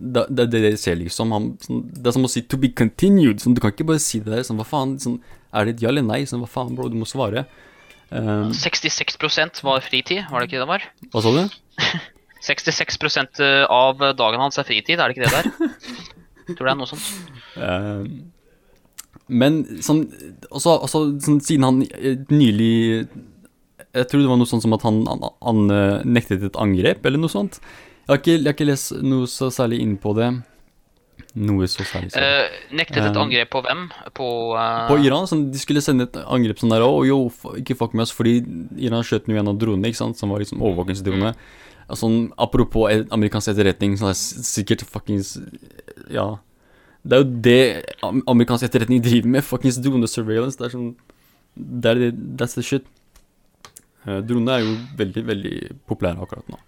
Det, 0.00 0.24
det 0.32 0.46
det 0.50 0.60
dere 0.64 0.76
ser, 0.80 0.96
liksom. 0.96 1.30
Han, 1.30 1.46
sånn, 1.60 1.82
det 1.92 2.08
er 2.08 2.14
som 2.16 2.24
å 2.24 2.28
si 2.32 2.42
'to 2.42 2.58
be 2.58 2.68
continued'. 2.74 3.40
Sånn, 3.40 3.54
du 3.54 3.60
kan 3.60 3.70
ikke 3.70 3.86
bare 3.86 4.02
si 4.02 4.18
det 4.18 4.32
der. 4.32 4.42
Sånn, 4.42 4.58
hva 4.58 4.66
faen? 4.66 4.98
Sånn, 4.98 5.20
er 5.54 5.64
det 5.64 5.76
et 5.76 5.82
ja 5.82 5.88
eller 5.88 6.02
nei? 6.02 6.24
Sånn, 6.26 6.40
hva 6.40 6.50
faen, 6.50 6.74
bro? 6.74 6.88
Du 6.88 6.96
må 6.96 7.06
svare. 7.06 7.46
Um, 8.10 8.50
66% 8.56 9.60
var 9.62 9.84
fritid, 9.86 10.24
var 10.30 10.42
det 10.42 10.48
ikke 10.48 10.58
det 10.58 10.64
det 10.64 10.72
var? 10.72 10.86
hva 11.12 11.22
sa 11.22 11.30
du? 11.36 11.44
66% 12.50 13.40
av 13.70 14.02
dagen 14.16 14.40
hans 14.40 14.58
er 14.58 14.66
fritid, 14.66 14.98
er 14.98 15.10
det 15.10 15.16
ikke 15.16 15.28
det 15.28 15.34
der? 15.36 15.50
Jeg 16.48 16.56
tror 16.58 16.66
det 16.66 16.72
er 16.72 16.78
noe 16.80 16.90
sånt. 16.90 17.08
Um, 17.54 18.06
men 19.30 19.60
sånn 19.84 20.04
også, 20.50 20.72
også, 20.86 21.02
sånn, 21.22 21.38
Siden 21.44 21.66
han 21.66 21.76
eh, 21.86 22.16
nylig 22.34 22.72
Jeg 23.94 24.08
tror 24.10 24.24
det 24.24 24.30
var 24.30 24.40
noe 24.40 24.50
sånt 24.50 24.64
som 24.64 24.74
at 24.74 24.82
han, 24.86 25.04
han, 25.06 25.22
han 25.38 25.74
eh, 25.74 26.02
nektet 26.06 26.42
et 26.46 26.58
angrep, 26.60 27.06
eller 27.06 27.22
noe 27.22 27.32
sånt. 27.32 27.60
Jeg 27.60 28.10
har 28.10 28.20
ikke, 28.20 28.34
jeg 28.36 28.46
har 28.46 28.56
ikke 28.56 28.68
lest 28.68 28.92
noe 29.06 29.28
så 29.30 29.50
særlig 29.54 29.80
inn 29.84 29.96
på 30.02 30.14
det. 30.18 30.32
Noe 31.38 31.66
så 31.70 31.84
særlig. 31.86 32.10
sorry. 32.10 32.24
Eh, 32.26 32.50
nektet 32.74 33.04
et 33.04 33.14
Um, 33.16 33.22
angrep 33.22 33.50
på 33.52 33.60
hvem? 33.62 33.84
På, 34.14 34.26
uh... 34.58 34.88
På 34.88 34.96
Iran, 34.98 35.28
sånn, 35.30 35.44
de 35.52 35.58
skulle 35.62 35.80
sende 35.80 36.08
et 36.08 36.16
angrep 36.26 36.58
sånn 36.58 36.70
der 36.74 36.82
Å, 36.82 36.90
jo, 37.06 37.30
ikke 37.60 37.76
fuck 37.78 37.94
med 37.94 38.02
oss, 38.02 38.10
fordi 38.12 38.40
Iran 38.82 39.04
skjøt 39.06 39.28
jo 39.30 39.36
en 39.38 39.48
av 39.52 39.58
dronene, 39.60 39.86
ikke 39.92 40.00
sant, 40.02 40.18
som 40.18 40.30
var 40.34 40.40
liksom 40.42 40.58
overvåkingsdrone. 40.60 41.30
Mm. 41.36 41.94
Sånn, 41.96 42.18
apropos 42.38 42.90
amerikansk 43.10 43.52
etterretning, 43.54 43.94
så 43.98 44.10
er 44.10 44.14
det 44.14 44.18
s- 44.18 44.46
sikkert 44.50 44.82
fuckings 44.86 45.36
Ja. 46.10 46.38
Det 47.06 47.16
er 47.16 47.22
jo 47.22 47.40
det 47.40 47.62
amerikansk 48.28 48.64
etterretning 48.66 49.00
driver 49.02 49.28
med, 49.28 49.42
fuckings 49.44 49.78
drone 49.80 50.06
surveillance. 50.10 50.56
Det 50.58 50.66
er 50.66 50.74
sånn 50.76 50.96
Det 51.56 51.90
er 51.90 52.10
That's 52.36 52.54
the 52.54 52.62
shit. 52.62 52.84
Uh, 54.06 54.20
Droner 54.20 54.58
er 54.58 54.64
jo 54.64 54.76
veldig, 54.96 55.24
veldig 55.26 55.54
populære 55.86 56.22
akkurat 56.22 56.46
nå. 56.48 56.58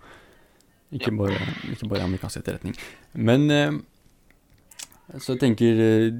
Ikke 0.93 1.11
bare, 1.17 1.39
ikke 1.73 1.89
bare 1.89 2.05
amerikansk 2.05 2.43
etterretning. 2.43 2.75
Men 3.15 3.51
eh, 3.51 3.71
så 5.19 5.35
jeg 5.35 5.43
tenker 5.43 5.81
eh, 5.83 6.13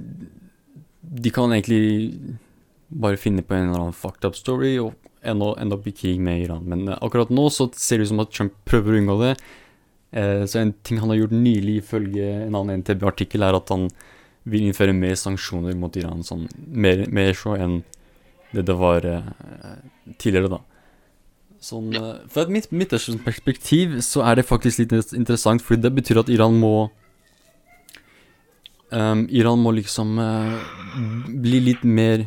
De 1.03 1.33
kan 1.35 1.53
egentlig 1.55 2.37
bare 2.93 3.21
finne 3.21 3.45
på 3.45 3.57
en 3.57 3.71
eller 3.71 3.87
annen 3.87 3.97
fucked 3.97 4.27
up 4.29 4.37
story 4.37 4.75
og 4.83 4.93
ende, 5.23 5.73
opp 5.73 5.87
i 5.87 5.95
krig 5.97 6.21
med 6.21 6.43
Iran. 6.45 6.67
Men 6.69 6.87
eh, 6.89 6.99
akkurat 7.01 7.33
nå 7.33 7.49
så 7.55 7.71
ser 7.79 8.01
det 8.01 8.09
ut 8.09 8.13
som 8.13 8.25
at 8.25 8.33
Trump 8.35 8.57
prøver 8.69 8.95
å 8.95 9.01
unngå 9.01 9.19
det. 9.23 9.33
Eh, 10.19 10.43
så 10.45 10.61
en 10.61 10.75
ting 10.85 11.01
han 11.01 11.13
har 11.13 11.23
gjort 11.23 11.37
nylig, 11.37 11.79
ifølge 11.81 12.27
en 12.43 12.59
annen 12.59 12.83
NTB-artikkel, 12.83 13.47
er 13.47 13.57
at 13.57 13.73
han 13.73 13.89
vil 14.51 14.67
innføre 14.67 14.95
mer 14.97 15.17
sanksjoner 15.17 15.79
mot 15.79 15.97
Iran. 15.97 16.25
Sånn, 16.27 16.49
mer, 16.67 17.07
mer 17.09 17.33
så 17.39 17.57
enn 17.57 17.81
det 18.53 18.67
det 18.69 18.75
var 18.77 19.07
tidligere, 20.21 20.51
da. 20.59 20.59
Sånn, 21.63 21.95
fra 22.29 22.43
et 22.43 22.51
midt, 22.53 22.93
perspektiv 23.25 23.95
så 24.05 24.27
er 24.27 24.37
det 24.37 24.45
faktisk 24.45 24.83
litt 24.83 25.15
interessant, 25.15 25.63
fordi 25.65 25.87
det 25.87 25.93
betyr 25.95 26.21
at 26.21 26.33
Iran 26.35 26.59
må 26.61 26.91
Ehm, 28.93 29.27
Iran 29.33 29.63
må 29.65 29.73
liksom 29.73 30.19
uh, 30.21 30.57
bli 31.43 31.61
litt 31.65 31.85
mer 31.85 32.27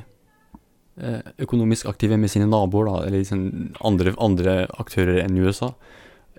uh, 0.98 1.22
økonomisk 1.46 1.90
aktive 1.92 2.18
med 2.18 2.32
sine 2.34 2.48
naboer, 2.50 2.90
da, 2.90 3.04
eller 3.06 3.22
liksom 3.22 3.44
andre, 3.86 4.16
andre 4.18 4.56
aktører 4.82 5.22
enn 5.24 5.38
USA. 5.38 5.74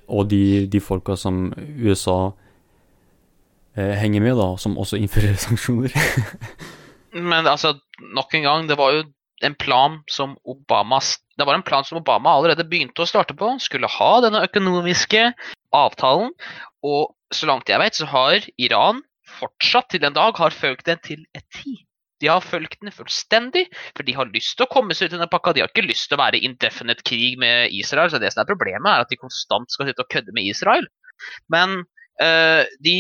Og 0.07 0.29
de, 0.31 0.67
de 0.71 0.83
folka 0.83 1.17
som 1.19 1.51
USA 1.57 2.19
uh, 2.33 3.95
henger 4.03 4.25
med, 4.25 4.35
da, 4.41 4.51
som 4.59 4.79
også 4.79 4.99
innfører 4.99 5.39
sanksjoner. 5.47 5.95
Men 7.17 7.47
altså, 7.47 7.77
nok 8.03 8.35
en 8.35 8.49
gang, 8.49 8.67
det 8.71 8.81
var 8.81 8.97
jo 8.97 9.07
en 9.45 9.55
plan 9.55 9.99
som 10.09 10.39
Obama 10.49 10.97
Det 11.37 11.45
var 11.45 11.55
en 11.55 11.63
plan 11.63 11.85
som 11.85 11.99
Obama 11.99 12.33
allerede 12.33 12.65
begynte 12.65 13.05
å 13.05 13.09
starte 13.09 13.35
på. 13.37 13.51
Skulle 13.61 13.91
ha 13.93 14.13
denne 14.25 14.41
økonomiske 14.49 15.29
avtalen. 15.77 16.33
Og 16.83 17.13
så 17.35 17.49
langt 17.51 17.69
jeg 17.69 17.81
vet, 17.83 17.99
så 17.99 18.09
har 18.09 18.47
Iran 18.57 19.03
fortsatt 19.39 19.91
til 19.93 20.07
en 20.07 20.17
dag 20.17 20.39
har 20.41 20.55
fulgt 20.55 20.89
den 20.89 21.03
til 21.05 21.25
et 21.37 21.47
ti. 21.55 21.77
De 22.23 22.31
har 22.31 22.41
fulgt 22.41 22.81
den 22.81 22.95
fullstendig, 22.95 23.67
for 23.97 24.07
de 24.07 24.15
har 24.17 24.31
lyst 24.33 24.57
til 24.57 24.65
å 24.65 24.73
komme 24.73 24.97
seg 24.97 25.09
ut 25.09 25.13
i 25.13 25.19
denne 25.19 25.29
pakka. 25.33 25.53
De 25.53 25.63
har 25.65 25.73
ikke 25.73 25.85
lyst 25.85 26.09
til 26.09 26.17
å 26.17 26.23
være 26.23 26.41
i 26.41 26.49
indefinite 26.49 27.05
krig 27.05 27.37
med 27.41 27.75
Israel. 27.77 28.11
så 28.11 28.21
det 28.23 28.33
som 28.33 28.43
er 28.43 28.49
Problemet 28.49 28.89
er 28.89 29.05
at 29.05 29.13
de 29.13 29.21
konstant 29.21 29.69
skal 29.73 29.91
sitte 29.91 30.05
og 30.05 30.11
kødde 30.13 30.33
med 30.33 30.49
Israel. 30.49 30.89
Men 31.53 31.83
uh, 32.23 32.65
de 32.81 32.99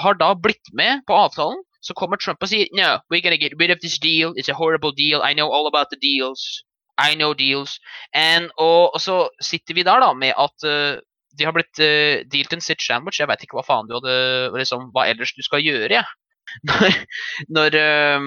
har 0.00 0.20
da 0.20 0.32
blitt 0.34 0.72
med 0.72 1.04
på 1.06 1.16
avtalen. 1.26 1.60
Så 1.84 1.92
kommer 1.92 2.16
Trump 2.16 2.40
og 2.40 2.48
sier 2.48 2.70
no, 2.72 2.96
we're 3.12 3.20
gonna 3.20 3.36
get 3.36 3.52
rid 3.60 3.70
of 3.70 3.80
this 3.80 3.98
deal. 3.98 4.32
It's 4.38 4.48
a 4.48 4.56
horrible 4.56 4.92
deal. 4.92 5.20
I 5.20 5.34
know 5.34 5.52
all 5.52 5.68
about 5.68 5.90
the 5.92 6.00
deals. 6.00 6.64
I 6.96 7.14
know 7.14 7.34
deals. 7.34 7.78
And, 8.14 8.48
og, 8.56 8.94
og 8.94 9.00
så 9.00 9.28
sitter 9.42 9.74
vi 9.74 9.84
der 9.84 10.00
da 10.00 10.12
med 10.16 10.32
at 10.38 10.64
eh, 10.64 11.02
de 11.38 11.46
har 11.48 11.54
blitt 11.56 11.80
uh, 11.82 12.22
dealt 12.30 12.56
en 12.56 12.64
sit 12.64 12.82
sandwich. 12.82 13.20
Jeg 13.20 13.30
veit 13.30 13.44
ikke 13.46 13.58
hva 13.58 13.66
faen 13.66 13.90
du 13.90 13.96
hadde 13.98 14.16
liksom, 14.58 14.90
Hva 14.94 15.08
ellers 15.10 15.34
du 15.36 15.42
skal 15.46 15.64
gjøre, 15.64 16.00
jeg. 16.00 16.06
Når, 16.68 16.98
når, 17.56 17.76
um, 18.20 18.26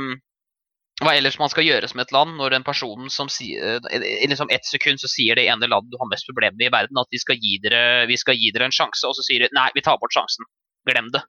hva 1.04 1.14
ellers 1.14 1.36
man 1.38 1.52
skal 1.54 1.68
gjøre 1.68 1.86
som 1.92 2.00
et 2.02 2.12
land 2.16 2.34
når 2.40 2.56
den 2.56 2.64
personen 2.66 3.12
som 3.14 3.30
sier 3.30 3.84
I 3.94 4.26
liksom 4.26 4.50
ett 4.54 4.66
sekund 4.66 4.98
så 4.98 5.10
sier 5.12 5.38
det 5.38 5.46
ene 5.46 5.70
landet 5.70 5.94
du 5.94 6.00
har 6.02 6.10
mest 6.10 6.26
problemer 6.26 6.58
med 6.58 6.72
i 6.72 6.74
verden, 6.74 6.98
at 6.98 7.14
vi 7.14 7.22
skal, 7.22 7.38
gi 7.38 7.60
dere, 7.62 8.08
vi 8.10 8.18
skal 8.18 8.40
gi 8.40 8.50
dere 8.56 8.66
en 8.68 8.74
sjanse, 8.74 9.06
og 9.06 9.14
så 9.14 9.26
sier 9.28 9.46
de 9.46 9.52
nei, 9.54 9.68
vi 9.76 9.86
tar 9.86 10.00
bort 10.02 10.16
sjansen. 10.16 10.50
Glem 10.90 11.12
det. 11.14 11.22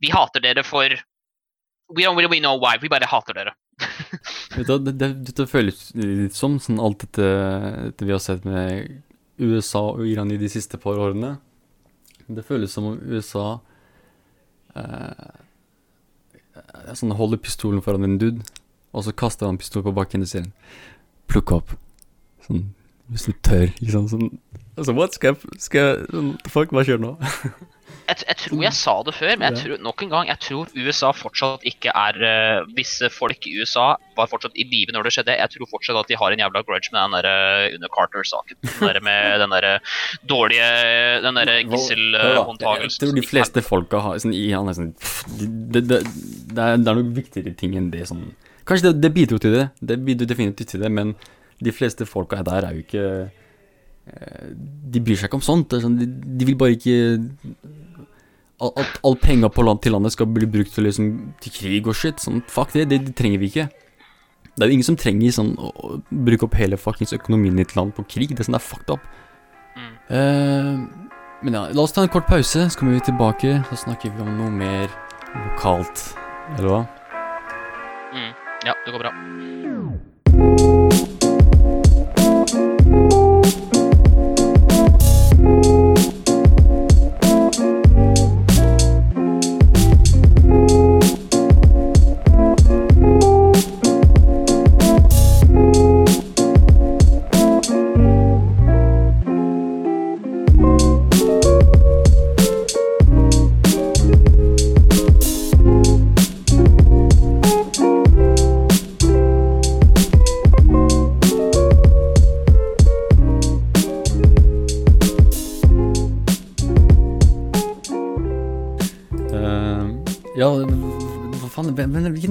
Vi 0.00 0.12
hater 0.14 0.44
dere 0.44 0.64
for 0.64 0.96
We 1.92 2.06
don't 2.06 2.16
really 2.16 2.40
know 2.40 2.56
why, 2.56 2.78
vi 2.80 2.88
bare 2.88 3.06
hater 3.06 3.36
dere. 3.36 3.52
Vet 4.56 4.70
det, 4.86 4.94
det, 4.96 5.10
det 5.36 5.46
føles 5.50 5.90
litt 5.98 6.36
som 6.36 6.56
sånn 6.62 6.80
alt 6.80 7.04
dette, 7.04 7.26
dette 7.90 8.08
vi 8.08 8.14
har 8.14 8.22
sett 8.24 8.46
med 8.48 9.02
USA 9.38 9.82
og 9.94 10.04
Iran 10.06 10.32
i 10.32 10.38
de 10.40 10.50
siste 10.50 10.78
par 10.80 11.00
årene. 11.00 11.36
Det 12.26 12.44
føles 12.46 12.72
som 12.72 12.86
om 12.92 12.98
USA 13.02 13.58
eh, 14.78 15.40
sånn 16.94 17.14
holder 17.18 17.40
pistolen 17.42 17.82
foran 17.84 18.06
en 18.06 18.18
dude, 18.20 18.46
og 18.94 19.06
så 19.06 19.14
kaster 19.16 19.48
han 19.48 19.58
pistolen 19.60 19.88
på 19.88 19.96
bakken 19.96 20.24
og 20.24 20.30
sier 20.30 20.48
Plukk 21.30 21.54
opp. 21.56 21.70
Sånn, 22.44 22.66
hvis 23.08 23.26
du 23.26 23.32
tør. 23.46 23.70
Sant. 23.88 24.12
Sånn, 24.12 24.26
altså, 24.76 24.94
what? 24.96 25.16
Skal 25.16 25.32
jeg, 25.32 25.54
skal 25.64 25.86
jeg 25.86 26.08
sånn, 26.10 26.34
Fuck, 26.52 26.74
hva 26.76 26.84
skjer 26.86 27.00
nå? 27.02 27.14
jeg, 28.08 28.20
jeg, 28.28 28.36
tror 28.42 28.62
jeg 28.64 28.76
sa 28.76 28.94
det 29.06 29.14
før, 29.16 29.32
men 29.38 29.46
jeg 29.48 29.60
tror, 29.60 29.80
nok 29.84 30.02
en 30.04 30.10
gang, 30.12 30.28
jeg 30.28 30.40
tror 30.44 30.72
USA 30.76 31.10
fortsatt 31.16 31.64
ikke 31.68 31.92
er 31.96 32.18
uh, 32.20 32.72
Visse 32.76 33.08
folk 33.12 33.48
i 33.48 33.54
USA 33.60 33.94
var 34.18 34.28
fortsatt 34.30 34.56
i 34.60 34.66
live 34.68 34.94
når 34.94 35.08
det 35.08 35.14
skjedde. 35.16 35.36
Jeg 35.40 35.52
tror 35.54 35.70
fortsatt 35.70 36.00
at 36.02 36.10
de 36.10 36.18
har 36.20 36.34
en 36.34 36.42
jævla 36.44 36.62
grudge 36.66 36.92
med 36.92 37.00
den 37.00 37.16
der 37.16 37.28
uh, 37.28 37.76
under 37.76 37.92
Carter-saken. 37.96 38.58
Den 38.66 38.90
der 38.90 39.00
med 39.04 39.38
den 39.42 39.54
der 39.56 39.68
dårlige 40.28 40.68
Den 41.24 41.40
der 41.40 41.52
gisselhåndtagelsen. 41.70 42.98
jeg 43.00 43.08
tror 43.08 43.20
de 43.20 43.26
fleste 43.26 43.64
folka 43.64 44.02
har 44.04 44.20
sånn, 44.22 44.34
i 44.36 44.48
han 44.52 44.68
er 44.68 44.76
sånn 44.76 44.92
det, 45.38 45.48
det, 45.74 45.84
det, 45.90 46.00
det, 46.52 46.66
er, 46.66 46.82
noen 46.84 47.14
viktigere 47.16 47.54
ting 47.58 47.76
enn 47.78 47.90
det 47.94 48.04
sånn 48.10 48.26
Kanskje 48.68 48.90
det, 48.90 49.00
det 49.04 49.10
bidro 49.16 49.38
til 49.40 49.56
det, 49.58 49.64
det 49.84 49.98
bidro 50.04 50.28
definitivt 50.28 50.70
til 50.72 50.84
det, 50.84 50.90
men 50.92 51.12
de 51.64 51.72
fleste 51.72 52.06
folka 52.08 52.40
der 52.44 52.66
er 52.68 52.76
jo 52.76 52.84
ikke 52.84 53.04
eh, 54.08 54.46
De 54.94 55.02
bryr 55.04 55.20
seg 55.20 55.28
ikke 55.28 55.40
om 55.40 55.44
sånt. 55.44 55.74
Sånn, 55.82 55.98
de, 56.00 56.46
vil 56.48 56.56
bare 56.58 56.76
ikke 56.78 56.96
At 58.62 59.00
all 59.02 59.16
penga 59.18 59.48
på 59.50 59.64
land 59.66 59.82
til 59.82 59.92
landet 59.92 60.14
skal 60.14 60.28
bli 60.30 60.46
brukt 60.46 60.72
til, 60.74 60.86
liksom, 60.86 61.08
til 61.42 61.52
krig 61.52 61.88
og 61.90 61.96
shit. 61.98 62.22
Sånn, 62.22 62.42
fuck 62.48 62.72
det, 62.72 62.86
det, 62.92 63.00
det, 63.08 63.14
trenger 63.18 63.42
vi 63.42 63.50
ikke. 63.50 63.66
Det 64.54 64.62
er 64.62 64.70
jo 64.70 64.76
ingen 64.76 64.86
som 64.86 64.98
trenger 65.00 65.34
sånn, 65.34 65.56
å 65.58 65.98
bruke 66.08 66.46
opp 66.46 66.54
hele 66.60 66.78
fuckings 66.78 67.16
økonomien 67.16 67.58
i 67.58 67.64
et 67.66 67.74
land 67.74 67.90
på 67.96 68.06
krig. 68.06 68.30
Det 68.30 68.44
er 68.44 68.48
sånn 68.48 68.56
det 68.56 68.62
er 68.62 68.68
fucked 68.68 68.94
up. 68.94 69.02
Mm. 69.74 69.94
Uh, 70.14 70.74
men 71.44 71.58
ja, 71.58 71.66
la 71.74 71.82
oss 71.82 71.92
ta 71.92 72.06
en 72.06 72.12
kort 72.14 72.30
pause, 72.30 72.70
så 72.70 72.78
kommer 72.78 72.94
vi 72.94 73.00
tilbake. 73.10 73.58
Så 73.72 73.74
snakker 73.82 74.14
vi 74.14 74.22
om 74.22 74.32
noe 74.38 74.52
mer 74.54 74.86
lokalt. 75.34 76.14
Eller 76.54 76.70
hva? 76.70 76.82
Mm. 78.14 78.32
Ja, 78.64 78.72
det 78.86 78.90
går 78.94 79.00
bra. 79.02 79.12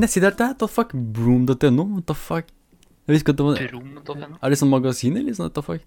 Nettside 0.03 0.29
er 0.29 0.35
dette? 0.35 0.51
What 0.53 0.59
the 0.61 0.69
fuck? 0.71 0.93
Broom.no? 0.93 1.87
What 1.95 2.07
the 2.09 2.17
fuck? 2.17 2.51
Jeg 3.03 3.17
visste 3.17 3.33
at 3.33 3.39
det 3.41 3.45
var? 3.45 3.59
Er 3.59 4.53
det 4.53 4.59
sånn 4.61 4.71
magasin, 4.71 5.17
eller 5.19 5.35
sånn? 5.35 5.49
What 5.49 5.57
the 5.57 5.65
fuck? 5.65 5.83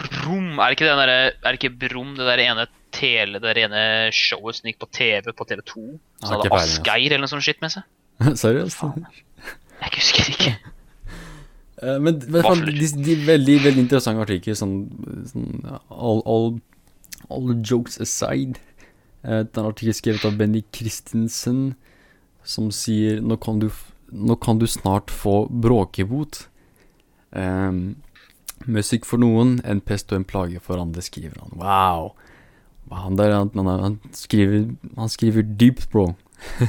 Brom? 0.00 0.58
Er 0.58 0.70
det 0.70 0.78
ikke 0.78 0.88
den 0.88 1.00
derre 1.00 1.18
Er 1.28 1.48
det 1.48 1.58
ikke 1.58 1.72
Brom, 1.88 2.12
det 2.16 2.26
der 2.28 2.42
ene 2.44 2.66
tele, 2.94 3.38
det 3.38 3.46
der 3.46 3.60
ene 3.66 3.82
showet 4.14 4.58
som 4.58 4.68
gikk 4.70 4.80
på 4.82 4.88
TV 4.96 5.30
på 5.36 5.46
TV2? 5.48 5.84
Som 6.24 6.34
hadde 6.36 6.52
Asgeir 6.56 7.12
eller 7.12 7.24
noe 7.26 7.32
sånt 7.32 7.46
skitt 7.46 7.60
med 7.62 7.74
seg? 7.74 7.86
Seriøst? 8.42 8.82
Jeg 9.80 9.92
husker 9.96 10.32
ikke. 10.34 10.54
Uh, 11.80 11.96
men 12.04 12.18
i 12.18 12.32
hvert 12.34 12.48
fall, 12.48 12.64
de, 12.66 12.88
de, 13.04 13.18
veldig 13.28 13.56
veldig 13.66 13.84
interessante 13.86 14.24
artikler, 14.26 14.58
sånn, 14.58 14.74
sånn 15.30 15.62
all, 15.68 16.20
all, 16.28 16.50
all, 17.30 17.54
jokes 17.64 18.00
aside. 18.02 18.60
Uh, 19.24 19.42
den 19.44 19.66
artikkelen 19.66 19.98
skrevet 19.98 20.26
av 20.28 20.36
Benny 20.40 20.62
Christensen 20.74 21.74
som 22.46 22.70
sier 22.72 23.20
nå 23.20 23.36
kan 23.40 23.60
du, 23.60 23.68
nå 24.10 24.36
kan 24.40 24.60
du 24.60 24.66
snart 24.70 25.12
få 25.12 25.44
bråkebot. 25.50 26.46
Um, 27.30 28.00
musikk 28.66 29.06
for 29.08 29.22
noen, 29.22 29.58
en 29.64 29.82
pest 29.84 30.10
og 30.12 30.20
en 30.20 30.28
plage 30.28 30.60
for 30.64 30.80
andre, 30.80 31.04
skriver 31.04 31.40
han. 31.42 31.54
Wow. 31.60 32.12
Han, 32.90 33.16
der, 33.18 33.36
han, 33.36 33.52
han, 33.54 34.00
skriver, 34.16 34.72
han 34.96 35.12
skriver 35.12 35.46
dypt, 35.46 35.88
bro. 35.92 36.10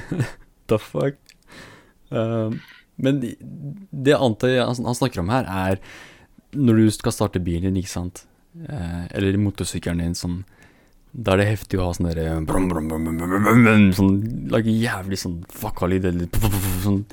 The 0.70 0.80
fuck? 0.80 1.18
Um, 2.12 2.60
men 3.02 3.22
det, 3.24 3.36
det 3.90 4.18
antar 4.20 4.52
jeg 4.52 4.66
han, 4.68 4.96
snakker 4.96 5.24
om 5.24 5.32
her, 5.34 5.48
er 5.48 5.80
når 6.52 6.82
du 6.82 6.92
skal 6.94 7.16
starte 7.16 7.42
bilen 7.42 7.72
din, 7.72 7.80
ikke 7.82 7.96
sant? 7.96 8.26
Uh, 8.54 9.08
eller 9.16 9.40
motorsykkelen 9.40 10.04
din, 10.04 10.18
sånn 10.18 10.42
da 11.12 11.34
er 11.34 11.42
det 11.42 11.48
heftig 11.50 11.80
å 11.80 11.90
ha 11.90 11.96
sånn 11.96 12.08
derre 12.08 12.38
Sånn 13.98 14.14
Lage 14.52 14.72
jævlig 14.72 15.20
sånn 15.20 15.42
fucka-lyd 15.52 16.08
eller 16.08 16.32
sånn 16.86 17.04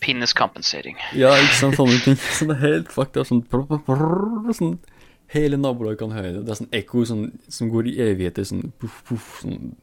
Pinneskompensering. 0.00 0.96
Ja, 1.18 1.32
ikke 1.36 1.56
sant, 1.58 1.76
sånne 1.76 1.98
ting. 2.04 2.14
Sånn 2.38 2.54
helt 2.60 2.92
fucked 2.94 3.18
sånn, 3.28 3.42
sånn 4.56 4.78
Hele 5.34 5.58
nabolaget 5.60 6.00
kan 6.00 6.14
høre 6.14 6.30
det. 6.36 6.44
Det 6.46 6.54
er 6.54 6.58
sånn 6.60 6.70
ekko 6.78 7.02
sånn, 7.06 7.24
som 7.52 7.68
går 7.70 7.90
i 7.90 7.96
evigheter, 8.06 8.46
sånn 8.48 8.70
puff, 8.80 9.00
puff, 9.08 9.28
sånn 9.42 9.74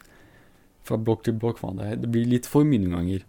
Fra 0.88 0.98
blokk 0.98 1.28
til 1.28 1.38
blokk. 1.38 1.60
Faen, 1.62 1.78
det, 1.80 2.00
det 2.02 2.10
blir 2.12 2.26
litt 2.32 2.50
for 2.50 2.66
mye 2.68 2.82
noen 2.82 2.96
ganger. 2.98 3.26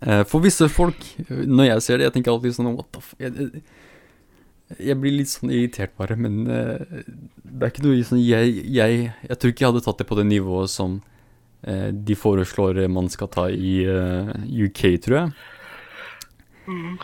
Eh, 0.00 0.24
for 0.26 0.42
visse 0.42 0.66
folk, 0.72 1.06
når 1.28 1.70
jeg 1.70 1.86
ser 1.86 2.00
det, 2.00 2.08
jeg 2.08 2.16
tenker 2.16 2.34
alltid 2.34 2.56
sånn 2.56 2.72
What 2.74 2.90
the 2.96 3.04
fuck? 3.04 3.60
Jeg 4.74 4.98
blir 4.98 5.14
litt 5.14 5.30
sånn 5.30 5.52
irritert 5.54 5.92
bare, 5.98 6.16
men 6.18 6.40
uh, 6.50 7.02
det 7.44 7.60
er 7.60 7.70
ikke 7.70 7.84
noe 7.84 8.06
sånn 8.06 8.22
jeg, 8.22 8.56
jeg, 8.74 9.10
jeg 9.28 9.38
tror 9.38 9.52
ikke 9.52 9.62
jeg 9.62 9.70
hadde 9.70 9.82
tatt 9.84 10.00
det 10.02 10.08
på 10.08 10.18
det 10.18 10.24
nivået 10.26 10.72
som 10.72 10.96
uh, 10.98 11.90
de 11.94 12.16
foreslår 12.18 12.82
man 12.90 13.06
skal 13.12 13.30
ta 13.30 13.46
i 13.52 13.76
uh, 13.86 14.32
eh, 14.34 14.64
UK, 14.66 14.82
tror 15.04 15.20
jeg. 15.20 15.36
Mm. 16.66 16.96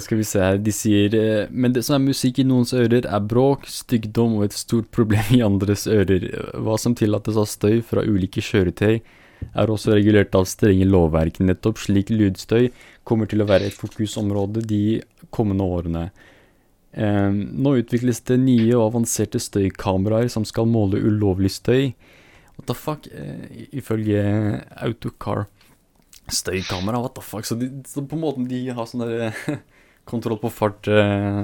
skal 0.00 0.16
vi 0.16 0.24
se 0.24 0.40
her, 0.40 0.54
de 0.56 0.72
sier 0.72 1.14
Men 1.52 1.74
det 1.76 1.82
som 1.84 1.98
er 1.98 2.06
musikk 2.14 2.38
i 2.40 2.46
noens 2.48 2.70
ører, 2.72 3.04
er 3.04 3.26
bråk, 3.28 3.66
styggdom 3.68 4.38
og 4.38 4.46
et 4.46 4.56
stort 4.56 4.88
problem 4.88 5.34
i 5.36 5.42
andres 5.44 5.84
ører. 5.84 6.30
Hva 6.56 6.78
som 6.80 6.96
tillates 6.96 7.36
av 7.36 7.44
støy 7.50 7.82
fra 7.84 8.06
ulike 8.08 8.40
kjøretøy, 8.40 9.02
er 9.52 9.70
også 9.70 9.92
regulert 9.92 10.32
av 10.38 10.48
strenge 10.48 10.88
lovverk. 10.88 11.42
Nettopp 11.44 11.80
slik 11.82 12.08
lydstøy 12.08 12.70
kommer 13.04 13.28
til 13.28 13.44
å 13.44 13.48
være 13.52 13.68
et 13.68 13.76
fokusområde 13.76 14.64
de 14.64 15.02
kommende 15.34 15.66
årene. 15.66 16.06
Eh, 16.92 17.30
nå 17.32 17.76
utvikles 17.80 18.20
det 18.28 18.36
nye 18.42 18.74
og 18.76 18.90
avanserte 18.90 19.40
støykameraer 19.40 20.28
som 20.32 20.44
skal 20.48 20.68
måle 20.68 21.00
ulovlig 21.00 21.52
støy. 21.54 21.92
What 22.58 22.68
the 22.68 22.76
fuck? 22.76 23.08
Eh, 23.08 23.64
ifølge 23.72 24.20
Autocar. 24.84 25.46
Støykamera, 26.28 27.00
what 27.00 27.16
the 27.16 27.24
fuck? 27.24 27.48
Så, 27.48 27.56
de, 27.58 27.70
så 27.88 28.04
på 28.04 28.18
en 28.18 28.24
måte 28.26 28.44
de 28.48 28.66
har 28.76 28.88
sånn 28.88 29.06
der 29.06 29.32
kontroll 30.10 30.40
på 30.42 30.52
fart 30.52 30.88
eh, 30.90 31.42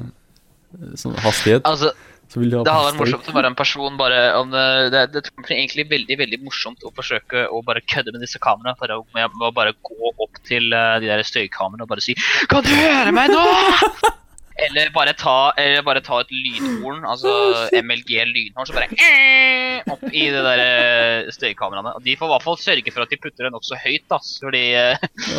Sånn 1.01 1.15
hastighet. 1.25 1.65
Altså, 1.65 1.95
så 2.29 2.43
de 2.43 2.51
det 2.51 2.59
hadde 2.61 2.91
vært 2.91 2.99
morsomt 2.99 3.29
å 3.31 3.33
være 3.39 3.49
en 3.49 3.57
person 3.57 3.95
bare 3.97 4.19
om 4.37 4.51
det, 4.53 4.65
det, 4.93 5.01
det 5.15 5.23
er 5.25 5.55
egentlig 5.55 5.87
veldig 5.89 6.19
veldig 6.21 6.39
morsomt 6.45 6.85
å 6.85 6.93
forsøke 6.93 7.47
å 7.49 7.63
bare 7.65 7.81
kødde 7.89 8.13
med 8.13 8.21
disse 8.21 8.37
kameraene. 8.45 8.77
Bare, 8.77 9.01
med 9.17 9.49
å 9.49 9.53
bare 9.57 9.73
gå 9.73 10.13
opp 10.13 10.37
til 10.45 10.69
de 10.69 11.09
der 11.09 11.25
støykameraene 11.25 11.89
og 11.89 11.93
bare 11.97 12.05
si 12.05 12.19
'Kan 12.53 12.69
du 12.69 12.75
høre 12.77 13.17
meg 13.17 13.33
nå?' 13.33 14.13
Eller 14.59 14.89
bare 14.91 15.13
ta, 15.15 15.53
eller 15.61 15.85
bare 15.87 16.01
ta 16.03 16.17
et 16.25 16.33
lydhorn, 16.35 17.05
altså 17.07 17.31
MLG 17.87 18.11
lydhorn, 18.27 18.67
så 18.67 18.75
bare 18.75 18.89
opp 19.93 20.03
i 20.11 20.25
det 20.35 20.41
der 20.43 20.59
eh, 20.65 21.29
støykameraene. 21.35 21.93
De 22.03 22.17
får 22.19 22.27
i 22.27 22.33
hvert 22.33 22.47
fall 22.47 22.59
sørge 22.59 22.93
for 22.95 23.03
at 23.05 23.11
de 23.13 23.19
putter 23.23 23.43
det 23.47 23.53
nokså 23.55 23.75
høyt. 23.79 24.07
da, 24.11 24.19
fordi 24.43 24.65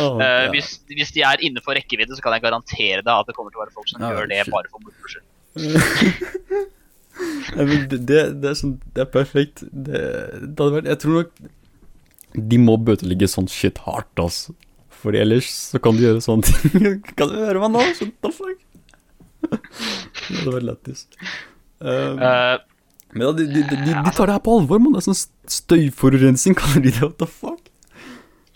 oh, 0.00 0.16
uh, 0.16 0.48
hvis, 0.54 0.68
hvis, 0.88 1.12
de 1.16 1.20
er 1.26 1.36
innenfor 1.44 1.72
rekkevidde, 1.76 2.16
så 2.16 2.22
kan 2.24 2.32
jeg 2.36 2.44
garantere 2.46 3.02
deg 3.04 3.12
at 3.12 3.26
det 3.28 3.34
kommer 3.36 3.50
til 3.52 3.60
å 3.60 3.64
være 3.66 3.76
folk 3.76 3.88
som 3.92 4.00
ja, 4.06 4.10
gjør 4.14 4.26
det 4.32 4.40
shit. 4.40 4.52
bare 4.54 4.68
for 4.72 4.80
moro 4.86 5.06
skyld. 5.12 5.26
det, 7.90 7.98
det, 8.08 8.20
det, 8.40 8.48
er 8.54 8.58
sånn, 8.62 8.76
det 8.96 9.02
er 9.04 9.10
perfekt. 9.12 9.56
Det, 9.68 10.00
det 10.46 10.56
hadde 10.56 10.76
vært 10.78 10.90
Jeg 10.94 11.00
tror 11.04 11.14
nok 11.20 11.32
de 12.50 12.56
må 12.62 12.74
bøtelegge 12.78 13.26
sånn 13.28 13.48
shit 13.50 13.78
hardt, 13.84 14.14
altså. 14.22 14.54
Fordi 15.00 15.18
ellers 15.22 15.48
så 15.72 15.80
kan 15.82 15.96
du 15.96 16.02
gjøre 16.04 16.20
sånne 16.24 16.44
ting. 16.46 17.00
kan 17.18 17.26
du 17.30 17.36
høre 17.40 17.62
meg 17.62 17.70
nå? 17.74 17.80
Shut 17.98 18.12
the 18.24 18.30
fuck? 18.34 18.58
det 20.44 20.46
var 20.46 20.60
lættis. 20.64 21.06
Um, 21.80 22.20
uh, 22.20 22.60
men 23.14 23.26
ja, 23.26 23.32
de, 23.34 23.46
de, 23.50 23.64
de, 23.66 23.76
de 23.90 24.14
tar 24.14 24.30
det 24.30 24.36
her 24.36 24.44
på 24.44 24.56
alvor, 24.60 24.80
mann. 24.82 24.94
Det 24.94 25.02
er 25.02 25.08
sånn 25.10 25.20
støyforurensning, 25.50 26.56
kaller 26.58 26.82
de 26.86 26.94
det. 26.94 27.02
What 27.02 27.18
the 27.22 27.28
fuck? 27.28 27.68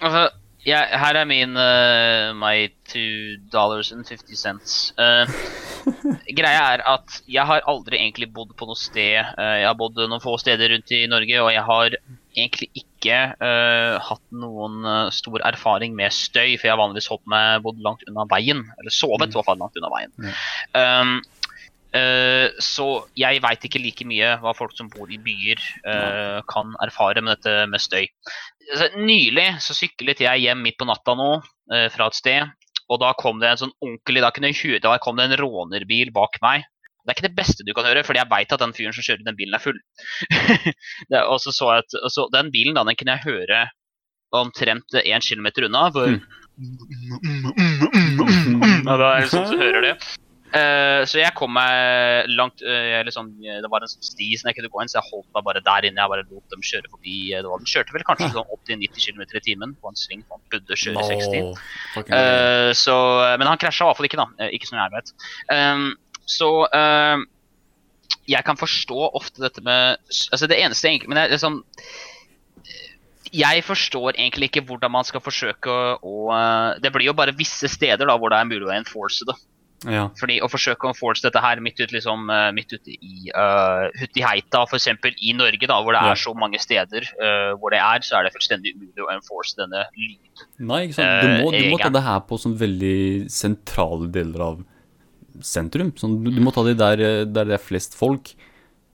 altså, 0.04 0.28
ja, 0.64 0.80
her 1.00 1.16
er 1.20 1.28
min 1.28 1.56
uh, 1.60 2.32
my 2.36 2.68
two 2.88 3.36
dollars 3.52 3.92
and 3.92 4.06
fifty 4.08 4.36
cents. 4.36 4.94
Uh, 4.96 5.28
greia 6.38 6.68
er 6.74 6.84
at 6.88 7.22
jeg 7.28 7.44
har 7.48 7.66
aldri 7.68 8.00
egentlig 8.00 8.30
bodd 8.32 8.54
på 8.56 8.68
noe 8.68 8.78
sted. 8.78 9.20
Jeg 9.20 9.66
har 9.66 9.76
bodd 9.78 9.98
noen 10.00 10.22
få 10.24 10.38
steder 10.40 10.72
rundt 10.72 10.94
i 10.96 11.04
Norge, 11.10 11.40
og 11.42 11.52
jeg 11.52 11.66
har 11.68 11.98
egentlig 12.34 12.70
ikke 12.78 13.18
uh, 13.38 14.00
hatt 14.02 14.24
noen 14.34 14.82
uh, 14.86 15.12
stor 15.14 15.42
erfaring 15.46 15.94
med 15.96 16.14
støy, 16.14 16.56
for 16.56 16.68
jeg 16.68 16.74
har 16.74 16.80
vanligvis 16.80 17.10
holdt 17.12 17.24
meg 17.30 17.62
bodd 17.64 17.80
langt 17.84 18.04
unna 18.08 18.26
veien. 18.30 18.64
Eller 18.80 18.94
sovet 18.94 19.30
i 19.30 19.38
hvert 19.38 19.48
fall 19.48 19.60
langt 19.60 19.78
unna 19.80 19.92
veien. 19.92 20.12
Um, 20.74 21.14
eh, 21.94 22.48
så 22.62 22.88
jeg 23.18 23.42
veit 23.44 23.64
ikke 23.68 23.82
like 23.82 24.06
mye 24.08 24.34
hva 24.42 24.54
folk 24.58 24.74
som 24.74 24.90
bor 24.92 25.10
i 25.12 25.20
byer 25.22 25.62
kan 26.50 26.74
erfare 26.82 27.22
med 27.22 27.36
dette 27.36 27.68
med 27.70 27.82
støy. 27.82 28.08
Altså, 28.72 28.90
nylig 28.98 29.48
så 29.62 29.76
syklet 29.76 30.24
jeg 30.24 30.46
hjem 30.46 30.64
midt 30.64 30.80
på 30.80 30.88
natta 30.88 31.14
nå 31.18 31.30
fra 31.94 32.08
et 32.10 32.18
sted, 32.18 32.50
og 32.90 33.00
da 33.00 33.12
kom 33.16 33.38
det 33.40 33.52
en 33.52 33.62
sånn 33.62 33.76
ordentlig 33.78 34.24
da, 34.24 34.32
kunne 34.34 34.52
da 34.82 34.96
kom 35.02 35.20
det 35.20 35.28
en 35.30 35.38
rånerbil 35.40 36.10
bak 36.16 36.40
meg. 36.44 36.66
Det 37.04 37.12
er 37.12 37.18
ikke 37.18 37.28
det 37.28 37.36
beste 37.36 37.64
du 37.66 37.74
kan 37.76 37.84
høre, 37.84 38.02
fordi 38.06 38.22
jeg 38.22 38.30
veit 38.30 38.52
at 38.56 38.62
den 38.62 38.72
fyren 38.76 38.94
som 38.96 39.04
kjører 39.04 39.24
den 39.26 39.36
bilen, 39.36 39.54
er 39.56 39.60
full. 39.60 39.80
det, 41.12 41.20
og 41.20 41.36
så 41.42 41.52
så 41.52 41.72
jeg 41.74 41.84
at, 41.84 41.96
så, 42.14 42.28
Den 42.32 42.48
bilen 42.54 42.78
da, 42.78 42.84
den 42.88 42.96
kunne 42.96 43.18
jeg 43.18 43.28
høre 43.28 43.66
omtrent 44.34 44.96
én 45.04 45.22
kilometer 45.22 45.68
unna. 45.68 45.90
Hvor, 45.94 46.16
ja, 48.88 48.96
da 48.96 49.10
er 49.14 49.24
det 49.24 49.32
sånn 49.32 49.50
som 49.52 49.60
hører 49.60 49.90
det. 49.90 49.96
Uh, 50.54 51.02
så 51.10 51.18
jeg 51.18 51.34
kom 51.34 51.50
meg 51.50 52.28
langt 52.38 52.60
uh, 52.62 53.00
liksom, 53.02 53.32
Det 53.42 53.66
var 53.72 53.82
en 53.82 53.90
sånn 53.90 54.06
sti 54.06 54.28
som 54.38 54.46
jeg 54.46 54.60
kunne 54.60 54.70
gå 54.70 54.82
inn, 54.84 54.90
så 54.92 55.00
jeg 55.00 55.10
holdt 55.10 55.26
meg 55.34 55.46
bare 55.48 55.62
der 55.66 55.88
inne. 55.88 55.98
Jeg 55.98 56.12
bare 56.12 56.26
lot 56.28 56.54
dem 56.54 56.62
kjøre 56.62 56.92
forbi. 56.92 57.16
eh, 57.34 57.42
Det 57.42 57.50
var, 57.50 57.58
den 57.58 57.72
kjørte 57.72 57.96
vel 57.96 58.06
kanskje 58.06 58.30
sånn 58.36 58.52
80-90 58.60 59.08
km 59.08 59.24
i 59.24 59.42
timen 59.48 59.74
på 59.82 59.90
en 59.90 59.98
sving. 59.98 60.22
Han 60.30 60.44
burde 60.54 60.78
kjøre 60.78 61.08
60. 61.10 61.66
fucking 61.96 62.14
Eh, 62.14 62.70
så, 62.78 62.96
men 63.40 63.50
han 63.50 63.58
krasja 63.58 63.82
i 63.82 63.90
hvert 63.90 63.98
fall 63.98 64.10
ikke, 64.12 64.22
da. 64.22 64.28
Eh, 64.44 64.54
ikke 64.54 64.70
som 64.70 64.78
jeg 64.78 64.94
vet. 64.94 65.14
Um, 65.50 65.88
så 66.26 66.48
uh, 66.72 67.20
jeg 68.28 68.44
kan 68.46 68.56
forstå 68.56 69.10
ofte 69.18 69.42
dette 69.44 69.60
med 69.64 69.98
Altså 70.32 70.46
det 70.48 70.56
eneste 70.64 70.88
egentlig 70.88 71.10
Men 71.10 71.18
det 71.18 71.24
er 71.26 71.34
liksom 71.34 71.58
Jeg 73.34 73.64
forstår 73.66 74.14
egentlig 74.16 74.48
ikke 74.50 74.62
hvordan 74.68 74.92
man 74.94 75.04
skal 75.04 75.20
forsøke 75.24 75.68
å 75.72 75.96
å 76.04 76.36
Det 76.80 76.92
blir 76.94 77.10
jo 77.10 77.16
bare 77.16 77.34
visse 77.36 77.68
steder 77.68 78.06
da 78.08 78.16
hvor 78.16 78.32
det 78.32 78.38
er 78.40 78.48
mulig 78.48 78.68
å 78.68 78.72
enforce 78.76 79.26
det. 79.28 79.34
Ja. 79.90 80.06
Fordi 80.16 80.38
Å 80.40 80.48
forsøke 80.48 80.86
å 80.86 80.92
enforce 80.94 81.24
dette 81.26 81.40
her 81.44 81.60
midt 81.60 81.80
ute 81.82 81.92
liksom, 81.92 82.30
midt 82.56 82.72
ute 82.72 82.94
i 82.94 83.28
uh, 83.36 83.90
Hutiheita, 84.00 84.62
f.eks. 84.70 84.86
i 85.20 85.34
Norge, 85.36 85.66
da, 85.68 85.76
hvor 85.84 85.92
det 85.92 86.00
Ja. 86.00 86.12
er 86.14 86.20
så 86.22 86.32
mange 86.38 86.60
steder 86.62 87.04
uh, 87.20 87.52
hvor 87.60 87.74
det 87.74 87.82
er, 87.84 88.00
så 88.06 88.16
er 88.16 88.24
det 88.28 88.32
fullstendig 88.36 88.72
umulig 88.78 89.04
å 89.04 89.10
enforce 89.12 89.58
denne 89.58 89.82
lyd. 89.98 90.44
Nei, 90.64 90.84
ikke 90.86 90.96
sant. 90.96 91.20
Du 91.20 91.28
må, 91.42 91.50
du 91.52 91.66
må 91.68 91.76
Eh, 91.76 91.84
ta 91.84 91.90
det 91.92 92.04
her 92.06 92.22
på 92.24 92.38
sånn 92.40 92.56
veldig 92.56 93.28
sentrale 93.28 94.08
deler 94.14 94.46
av 94.46 94.62
sentrum. 95.42 95.92
Sånn, 95.98 96.18
du, 96.24 96.30
du 96.34 96.40
må 96.44 96.52
ta 96.54 96.64
det 96.66 96.76
der, 96.80 97.02
eh, 97.02 97.22
der 97.26 97.48
det 97.50 97.56
er 97.58 97.62
flest 97.62 97.96
folk. 97.98 98.34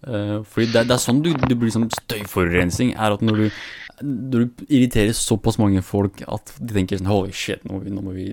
Uh, 0.00 0.40
fordi 0.48 0.70
det, 0.72 0.86
det 0.88 0.94
er 0.94 1.02
sånn 1.02 1.18
du, 1.20 1.34
du 1.36 1.52
blir 1.60 1.72
sånn 1.74 1.90
støyforurensning, 1.92 2.94
er 2.96 3.12
at 3.12 3.20
når 3.20 3.42
du, 3.42 3.58
når 4.00 4.46
du 4.46 4.62
irriterer 4.70 5.12
såpass 5.12 5.58
mange 5.60 5.82
folk 5.84 6.22
at 6.24 6.54
de 6.56 6.72
tenker 6.72 6.96
sånn 6.96 7.10
Holy 7.10 7.34
shit, 7.36 7.60
nå 7.68 7.76
må 7.76 7.82
vi, 7.84 7.92
nå 7.92 8.04
må 8.06 8.14
vi 8.16 8.30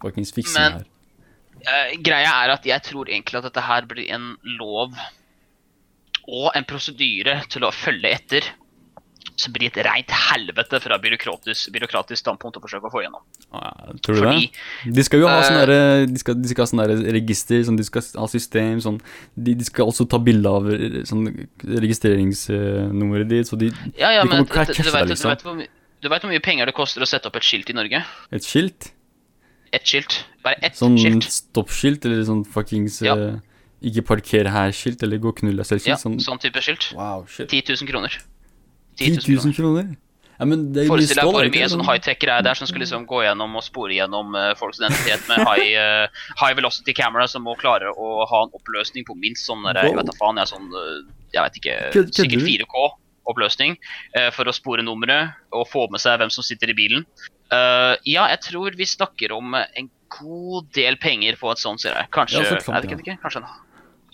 fuckings 0.00 0.32
fikse 0.32 0.56
Men- 0.56 0.78
det 0.78 0.80
her. 0.80 0.88
Uh, 1.60 1.90
greia 2.00 2.30
er 2.46 2.54
at 2.54 2.64
jeg 2.64 2.80
tror 2.86 3.10
egentlig 3.12 3.36
at 3.36 3.50
dette 3.50 3.66
her 3.66 3.84
blir 3.84 4.08
en 4.16 4.30
lov 4.56 4.96
og 6.24 6.46
en 6.56 6.64
prosedyre 6.64 7.34
til 7.52 7.66
å 7.68 7.72
følge 7.74 8.14
etter 8.16 8.48
som 9.40 9.52
blir 9.52 9.68
et 9.70 9.76
reint 9.84 10.10
helvete 10.10 10.80
fra 10.84 10.96
byråkratisk, 11.00 11.70
byråkratisk 11.72 12.20
standpunkt 12.20 12.56
å 12.58 12.62
forsøke 12.64 12.88
å 12.88 12.92
få 12.92 13.02
gjennom. 13.04 13.22
Ja, 13.52 13.70
tror 14.04 14.16
du 14.16 14.20
Fordi 14.20 14.46
det? 14.50 14.92
De 14.96 15.04
skal 15.06 15.22
jo 15.22 15.28
ha 15.30 15.38
eh, 15.40 15.46
sånn 15.48 15.58
derre 15.60 15.78
De 16.10 16.20
skal, 16.20 16.36
de 16.40 16.48
skal 16.52 16.64
ha 16.66 16.70
sånne 16.72 16.86
register, 17.16 17.62
sånn, 17.66 17.78
de 17.80 17.86
skal 17.88 18.04
ha 18.20 18.26
system, 18.32 18.80
sånn 18.84 18.98
de, 19.36 19.54
de 19.60 19.64
skal 19.68 19.88
også 19.90 20.06
ta 20.12 20.20
bilde 20.22 20.48
av 20.52 20.68
eh, 20.72 21.00
sånn 21.08 21.24
registreringsnummeret 22.20 23.28
ditt, 23.30 23.48
så 23.48 23.56
de 23.60 23.70
Ja, 23.98 24.12
ja, 24.14 24.22
De 24.24 24.28
kommer 24.28 24.44
til 24.46 24.60
å 24.60 24.64
du, 24.64 24.72
cashe 24.74 24.84
vet, 24.84 24.94
deg, 24.94 25.06
du, 25.08 25.14
liksom. 25.14 25.30
vet 25.34 25.44
hvor, 25.46 25.60
du 26.04 26.08
vet 26.12 26.24
hvor 26.24 26.32
mye 26.32 26.44
penger 26.44 26.70
det 26.70 26.76
koster 26.76 27.04
å 27.04 27.08
sette 27.08 27.28
opp 27.30 27.36
et 27.40 27.46
skilt 27.46 27.70
i 27.72 27.76
Norge? 27.76 28.02
Et 28.32 28.46
skilt? 28.46 28.90
Et 29.72 29.86
skilt. 29.86 30.24
Bare 30.44 30.58
ett 30.66 30.76
Sånn 30.78 30.96
skilt. 30.98 31.28
stoppskilt, 31.30 32.04
eller 32.08 32.24
sånn 32.26 32.44
fuckings 32.48 33.00
Ja. 33.06 33.14
eh, 33.16 33.38
Ikke 33.86 34.02
parker 34.04 34.48
her-skilt, 34.52 35.00
eller 35.06 35.16
gå 35.22 35.30
og 35.32 35.38
knull 35.40 35.56
deg 35.56 35.64
selv-skilt. 35.64 35.94
Ja, 35.94 35.96
sånn 35.96 36.18
sånn 36.20 36.40
type 36.42 36.60
skilt. 36.60 36.90
Wow, 36.92 37.22
shit. 37.30 37.48
10 37.48 37.78
000 37.80 37.88
kroner. 37.88 38.12
10 39.00 39.20
000 39.26 39.56
kroner? 39.56 39.90
Ja, 40.40 40.46
men 40.48 40.70
det 40.72 40.86
Forestill 40.88 41.18
deg 41.20 41.34
det 41.36 41.52
mye 41.52 41.60
ikke? 41.60 41.68
sånn 41.68 41.82
high-tech-greier 41.84 42.44
det 42.44 42.54
er 42.54 42.56
som 42.56 42.68
skal 42.70 42.80
liksom 42.80 43.02
gå 43.08 43.18
gjennom 43.26 43.58
og 43.60 43.64
spore 43.66 43.92
gjennom 43.92 44.32
eh, 44.40 44.54
folks 44.56 44.80
identitet 44.80 45.26
med 45.28 45.42
high, 45.44 45.74
uh, 45.76 46.22
high 46.40 46.56
velocity 46.56 46.94
camera 46.96 47.26
som 47.28 47.44
må 47.44 47.52
klare 47.60 47.92
å 47.92 48.24
ha 48.24 48.40
en 48.46 48.56
oppløsning 48.56 49.04
på 49.04 49.18
minst 49.20 49.44
sånn 49.50 49.68
der, 49.68 49.82
jeg 49.84 49.98
vet 49.98 50.08
da 50.08 50.16
faen, 50.16 50.40
jeg 50.40 50.48
er 50.48 50.52
sånn 50.54 50.72
eh, 50.80 50.96
Jeg 51.36 51.44
vet 51.44 51.60
ikke, 51.60 51.76
sikkert 52.16 52.46
4K 52.48 52.86
oppløsning 53.30 53.76
uh, 54.16 54.30
for 54.32 54.48
å 54.48 54.56
spore 54.56 54.86
nummeret 54.86 55.36
og 55.52 55.68
få 55.68 55.84
med 55.92 56.00
seg 56.00 56.16
hvem 56.22 56.32
som 56.32 56.46
sitter 56.46 56.72
i 56.72 56.78
bilen. 56.78 57.04
Uh, 57.52 57.92
ja, 58.08 58.24
jeg 58.32 58.40
tror 58.48 58.80
vi 58.80 58.88
snakker 58.88 59.36
om 59.36 59.52
en 59.60 59.92
god 60.16 60.72
del 60.74 60.96
penger 61.02 61.36
på 61.38 61.52
et 61.52 61.60
sånt, 61.60 61.84
sier 61.84 61.92
jeg. 61.92 62.08
Kanskje, 62.16 62.40
Ja, 62.40 62.56
jeg 62.80 62.88
vet 62.88 63.04
ikke, 63.04 63.20
kanskje 63.20 63.44
en 63.44 63.52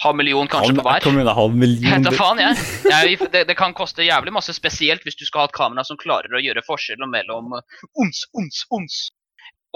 halv 0.04 0.16
million 0.18 0.48
kanskje 0.48 0.70
Halv- 0.72 0.80
på 0.82 0.86
hver. 0.88 1.02
Kom 1.04 1.16
igjen, 1.18 1.26
da, 1.30 1.34
halv 1.38 1.54
million. 1.56 2.02
da 2.06 2.12
faen, 2.14 2.38
jeg. 2.42 2.56
jeg 2.92 3.18
det, 3.32 3.44
det 3.48 3.56
kan 3.58 3.74
koste 3.76 4.04
jævlig 4.06 4.32
masse, 4.36 4.52
spesielt 4.56 5.02
hvis 5.06 5.16
du 5.18 5.24
skal 5.28 5.44
ha 5.46 5.50
et 5.50 5.56
kamera 5.56 5.84
som 5.86 5.98
klarer 6.00 6.32
å 6.36 6.42
gjøre 6.42 6.62
forskjellen 6.66 7.10
mellom 7.12 7.56
ons, 7.58 8.22
ons, 8.36 8.62
ons 8.76 8.98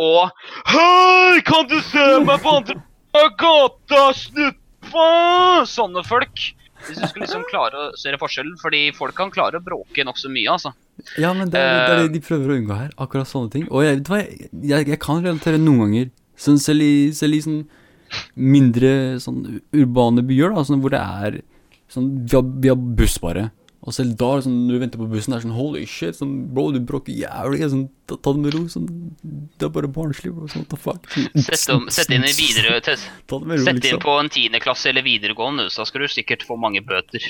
og 0.00 0.30
Hei, 0.70 1.40
kan 1.44 1.66
du 1.68 1.76
se 1.84 2.04
meg 2.24 2.40
på 2.40 2.52
andre 2.60 2.78
gata, 3.36 4.04
snuppa? 4.16 5.08
Sånne 5.68 6.04
folk. 6.08 6.40
Hvis 6.86 6.96
du 6.96 7.04
skal 7.10 7.20
liksom 7.26 7.42
klare 7.50 7.76
å 7.76 7.88
se 8.00 8.14
forskjellen, 8.16 8.54
fordi 8.62 8.86
folk 8.96 9.12
kan 9.18 9.28
klare 9.34 9.58
å 9.60 9.64
bråke 9.64 10.04
nokså 10.08 10.30
mye, 10.32 10.48
altså. 10.54 10.72
Ja, 11.20 11.34
men 11.36 11.50
det 11.52 11.60
er, 11.60 11.74
det 11.74 11.82
er 11.82 11.98
Eh. 11.98 12.06
det 12.06 12.14
de 12.14 12.22
prøver 12.24 12.54
å 12.54 12.56
unngå 12.56 12.78
her. 12.78 12.94
Akkurat 12.96 13.28
sånne 13.28 13.52
ting. 13.52 13.66
Og 13.68 13.84
jeg 13.84 14.00
jeg, 14.00 14.48
jeg, 14.62 14.88
jeg 14.94 15.00
kan 15.02 15.20
relatere 15.24 15.60
noen 15.60 15.82
ganger. 15.84 16.08
Sånn, 16.40 16.56
selv, 16.62 16.80
i, 16.80 17.10
selv 17.12 17.36
i 17.36 17.42
sånn 17.44 17.60
mindre 18.34 18.92
sånn 19.22 19.60
urbane 19.76 20.24
byer, 20.26 20.54
da, 20.56 20.66
sånn 20.66 20.82
hvor 20.84 20.94
det 20.94 21.00
er 21.00 21.40
sånn 21.90 22.12
Vi 22.22 22.36
har, 22.36 22.44
vi 22.62 22.70
har 22.70 22.78
buss, 22.78 23.16
bare. 23.22 23.48
Og 23.80 23.94
selv 23.96 24.12
da, 24.20 24.28
sånn, 24.44 24.56
når 24.66 24.76
du 24.76 24.82
venter 24.82 25.00
på 25.00 25.06
bussen, 25.08 25.32
det 25.32 25.38
er 25.38 25.44
sånn 25.46 25.56
Holy 25.56 25.86
shit, 25.88 26.18
sånn, 26.18 26.34
bro, 26.52 26.66
du 26.74 26.82
bråker 26.84 27.16
jævlig. 27.16 27.62
Sånn, 27.72 27.86
ta, 28.10 28.18
ta 28.20 28.34
det 28.36 28.42
med 28.44 28.54
ro. 28.54 28.60
Sånn, 28.68 28.86
det 29.24 29.66
er 29.66 29.72
bare 29.72 29.88
barnslig. 29.90 30.34
Bro, 30.36 30.50
sånn, 30.52 30.66
what 30.66 30.74
the 30.74 30.80
fuck. 30.84 31.08
Sett, 31.46 31.64
om, 31.72 31.88
sett 31.92 32.12
inn 32.12 32.26
i 32.28 32.34
videre 32.36 32.76
test. 32.84 33.08
Ta 33.30 33.40
det 33.40 33.48
med 33.48 33.62
ro, 33.62 33.64
Sett 33.64 33.78
inn 33.78 33.82
liksom. 33.86 34.04
på 34.04 34.16
en 34.20 34.30
tiendeklasse 34.36 34.92
eller 34.92 35.06
videregående, 35.06 35.70
så 35.72 35.88
skal 35.88 36.04
du 36.04 36.12
sikkert 36.12 36.44
få 36.44 36.60
mange 36.60 36.84
bøter. 36.84 37.24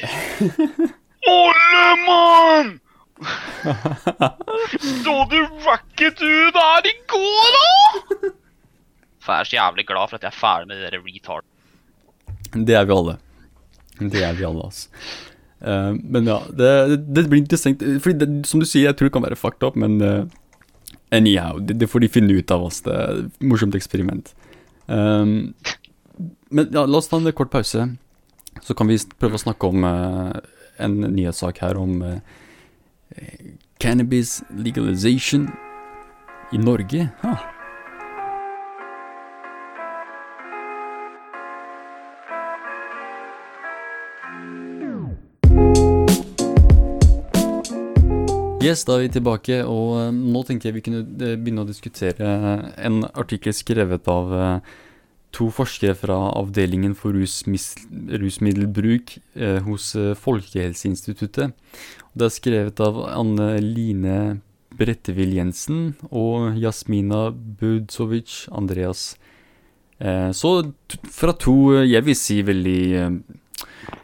Ollemann! 1.30 2.80
Så 5.04 5.14
du 5.28 5.40
racket 5.66 6.22
ut 6.24 6.56
her 6.56 6.86
i 6.88 6.94
går, 7.12 7.58
da? 7.58 8.30
For 9.30 9.38
jeg 9.38 9.46
er 9.46 9.50
så 9.50 9.58
jævlig 9.60 9.86
glad 9.86 10.10
for 10.10 10.18
at 10.18 10.24
jeg 10.26 10.32
er 10.32 10.40
ferdig 10.40 10.66
med 10.66 10.80
det 10.80 10.90
der 10.90 11.02
retard. 11.06 11.44
Det 12.66 12.74
er 12.74 12.86
vi 12.88 12.94
alle. 12.96 13.16
Det 14.00 14.22
er 14.26 14.32
vi 14.34 14.46
alle, 14.48 14.64
altså. 14.66 14.88
Uh, 15.60 15.92
men 16.02 16.26
ja, 16.26 16.38
det, 16.56 16.70
det, 17.14 17.28
blir 17.28 17.42
interessant. 17.42 17.82
Fordi 18.02 18.18
det, 18.18 18.28
som 18.48 18.62
du 18.62 18.66
sier, 18.66 18.88
jeg 18.88 18.96
tror 18.98 19.06
det 19.06 19.14
kan 19.14 19.26
være 19.26 19.38
fucked 19.38 19.66
up, 19.68 19.76
men 19.78 20.00
uh, 20.02 20.24
anyhow, 21.14 21.60
det, 21.62 21.78
det 21.78 21.90
får 21.92 22.02
de 22.02 22.10
finne 22.10 22.34
ut 22.34 22.50
av 22.50 22.64
oss. 22.66 22.80
Det 22.82 22.96
er 22.96 23.20
et 23.20 23.46
morsomt 23.52 23.76
eksperiment. 23.78 24.32
Um, 24.88 25.52
men 26.50 26.74
ja, 26.74 26.82
la 26.82 26.98
oss 26.98 27.10
ta 27.12 27.20
en 27.20 27.30
kort 27.36 27.52
pause. 27.54 27.86
Så 28.66 28.74
kan 28.74 28.90
vi 28.90 28.98
prøve 29.20 29.38
å 29.38 29.44
snakke 29.44 29.70
om 29.70 29.86
uh, 29.86 30.34
en 30.82 30.98
nyhetssak 31.04 31.62
her 31.62 31.78
om 31.78 32.00
cannabis 33.82 34.38
legalization 34.56 35.46
i 36.56 36.58
Norge. 36.62 37.08
Ha. 37.22 37.59
Yes, 48.60 48.82
da 48.84 48.98
er 48.98 49.06
vi 49.06 49.14
tilbake, 49.14 49.62
og 49.64 49.94
eh, 49.96 50.10
nå 50.12 50.42
tenkte 50.44 50.68
jeg 50.68 50.74
vi 50.76 50.82
kunne 50.84 51.00
eh, 51.00 51.38
begynne 51.40 51.62
å 51.64 51.68
diskutere 51.68 52.28
en 52.76 52.98
artikkel 53.08 53.54
skrevet 53.56 54.04
av 54.12 54.34
eh, 54.36 54.60
to 55.32 55.46
forskere 55.54 55.94
fra 55.96 56.18
avdelingen 56.36 56.92
for 56.98 57.16
rusmiddelbruk 57.16 59.14
hos 59.64 59.96
eh, 59.96 60.12
Folkehelseinstituttet. 60.12 61.56
Det 62.12 62.26
er 62.26 62.34
skrevet 62.36 62.82
av 62.84 63.00
Anne 63.08 63.48
Line 63.64 64.42
Brettevill 64.76 65.32
Jensen 65.38 65.94
og 66.10 66.60
Jasmina 66.60 67.30
Budzovic 67.32 68.44
Andreas. 68.52 69.14
Så 70.00 70.50
fra 71.12 71.32
to, 71.36 71.84
jeg 71.84 72.00
vil 72.06 72.16
si 72.16 72.40
veldig 72.40 72.82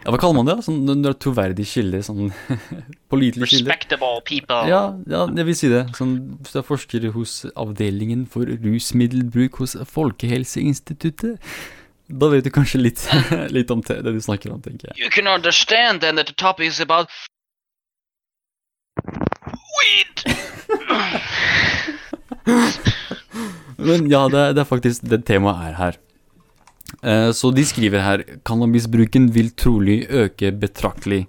Ja, 0.06 0.12
hva 0.12 0.18
kaller 0.22 0.36
man 0.38 0.46
det? 0.46 0.54
Sånn, 0.62 0.84
når 0.86 1.00
det 1.02 1.10
er 1.10 1.16
troverdige 1.24 1.70
kilder? 1.70 2.02
Sånn 2.06 2.28
pålitelige 3.12 3.50
kilder? 3.50 3.72
Respectable 3.72 4.20
people. 4.28 4.60
Ja, 4.70 4.82
ja, 5.10 5.24
jeg 5.26 5.48
vil 5.48 5.58
si 5.58 5.70
det. 5.72 5.82
Sånn, 5.98 6.14
hvis 6.40 6.54
du 6.54 6.60
er 6.60 6.66
forsker 6.68 7.08
hos 7.16 7.32
avdelingen 7.58 8.26
for 8.30 8.46
rusmiddelbruk 8.46 9.58
hos 9.62 9.74
Folkehelseinstituttet, 9.90 11.42
da 12.06 12.30
vet 12.30 12.46
du 12.46 12.52
kanskje 12.54 12.78
litt, 12.84 13.02
litt 13.56 13.70
om 13.74 13.82
det 13.82 13.98
du 14.06 14.20
snakker 14.22 14.54
om, 14.54 14.62
tenker 14.62 14.92
jeg. 14.92 15.00
You 15.02 15.10
can 15.10 15.26
understand 15.26 16.06
then 16.06 16.14
that 16.20 16.30
the 16.30 16.38
topic 16.38 16.70
is 16.70 16.80
about 16.80 17.10
weed. 19.82 20.22
Men 23.76 24.06
ja, 24.10 24.28
det, 24.30 24.52
det 24.56 24.62
er 24.62 24.68
faktisk 24.68 25.02
det 25.10 25.24
temaet 25.28 25.70
er 25.70 25.74
her. 25.80 25.98
Eh, 27.02 27.30
så 27.34 27.50
de 27.54 27.64
skriver 27.66 28.02
her 28.04 28.22
Cannabisbruken 28.46 29.28
vil 29.34 29.50
trolig 29.58 30.04
øke 30.08 30.52
betraktelig. 30.54 31.26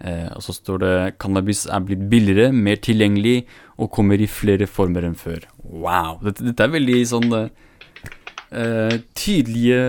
Eh, 0.00 0.28
og 0.36 0.42
så 0.44 0.52
står 0.56 0.80
det 0.82 0.94
Cannabis 1.22 1.64
er 1.72 1.80
blitt 1.84 2.02
billigere, 2.12 2.50
mer 2.52 2.76
tilgjengelig 2.84 3.46
og 3.80 3.90
kommer 3.96 4.20
i 4.20 4.28
flere 4.28 4.66
former 4.68 5.06
enn 5.08 5.16
før. 5.16 5.46
Wow! 5.64 6.18
Dette, 6.24 6.44
dette 6.50 6.66
er 6.66 6.74
veldig 6.74 6.98
sånn 7.08 7.30
eh, 7.36 8.98
tydelige 9.16 9.80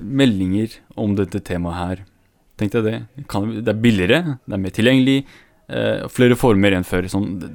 meldinger 0.00 0.76
om 0.96 1.16
dette 1.16 1.40
temaet 1.44 1.80
her. 1.80 2.04
Tenk 2.60 2.72
deg 2.76 2.84
det. 2.88 2.98
Cannabis- 3.28 3.64
Det 3.64 3.72
er 3.72 3.80
billigere, 3.80 4.20
det 4.46 4.54
er 4.58 4.62
mer 4.66 4.76
tilgjengelig, 4.76 5.18
eh, 5.68 6.06
flere 6.08 6.36
former 6.36 6.72
enn 6.76 6.84
før. 6.84 7.08
Sånn 7.12 7.38
det, 7.40 7.50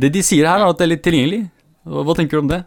det 0.00 0.12
de 0.16 0.22
sier 0.24 0.48
her, 0.48 0.60
er 0.60 0.68
at 0.72 0.78
det 0.80 0.84
er 0.88 0.92
litt 0.94 1.04
tilgjengelig. 1.06 1.44
Hva, 1.88 2.04
hva 2.04 2.16
tenker 2.16 2.36
du 2.38 2.44
om 2.44 2.48
det? 2.52 2.64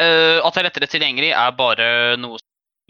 Eh, 0.00 0.38
at 0.40 0.54
det 0.54 0.62
er 0.62 0.68
lettere 0.68 0.90
tilgjengelig, 0.90 1.32
er 1.36 1.58
bare 1.58 1.88
noe 2.20 2.40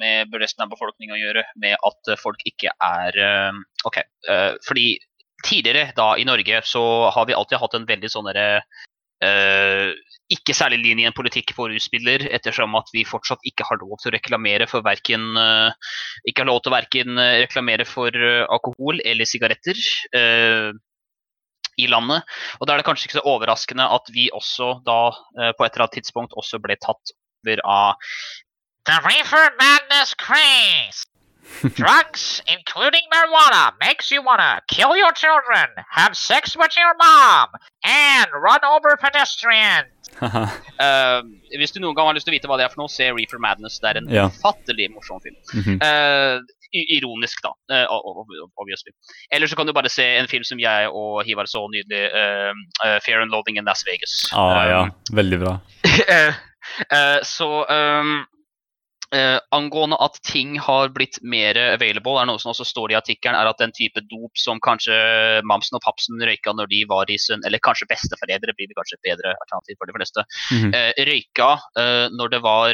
med 0.02 0.34
resten 0.40 0.64
av 0.64 0.70
befolkningen 0.72 1.16
å 1.16 1.20
gjøre, 1.20 1.44
med 1.62 1.74
at 1.76 2.12
eh, 2.12 2.20
folk 2.20 2.42
ikke 2.48 2.72
er 2.74 3.18
eh, 3.18 3.58
OK. 3.86 3.98
fordi 4.66 4.86
tidligere 5.42 5.90
da 5.96 6.12
i 6.18 6.24
Norge 6.26 6.62
så 6.66 6.82
har 7.10 7.26
vi 7.26 7.34
alltid 7.34 7.58
hatt 7.58 7.74
en 7.74 7.86
veldig 7.88 8.10
sånn 8.12 8.28
derre 8.28 8.62
uh, 9.26 9.90
ikke 10.30 10.54
særlig 10.54 10.78
linje 10.84 11.04
i 11.04 11.08
en 11.10 11.16
politikk 11.16 11.50
for 11.56 11.72
rusmidler, 11.72 12.28
ettersom 12.30 12.76
at 12.78 12.92
vi 12.94 13.02
fortsatt 13.06 13.42
ikke 13.48 13.66
har 13.66 13.80
lov 13.80 13.96
til 13.98 14.12
å 14.12 14.14
reklamere 14.14 14.68
for 14.70 14.86
verken 14.86 15.34
uh, 15.34 15.74
Ikke 16.30 16.44
har 16.44 16.50
lov 16.52 16.62
til 16.62 16.72
å 16.72 16.78
reklamere 16.78 17.86
for 17.88 18.14
alkohol 18.46 19.02
eller 19.04 19.28
sigaretter. 19.28 19.82
eh, 20.14 20.70
i 21.78 21.86
landet. 21.86 22.22
Og 22.60 22.66
da 22.66 22.74
er 22.74 22.82
det 22.82 22.86
kanskje 22.86 23.06
ikke 23.08 23.18
så 23.20 23.26
overraskende 23.28 23.86
at 23.96 24.10
vi 24.12 24.28
også 24.32 24.82
da 24.86 24.98
eh, 25.40 25.52
på 25.56 25.64
et 25.64 25.72
eller 25.72 25.86
annet 25.86 25.96
tidspunkt 26.00 26.32
også 26.36 26.58
ble 26.62 26.76
tatt 26.76 27.14
over 27.46 27.62
av 27.64 27.94
The 28.86 28.98
reefer 29.06 29.50
madness 29.60 30.14
craze. 30.18 31.06
Drugs, 31.76 32.40
including 32.48 33.02
marijuana, 33.12 33.72
makes 33.80 34.10
you 34.10 34.22
wanna 34.22 34.60
kill 34.68 34.96
your 34.96 35.12
children, 35.12 35.68
have 35.90 36.16
sex 36.16 36.56
with 36.56 36.74
your 36.76 36.94
mom, 36.98 37.48
and 37.84 38.26
run 38.42 38.60
over 38.64 38.96
pedestrians. 38.96 39.88
Eh, 40.82 41.20
hvis 41.60 41.70
du 41.72 41.78
noen 41.78 41.94
gang 41.94 42.08
har 42.08 42.14
lyst 42.16 42.26
til 42.26 42.32
å 42.32 42.36
vite 42.36 42.48
hva 42.50 42.56
det 42.58 42.64
er 42.66 42.70
for 42.72 42.82
noe, 42.82 42.90
se 42.90 43.06
Reefer 43.14 43.38
Madness. 43.38 43.76
Det 43.78 43.90
er 43.92 43.98
en 44.00 44.08
Ja. 44.10 44.24
ufattelig 44.26 44.88
morsom 44.90 45.20
film. 45.22 45.36
Mm 45.54 45.62
-hmm. 45.62 45.78
i- 45.78 46.40
ironisk, 46.72 47.42
da. 47.42 47.52
eh, 47.74 47.86
obviously. 48.56 48.92
Eller 49.30 49.46
så 49.46 49.56
kan 49.56 49.66
du 49.66 49.72
bare 49.72 49.88
se 49.88 50.06
en 50.16 50.28
film 50.28 50.44
som 50.44 50.60
jeg 50.60 50.88
og 50.88 51.22
Hivar 51.26 51.46
så 51.50 51.64
nydelig, 51.68 52.04
uh, 52.12 52.52
eh, 52.86 52.98
'Fear 53.04 53.22
and 53.22 53.30
Loathing 53.30 53.58
in 53.58 53.64
Las 53.64 53.84
Vegas'. 53.88 54.32
Ah, 54.32 54.68
ja. 54.68 54.82
Um, 54.82 55.16
Veldig 55.16 55.38
bra. 55.40 55.60
eh, 56.18 57.22
så 57.22 57.66
um, 57.68 58.22
Uh, 59.12 59.36
angående 59.52 59.98
at 60.00 60.14
ting 60.24 60.54
har 60.56 60.88
blitt 60.88 61.18
mer 61.20 61.58
available, 61.60 62.14
er 62.16 62.24
noe 62.24 62.40
som 62.40 62.48
også 62.54 62.64
står 62.64 62.94
i 62.94 62.96
artikkelen, 62.96 63.36
er 63.36 63.50
at 63.50 63.58
den 63.60 63.74
type 63.76 64.00
dop 64.08 64.40
som 64.40 64.56
kanskje 64.64 64.94
mamsen 65.44 65.76
og 65.76 65.82
papsen 65.84 66.16
røyka 66.16 66.54
når 66.56 66.70
de 66.70 66.78
var 66.88 67.12
i 67.12 67.18
sønn, 67.20 67.44
eller 67.44 67.60
kanskje 67.60 67.90
besteforeldre 67.90 68.54
blir 68.56 68.70
det 68.70 68.78
kanskje 68.78 68.96
et 68.96 69.10
bedre 69.10 69.34
alternativ 69.34 69.76
for 69.76 69.90
de 69.90 69.96
fleste, 69.98 70.24
mm 70.24 70.62
-hmm. 70.62 70.72
uh, 70.72 71.04
røyka 71.10 71.50
uh, 71.76 72.06
når 72.16 72.32
det 72.32 72.40
var 72.40 72.72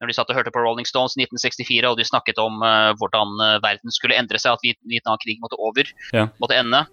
når 0.00 0.10
de 0.10 0.16
satt 0.16 0.30
og 0.30 0.36
hørte 0.38 0.52
på 0.52 0.62
Rolling 0.62 0.86
Stones 0.88 1.16
i 1.16 1.24
1964 1.24 1.88
og 1.88 1.98
de 2.00 2.06
snakket 2.06 2.40
om 2.42 2.60
uh, 2.60 2.92
hvordan 3.00 3.36
eh, 3.44 3.58
verden 3.64 3.94
skulle 3.94 4.16
endre 4.18 4.40
seg, 4.40 4.56
at 4.56 4.64
Viet- 4.64 4.82
Vietnamkrig 4.90 5.38
måtte 5.40 5.58
over, 5.58 5.88
Ja. 6.12 6.26
måtte 6.42 6.58
ende. 6.58 6.84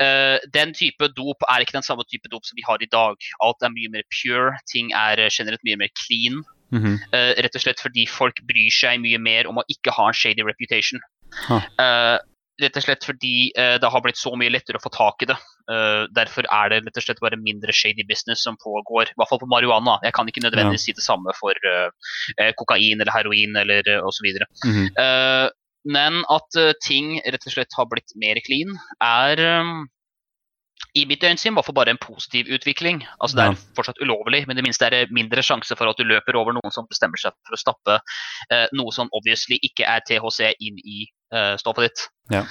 Uh, 0.00 0.36
den 0.52 0.74
type 0.76 1.08
dop 1.16 1.44
er 1.48 1.64
ikke 1.64 1.78
den 1.78 1.86
samme 1.86 2.04
type 2.08 2.28
dop 2.32 2.44
som 2.44 2.56
vi 2.60 2.64
har 2.66 2.80
i 2.84 2.88
dag. 2.92 3.16
Alt 3.44 3.64
er 3.64 3.72
mye 3.72 3.92
mer 3.92 4.04
pure, 4.12 4.56
ting 4.68 4.92
er 4.96 5.24
generelt 5.32 5.64
mye 5.64 5.80
mer 5.80 5.92
clean. 6.04 6.42
Mm 6.70 6.82
-hmm. 6.84 6.96
uh, 7.16 7.32
rett 7.42 7.56
og 7.56 7.62
slett 7.64 7.80
fordi 7.80 8.06
folk 8.06 8.36
bryr 8.46 8.70
seg 8.70 9.00
mye 9.00 9.18
mer 9.18 9.48
om 9.48 9.58
å 9.58 9.66
ikke 9.68 9.90
ha 9.90 10.08
en 10.08 10.14
shady 10.14 10.44
reputation. 10.44 11.00
Ha. 11.48 11.60
Rett 12.60 12.76
og 12.76 12.84
slett 12.84 13.06
fordi 13.06 13.34
eh, 13.58 13.76
det 13.80 13.90
har 13.92 14.02
blitt 14.04 14.18
så 14.20 14.32
mye 14.38 14.52
lettere 14.52 14.80
å 14.80 14.82
få 14.84 14.92
tak 14.94 15.22
i 15.24 15.28
det. 15.30 15.36
Eh, 15.70 16.02
derfor 16.16 16.48
er 16.50 16.72
det 16.72 16.80
rett 16.86 17.00
og 17.00 17.06
slett 17.06 17.22
bare 17.24 17.38
mindre 17.40 17.72
shady 17.72 18.04
business 18.08 18.42
som 18.46 18.58
pågår, 18.60 19.12
i 19.12 19.16
hvert 19.16 19.30
fall 19.30 19.40
på 19.42 19.48
marihuana. 19.50 19.98
Jeg 20.04 20.16
kan 20.16 20.28
ikke 20.28 20.42
nødvendigvis 20.44 20.88
si 20.88 20.96
det 20.96 21.06
samme 21.06 21.32
for 21.38 21.56
eh, 21.70 22.50
kokain 22.60 23.00
eller 23.00 23.12
heroin 23.14 23.56
eller 23.62 23.86
uh, 23.88 24.02
osv. 24.08 24.28
Mhm. 24.66 24.90
Eh, 24.98 25.46
men 25.90 26.20
at 26.28 26.58
ting 26.84 27.14
rett 27.24 27.46
og 27.46 27.54
slett 27.54 27.72
har 27.78 27.86
blitt 27.88 28.12
mer 28.20 28.36
clean, 28.44 28.74
er 29.00 29.40
i 30.98 31.04
mitt 31.06 31.22
øyensyn 31.24 31.54
hvert 31.54 31.66
fall 31.68 31.76
bare 31.76 31.92
en 31.94 32.00
positiv 32.02 32.50
utvikling. 32.52 33.04
Altså 33.20 33.36
Det 33.36 33.44
er 33.44 33.52
Ja. 33.52 33.58
fortsatt 33.76 34.02
ulovlig, 34.02 34.46
men 34.46 34.56
det 34.56 34.64
minste 34.64 34.86
er 34.86 34.90
det 34.90 35.10
mindre 35.10 35.42
sjanse 35.42 35.76
for 35.76 35.88
at 35.88 35.96
du 35.96 36.04
løper 36.04 36.36
over 36.36 36.52
noen 36.52 36.72
som 36.72 36.86
bestemmer 36.90 37.16
seg 37.16 37.32
for 37.46 37.54
å 37.54 37.60
stappe 37.60 38.00
eh, 38.50 38.66
noe 38.72 38.92
som 38.92 39.08
obviously 39.12 39.58
ikke 39.62 39.86
er 39.86 40.00
THC 40.00 40.54
inn 40.60 40.78
i 40.84 41.06
eh, 41.34 41.54
stoffet 41.60 41.88
ditt. 41.88 42.06
Ja, 42.30 42.44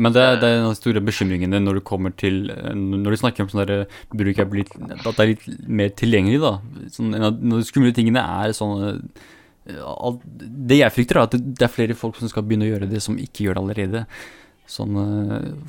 Men 0.00 0.14
det, 0.16 0.24
det 0.40 0.48
er 0.48 0.58
en 0.58 0.68
av 0.68 0.72
de 0.72 0.78
store 0.78 1.02
bekymringene 1.04 1.60
når 1.60 1.78
du 1.78 1.84
kommer 1.84 2.14
til 2.16 2.48
eh, 2.52 2.72
Når 2.72 3.12
du 3.12 3.18
snakker 3.20 3.44
om 3.44 3.50
sånn 3.52 3.66
der 3.68 3.82
bruk 4.16 4.38
er 4.40 4.48
blitt 4.48 4.72
At 4.72 5.10
det 5.10 5.24
er 5.24 5.32
litt 5.34 5.44
mer 5.68 5.92
tilgjengelig, 5.92 6.40
da. 6.40 6.54
Sånn, 6.94 7.12
en 7.16 7.28
av 7.28 7.36
de 7.36 7.60
skumle 7.68 7.92
tingene 7.96 8.22
er 8.22 8.56
sånn 8.56 9.12
Det 9.66 10.80
jeg 10.80 10.94
frykter, 10.94 11.20
er 11.20 11.28
at 11.28 11.36
det, 11.36 11.66
er 11.66 11.74
flere 11.74 11.98
folk 11.98 12.16
som 12.20 12.32
skal 12.32 12.46
begynne 12.46 12.68
å 12.68 12.72
gjøre 12.72 12.90
det, 12.90 13.02
som 13.04 13.18
ikke 13.20 13.44
gjør 13.44 13.58
det 13.58 13.64
allerede. 13.64 14.04
Sånn, 14.70 14.96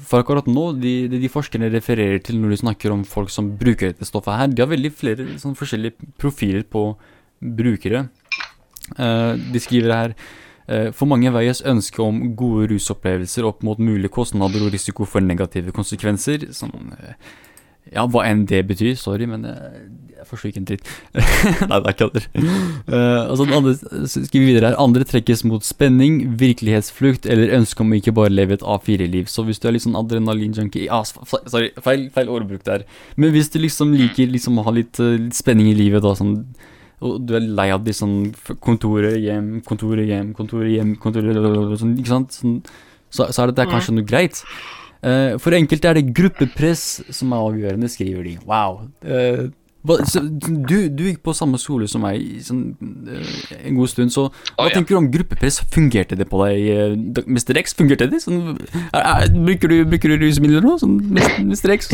for 0.10 0.22
akkurat 0.22 0.48
nå, 0.50 0.68
de, 0.78 0.94
de, 1.10 1.30
forskerne 1.34 1.70
refererer 1.74 2.22
til 2.22 2.38
når 2.42 2.54
de 2.54 2.60
snakker 2.62 2.94
om 2.94 3.04
folk 3.06 3.34
som 3.34 3.50
bruker 3.58 3.92
dette 3.92 4.06
stoffet 4.06 4.38
her, 4.38 4.52
de 4.54 4.64
har 4.64 4.70
veldig 4.70 4.92
flere 4.94 5.26
sånn, 5.42 5.58
forskjellige 5.58 6.12
profiler 6.22 6.62
på 6.70 6.92
brukere. 7.42 8.06
De 8.94 9.62
skriver 9.66 9.96
her 9.96 10.16
For 10.68 11.08
mange 11.08 11.32
veies 11.32 11.64
ønske 11.64 12.02
om 12.04 12.34
gode 12.36 12.68
rusopplevelser 12.74 13.48
opp 13.48 13.64
mot 13.64 13.80
mulige 13.80 14.12
kostnader 14.12 14.66
og 14.66 14.74
risiko 14.74 15.08
for 15.08 15.24
negative 15.24 15.72
konsekvenser. 15.76 16.50
Sånn, 16.56 16.92
eh, 17.00 17.16
ja, 17.94 18.04
hva 18.04 18.26
enn 18.28 18.46
det 18.50 18.64
betyr. 18.68 18.96
Sorry, 19.00 19.28
men 19.30 19.46
jeg, 19.48 19.86
jeg 20.18 20.28
forstår 20.28 20.52
ikke 20.52 20.62
en 20.62 20.68
dritt. 20.68 20.92
Nei, 21.70 21.80
det 21.80 21.80
er 21.80 21.96
ikke 21.96 22.10
det. 22.18 22.24
Uh, 22.90 23.24
altså, 23.32 23.48
andre, 23.48 23.76
videre 24.34 24.72
her 24.72 24.80
Andre 24.82 25.08
trekkes 25.08 25.46
mot 25.48 25.66
spenning, 25.66 26.20
virkelighetsflukt 26.42 27.30
eller 27.32 27.56
ønske 27.60 27.84
om 27.84 27.94
å 27.94 28.00
ikke 28.02 28.16
bare 28.18 28.34
leve 28.34 28.58
et 28.58 28.66
A4-liv. 28.66 29.32
Så 29.32 29.46
hvis 29.48 29.62
du 29.64 29.70
er 29.70 29.78
litt 29.78 29.88
sånn 29.88 30.00
adrenalinjunkie 30.00 30.92
ah, 30.94 31.06
Sorry, 31.08 31.72
feil, 31.84 32.10
feil 32.16 32.32
ordbruk 32.34 32.66
der. 32.68 32.88
Men 33.16 33.36
hvis 33.36 33.52
du 33.54 33.62
liksom 33.64 33.96
liker 33.98 34.32
liksom 34.34 34.60
å 34.60 34.68
ha 34.68 34.76
litt, 34.76 35.00
eh, 35.00 35.16
litt 35.28 35.38
spenning 35.38 35.72
i 35.72 35.78
livet, 35.78 36.04
da, 36.04 36.16
sånn 36.18 36.42
og 37.06 37.20
du 37.30 37.36
er 37.38 37.46
lei 37.46 37.68
av 37.74 37.84
de 37.86 37.94
sånn 37.94 38.32
kontoret 38.64 39.20
hjem, 39.22 39.60
kontoret 39.68 40.08
hjem, 40.10 40.34
kontoret 40.38 40.74
hjem, 40.74 40.96
kontoret 41.02 41.38
sånn, 41.78 41.94
Ikke 42.02 42.14
sant? 42.16 42.34
Sånn, 42.34 42.58
så, 43.14 43.30
så 43.30 43.44
er 43.44 43.54
dette 43.54 43.68
kanskje 43.70 43.94
noe 43.96 44.08
greit. 44.08 44.42
Uh, 45.06 45.38
for 45.38 45.54
enkelte 45.54 45.92
er 45.92 46.00
det 46.00 46.10
gruppepress 46.18 46.88
som 47.14 47.32
er 47.36 47.46
avgjørende, 47.52 47.90
skriver 47.92 48.26
de. 48.26 48.36
Wow. 48.50 48.82
Uh, 49.06 49.48
du, 49.88 50.90
du 50.90 51.04
gikk 51.06 51.22
på 51.24 51.36
samme 51.38 51.60
skole 51.62 51.88
som 51.88 52.02
meg 52.04 52.42
sånn, 52.44 52.64
eh, 53.08 53.36
en 53.70 53.78
god 53.78 53.92
stund, 53.94 54.12
så 54.12 54.26
hva 54.28 54.66
oh, 54.66 54.68
ja. 54.68 54.74
tenker 54.74 54.96
du 54.96 55.00
om 55.00 55.08
gruppepress? 55.14 55.62
Fungerte 55.72 56.18
det 56.20 56.28
på 56.28 56.42
deg, 56.44 56.98
Mr. 57.24 57.62
X? 57.62 57.78
Fungerte 57.78 58.10
det? 58.12 58.20
Sånn, 58.26 58.58
er, 58.90 59.00
er, 59.00 59.30
bruker, 59.38 59.72
du, 59.72 59.86
bruker 59.88 60.12
du 60.12 60.26
rusmidler 60.26 60.66
nå, 60.66 60.76
sånn, 60.82 60.98
Mr. 61.14 61.78
X? 61.78 61.94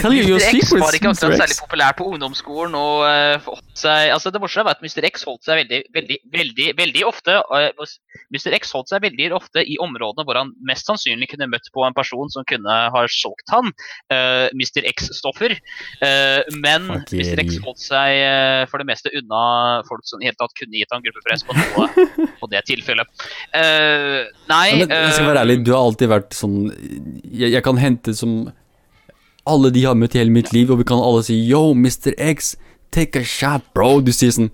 Tell 0.00 0.14
you 0.14 0.24
your 0.26 0.40
Mr. 0.40 0.60
X 0.60 0.72
var 0.72 0.96
ikke 0.96 1.12
akkurat 1.12 1.40
særlig 1.42 1.58
populær 1.60 1.96
på 1.98 2.08
ungdomsskolen. 2.12 2.74
og 2.78 3.04
uh, 3.04 3.60
seg, 3.74 4.12
altså 4.14 4.32
Det 4.34 4.42
morsomme 4.42 4.68
var 4.70 4.78
at 4.78 4.84
Mr. 4.84 5.06
X 5.10 5.26
holdt 5.28 5.46
seg 5.46 5.62
veldig, 5.62 5.82
veldig, 5.94 6.18
veldig, 6.34 6.68
veldig 6.78 7.04
ofte 7.08 7.38
uh, 7.50 7.94
Mr. 8.34 8.54
X 8.58 8.72
holdt 8.74 8.92
seg 8.92 9.04
veldig 9.04 9.30
ofte 9.36 9.64
i 9.66 9.78
områdene 9.82 10.26
hvor 10.26 10.38
han 10.38 10.54
mest 10.66 10.88
sannsynlig 10.88 11.30
kunne 11.32 11.50
møtt 11.50 11.70
på 11.74 11.84
en 11.86 11.96
person 11.96 12.30
som 12.32 12.46
kunne 12.48 12.78
ha 12.94 13.04
solgt 13.10 13.54
han 13.54 13.70
uh, 14.12 14.46
Mr. 14.54 14.84
X-stoffer. 14.94 15.54
Eh, 16.00 16.54
men. 16.62 16.88
Mr. 17.12 17.40
X 17.44 17.58
holdt 17.64 17.82
seg 17.82 18.18
eh, 18.20 18.64
for 18.70 18.82
det 18.82 18.88
meste 18.88 19.12
unna 19.16 19.82
folk 19.88 20.04
som 20.08 20.22
i 20.22 20.28
hele 20.28 20.38
tatt 20.40 20.54
kunne 20.58 20.78
gitt 20.78 20.92
han 20.94 21.04
gruppepress 21.04 21.46
på 21.46 21.56
noe 21.56 21.88
på 22.40 22.50
det 22.52 22.64
tilfellet. 22.68 23.24
Eh, 23.54 24.24
nei 24.50 24.66
Ja, 24.72 24.84
men 24.84 24.94
jeg 24.94 25.16
skal 25.16 25.30
være 25.30 25.44
ærlig, 25.44 25.60
du 25.66 25.72
har 25.74 25.86
alltid 25.88 26.12
vært 26.12 26.36
sånn 26.36 26.58
Jeg, 27.30 27.52
jeg 27.54 27.62
kan 27.64 27.80
hente 27.80 28.14
som 28.16 28.44
alle 29.46 29.70
de 29.74 29.84
har 29.84 29.96
møtt 29.98 30.14
i 30.16 30.22
hele 30.22 30.34
mitt 30.34 30.52
liv, 30.52 30.70
og 30.72 30.80
vi 30.80 30.88
kan 30.88 31.02
alle 31.02 31.24
si 31.26 31.36
Yo, 31.48 31.74
Mr. 31.74 32.14
X, 32.18 32.54
take 32.94 33.20
a 33.20 33.24
shot, 33.24 33.66
bro. 33.74 33.98
Du 34.00 34.12
sier 34.14 34.32
sånn 34.34 34.50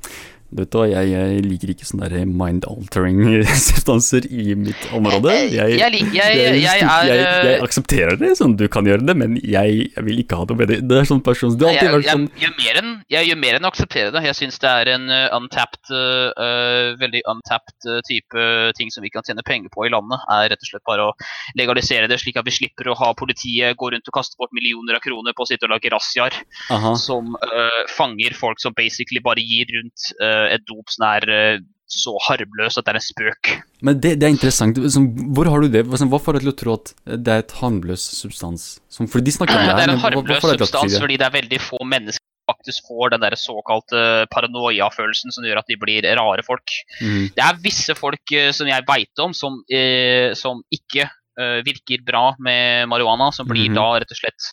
Vet 0.50 0.70
du 0.72 0.78
hva, 0.80 0.86
jeg, 0.90 1.10
jeg 1.14 1.42
liker 1.46 1.70
ikke 1.70 1.86
sånne 1.86 2.08
der 2.10 2.24
mind-altering 2.26 3.20
substanser 3.68 4.24
i 4.26 4.56
mitt 4.58 4.82
område. 4.96 5.30
Jeg, 5.54 5.76
Jeg 5.78 5.92
lik- 5.94 6.14
jeg- 6.16 6.36
jeg, 6.40 6.56
jeg 6.64 6.80
er, 6.82 7.04
jeg, 7.06 7.18
jeg 7.20 7.54
eh, 7.54 7.62
aksepterer 7.62 8.18
det, 8.18 8.32
sånn 8.38 8.56
du 8.58 8.64
kan 8.72 8.88
gjøre 8.88 9.04
det, 9.06 9.14
men 9.20 9.36
jeg, 9.38 9.90
jeg 9.94 10.04
vil 10.08 10.18
ikke 10.24 10.40
ha 10.40 10.46
det 10.50 10.56
med 10.58 10.72
det. 10.72 10.78
Det 10.90 10.98
er 10.98 11.06
sånn 11.06 11.22
person 11.22 11.54
Du 11.54 11.66
alltid 11.68 11.86
jeg, 11.86 11.94
vært 11.94 12.08
jeg, 12.08 12.16
sånn 12.16 12.26
gjør 12.42 12.54
mer 12.58 12.80
enn, 12.82 12.90
jeg 13.14 13.28
gjør 13.30 13.40
mer 13.44 13.58
enn 13.60 13.68
å 13.68 13.70
akseptere 13.70 14.10
det. 14.16 14.24
Jeg 14.26 14.38
syns 14.40 14.58
det 14.64 14.72
er 14.82 14.90
en 14.96 15.06
uh, 15.12 15.28
untapped, 15.38 15.92
uh, 15.94 16.96
veldig 17.00 17.22
untapped 17.30 17.88
type 18.10 18.46
ting 18.78 18.90
som 18.90 19.06
vi 19.06 19.12
kan 19.14 19.22
tjene 19.26 19.44
penger 19.46 19.70
på 19.74 19.86
i 19.86 19.92
landet. 19.94 20.18
er 20.34 20.50
rett 20.52 20.66
og 20.66 20.72
slett 20.72 20.86
bare 20.88 21.06
å 21.10 21.14
legalisere 21.58 22.08
det, 22.10 22.18
slik 22.22 22.40
at 22.40 22.46
vi 22.48 22.56
slipper 22.58 22.90
å 22.90 22.98
ha 22.98 23.12
politiet 23.18 23.78
gå 23.78 23.92
rundt 23.94 24.10
og 24.10 24.16
kaste 24.18 24.34
bort 24.40 24.50
millioner 24.56 24.98
av 24.98 25.04
kroner 25.04 25.34
på 25.36 25.46
å 25.46 25.48
sitte 25.50 25.68
og 25.68 25.74
lage 25.76 25.90
razziaer 25.94 26.34
som 26.98 27.34
uh, 27.38 27.80
fanger 27.94 28.34
folk 28.34 28.58
som 28.62 28.74
basically 28.76 29.22
bare 29.22 29.42
gir 29.44 29.70
rundt 29.76 30.10
uh, 30.18 30.39
et 30.54 30.64
dop 30.68 30.88
som 30.92 31.06
er 31.10 31.26
uh, 31.30 31.60
så 31.90 32.12
harmløs 32.28 32.78
at 32.78 32.86
det 32.86 32.92
er 32.92 32.98
en 33.00 33.02
spøk. 33.02 33.48
Men 33.82 33.98
det, 33.98 34.12
det 34.20 34.28
er 34.28 34.30
interessant. 34.30 34.78
Hvor 34.78 35.48
har 35.50 35.64
du 35.64 35.68
det? 35.72 35.82
Hva 35.90 36.20
får 36.22 36.38
deg 36.38 36.44
til 36.46 36.52
å 36.52 36.58
tro 36.60 36.74
at 36.78 36.92
det 37.26 37.32
er 37.34 37.42
et 37.42 37.54
harmløs 37.58 38.04
substans? 38.14 38.66
Fordi 38.94 39.24
de 39.26 39.34
snakker 39.34 39.58
om 39.58 39.64
det 39.64 39.72
Det 39.72 39.74
her, 39.74 39.88
er 39.88 39.94
en 39.96 40.02
harmløs 40.04 40.44
substans 40.44 40.94
det? 40.94 41.00
fordi 41.02 41.16
det 41.18 41.26
er 41.26 41.34
veldig 41.34 41.60
få 41.64 41.80
mennesker 41.90 42.22
som 42.22 42.54
faktisk 42.54 42.86
får 42.90 43.12
den 43.14 43.22
der 43.26 43.36
såkalte 43.38 44.00
paranoia-følelsen 44.30 45.34
som 45.34 45.44
gjør 45.46 45.60
at 45.62 45.68
de 45.70 45.76
blir 45.82 46.06
rare 46.18 46.42
folk. 46.46 46.72
Mm. 47.02 47.28
Det 47.36 47.44
er 47.46 47.60
visse 47.62 47.94
folk 47.98 48.32
eh, 48.34 48.50
som 48.56 48.70
jeg 48.70 48.86
veit 48.88 49.22
om 49.22 49.34
som, 49.36 49.60
eh, 49.70 50.30
som 50.38 50.62
ikke 50.74 51.06
eh, 51.06 51.58
virker 51.66 52.02
bra 52.06 52.32
med 52.42 52.88
marihuana, 52.90 53.30
som 53.34 53.46
blir 53.50 53.68
Mhm. 53.70 53.74
da 53.78 53.86
rett 54.02 54.10
og 54.14 54.18
slett 54.18 54.50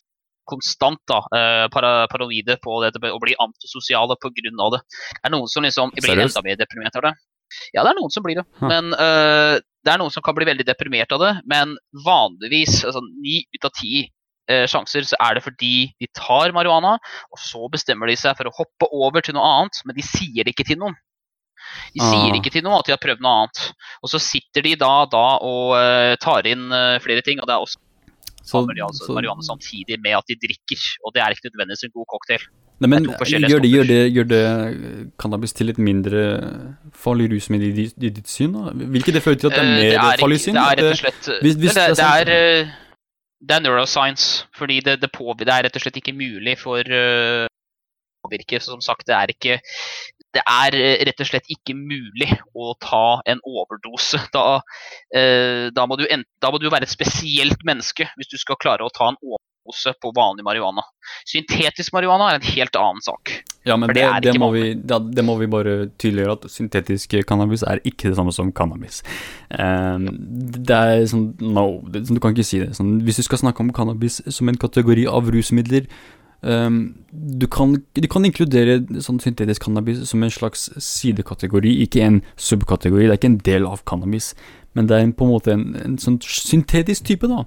konstant 0.48 1.00
da, 1.10 1.22
eh, 1.36 1.64
para, 1.72 2.06
paranoide 2.10 2.58
på 2.64 2.82
det 2.84 2.94
og 3.10 3.20
blir 3.24 3.38
antisosiale 3.42 4.16
pga. 4.18 4.32
det. 4.74 4.82
Det 4.82 5.24
er 5.24 5.34
noen 5.34 5.50
som 5.50 5.66
liksom 5.66 5.92
blir 5.94 6.14
Seriøst? 6.14 6.36
enda 6.36 6.44
mer 6.46 6.60
deprimert 6.60 6.96
av 6.96 7.08
det. 7.08 7.14
Ja, 7.74 7.82
det 7.82 7.92
er 7.92 7.98
noen 7.98 8.12
som 8.12 8.24
blir 8.24 8.40
det. 8.40 8.44
Men 8.60 8.92
uh, 8.92 9.56
det 9.58 9.92
er 9.92 10.00
noen 10.00 10.12
som 10.12 10.24
kan 10.24 10.36
bli 10.36 10.48
veldig 10.48 10.66
deprimert 10.68 11.12
av 11.16 11.22
det. 11.24 11.32
Men 11.48 11.76
vanligvis, 12.04 12.82
altså 12.84 13.02
ni 13.08 13.42
ut 13.56 13.68
av 13.68 13.74
ti 13.78 14.04
uh, 14.50 14.66
sjanser, 14.70 15.06
så 15.08 15.18
er 15.24 15.38
det 15.38 15.44
fordi 15.46 15.74
de 16.00 16.10
tar 16.16 16.54
marihuana, 16.56 16.96
og 17.32 17.42
så 17.42 17.68
bestemmer 17.72 18.10
de 18.10 18.18
seg 18.20 18.36
for 18.38 18.50
å 18.50 18.56
hoppe 18.60 18.90
over 18.92 19.24
til 19.24 19.38
noe 19.38 19.48
annet, 19.62 19.82
men 19.88 19.96
de 19.98 20.04
sier 20.06 20.44
det 20.44 20.54
ikke 20.54 20.68
til 20.72 20.80
noen. 20.82 20.96
De 21.92 22.00
sier 22.00 22.30
Ah. 22.30 22.36
ikke 22.38 22.52
til 22.54 22.62
noen 22.64 22.78
at 22.78 22.86
de 22.86 22.94
har 22.94 23.02
prøvd 23.02 23.24
noe 23.24 23.34
annet. 23.42 23.64
Og 24.04 24.12
så 24.12 24.20
sitter 24.22 24.64
de 24.64 24.76
da, 24.78 24.92
da 25.10 25.26
og 25.44 25.74
uh, 25.76 26.14
tar 26.22 26.46
inn 26.48 26.68
flere 27.02 27.24
ting, 27.24 27.40
og 27.40 27.48
det 27.48 27.56
er 27.56 27.64
også 27.64 27.80
Så- 28.48 28.64
tar 28.66 28.74
de 28.78 28.82
altså 28.86 29.04
så- 29.06 29.14
marihuana 29.18 29.44
samtidig 29.50 30.00
med 30.06 30.16
at 30.20 30.26
de 30.30 30.36
drikker. 30.46 30.80
Og 31.04 31.12
det 31.14 31.20
er 31.22 31.30
ikke 31.36 31.50
nødvendigvis 31.52 31.84
en 31.88 31.94
god 31.98 32.06
cocktail. 32.14 32.44
Nei, 32.80 32.88
men 32.92 33.04
Det 33.10 33.50
gjør 33.50 33.62
det, 33.64 33.70
gjør, 33.74 33.86
det, 33.90 34.00
gjør 34.14 34.26
det 34.30 34.42
eh, 34.46 35.04
cannabis 35.18 35.52
til 35.58 35.68
et 35.72 35.78
mindre 35.82 36.20
farlig 36.94 37.26
rusmiddel 37.32 37.78
i, 37.84 37.86
i 38.06 38.10
ditt 38.18 38.28
syn? 38.30 38.52
da? 38.54 38.70
Vil 38.70 39.02
ikke 39.02 39.14
det 39.16 39.22
føre 39.24 39.34
til 39.40 39.50
at 39.50 39.56
det 39.58 39.64
er 39.64 39.72
mer 39.72 39.88
mer 39.98 40.12
er, 40.14 40.20
farlig 40.22 40.38
syn? 40.44 40.54
Det 40.54 40.62
er 40.62 40.76
rett 40.78 40.84
og 40.84 40.90
det- 40.92 41.00
slett 41.02 41.28
eh, 41.34 41.40
hvis- 41.42 41.58
hvis 41.58 41.74
det, 41.74 41.86
det 41.98 42.06
er 42.06 42.24
det, 42.24 42.38
er, 42.38 42.62
eh, 42.62 42.70
det 43.48 43.56
er 43.56 43.60
neuroscience. 43.66 44.46
Fordi 44.54 44.76
det, 44.86 44.94
det, 45.02 45.10
det 45.10 45.48
er 45.56 45.62
rett 45.66 45.76
og 45.76 45.82
slett 45.82 45.98
ikke 45.98 46.14
mulig 46.14 46.54
for 46.58 46.78
uh, 46.78 47.46
påvirke. 48.22 48.60
Så 48.62 48.70
som 48.74 48.80
sagt, 48.80 49.06
det 49.06 49.14
er 49.14 49.26
ikke 49.34 49.58
det 50.38 50.44
er 50.46 50.78
eh, 50.78 51.02
rett 51.08 51.24
og 51.24 51.28
slett 51.28 51.50
ikke 51.52 51.76
mulig 51.76 52.30
å 52.54 52.72
ta 52.82 53.20
en 53.28 53.42
overdose. 53.44 54.20
Da, 54.34 54.60
eh, 55.16 55.68
da, 55.74 55.86
må 55.88 55.98
du 55.98 56.06
ent, 56.06 56.28
da 56.42 56.52
må 56.52 56.60
du 56.62 56.68
være 56.70 56.86
et 56.86 56.92
spesielt 56.94 57.62
menneske 57.66 58.06
hvis 58.18 58.30
du 58.30 58.38
skal 58.40 58.58
klare 58.60 58.86
å 58.86 58.92
ta 58.94 59.10
en 59.10 59.18
overdose 59.18 59.94
på 60.02 60.12
vanlig 60.16 60.46
marihuana. 60.46 60.84
Syntetisk 61.28 61.94
marihuana 61.96 62.30
er 62.30 62.38
en 62.38 62.48
helt 62.48 62.78
annen 62.78 63.04
sak. 63.04 63.32
Ja, 63.68 63.76
men 63.76 63.90
det, 63.92 64.04
det 64.22 64.32
det, 64.32 64.40
må 64.40 64.50
vi, 64.54 64.72
det 64.76 65.24
må 65.26 65.34
vi 65.40 65.48
bare 65.50 65.74
tydeliggjøre 66.00 66.36
at 66.38 66.46
syntetisk 66.52 67.18
cannabis 67.28 67.64
er 67.66 67.82
ikke 67.88 68.12
det 68.12 68.16
samme 68.20 68.32
som 68.32 68.52
cannabis. 68.54 69.02
Um, 69.50 70.06
det 70.68 70.78
er 70.78 71.02
sånn 71.10 71.26
No, 71.42 71.82
du 71.84 72.20
kan 72.22 72.36
ikke 72.36 72.46
si 72.46 72.62
det. 72.62 72.70
Sånn, 72.78 73.00
hvis 73.04 73.20
du 73.20 73.26
skal 73.26 73.42
snakke 73.42 73.64
om 73.64 73.74
cannabis 73.76 74.22
som 74.32 74.48
en 74.48 74.60
kategori 74.60 75.08
av 75.10 75.28
rusmidler 75.34 75.88
ehm, 76.42 76.78
du, 77.10 77.46
kan, 77.50 77.76
du 77.94 78.08
kan 78.10 78.26
inkludere 78.28 78.80
sånn 79.04 79.20
syntetisk 79.22 79.66
cannabis 79.66 80.04
som 80.10 80.22
en 80.22 80.32
slags 80.32 80.68
sidekategori, 80.76 81.74
ikke 81.84 82.04
en 82.04 82.22
subkategori. 82.36 83.06
Det 83.06 83.14
er 83.14 83.20
ikke 83.20 83.32
en 83.32 83.44
del 83.50 83.68
av 83.68 83.84
cannabis, 83.88 84.32
men 84.78 84.90
det 84.90 84.98
er 84.98 85.06
en, 85.06 85.14
på 85.16 85.26
en 85.26 85.32
måte 85.34 85.54
en, 85.54 85.68
en 85.82 85.96
sånn 86.02 86.18
syntetisk 86.22 87.08
type, 87.10 87.30
da. 87.30 87.44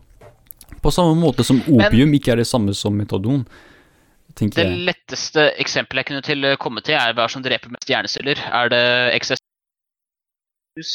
På 0.81 0.93
samme 0.93 1.13
måte 1.19 1.45
som 1.45 1.59
opium 1.69 2.15
ikke 2.17 2.33
er 2.33 2.41
det 2.41 2.49
samme 2.49 2.73
som 2.77 2.95
metadon. 2.97 3.43
Det 4.39 4.47
jeg. 4.55 4.77
letteste 4.87 5.49
eksempelet 5.59 6.01
jeg 6.01 6.07
kunne 6.07 6.25
til, 6.25 6.49
komme 6.61 6.81
til, 6.85 6.95
er 6.95 7.13
hva 7.17 7.27
som 7.29 7.43
dreper 7.43 7.69
mest 7.73 7.89
hjerneceller. 7.91 8.39
Er 8.47 8.71
det 8.71 8.85
excessive 9.17 9.47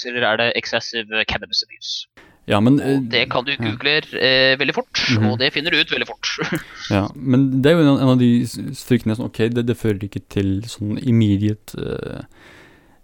eller 0.08 0.24
er 0.24 0.40
det 0.40 0.52
excessive 0.56 1.24
cannabis 1.28 1.62
abuse? 1.66 2.08
Ja, 2.46 2.60
men 2.62 2.76
eh, 2.78 2.96
Og 3.00 3.08
det 3.10 3.24
kan 3.32 3.44
du 3.44 3.52
google 3.58 3.96
eh, 4.20 4.56
veldig 4.60 4.74
fort, 4.76 5.00
Mhm. 5.16 5.30
og 5.32 5.38
det 5.40 5.52
finner 5.54 5.70
du 5.74 5.80
ut 5.80 5.90
veldig 5.90 6.06
fort. 6.06 6.28
Ja, 6.94 7.08
men 7.14 7.48
det 7.62 7.72
er 7.72 7.78
jo 7.80 7.86
en, 7.86 7.98
en 8.04 8.12
av 8.14 8.18
de 8.20 8.28
fryktene 8.46 9.16
som 9.18 9.26
Ok, 9.26 9.40
det, 9.50 9.64
det 9.66 9.76
fører 9.80 10.04
ikke 10.06 10.22
til 10.30 10.60
sånn 10.70 11.00
immediate 11.02 11.74
eh, 11.74 12.22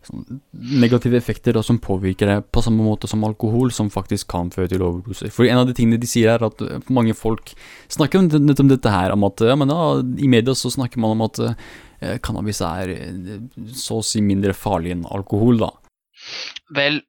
sånn 0.07 0.41
negative 0.83 1.15
effekter 1.19 1.55
da, 1.55 1.63
som 1.63 1.79
påvirker 1.83 2.27
deg 2.27 2.47
på 2.55 2.63
samme 2.63 2.83
måte 2.83 3.07
som 3.11 3.23
alkohol, 3.27 3.71
som 3.75 3.91
faktisk 3.91 4.31
kan 4.33 4.49
føre 4.51 4.71
til 4.73 4.83
overdoser. 4.83 5.31
For 5.31 5.47
en 5.47 5.61
av 5.61 5.69
de 5.69 5.75
tingene 5.79 5.99
de 6.03 6.07
sier, 6.11 6.31
er 6.37 6.43
at 6.47 6.63
eh, 6.63 6.79
mange 6.91 7.15
folk 7.15 7.53
snakker 7.91 8.19
om, 8.23 8.31
nettopp 8.33 8.67
om 8.67 8.73
dette 8.73 8.91
her, 8.95 9.15
om 9.15 9.27
at 9.27 9.43
ja, 9.47 9.55
men 9.59 9.71
ja, 9.75 9.85
i 10.23 10.31
media 10.31 10.55
så 10.59 10.71
snakker 10.75 11.03
man 11.03 11.15
om 11.19 11.23
at 11.27 11.39
eh, 11.47 12.19
cannabis 12.23 12.63
er 12.67 12.95
eh, 12.95 13.39
så 13.79 13.99
å 14.01 14.07
si 14.07 14.23
mindre 14.23 14.55
farlig 14.59 14.95
enn 14.97 15.07
alkohol, 15.11 15.59
da. 15.63 15.71
Vel, 16.75 16.99
eh, 16.99 17.07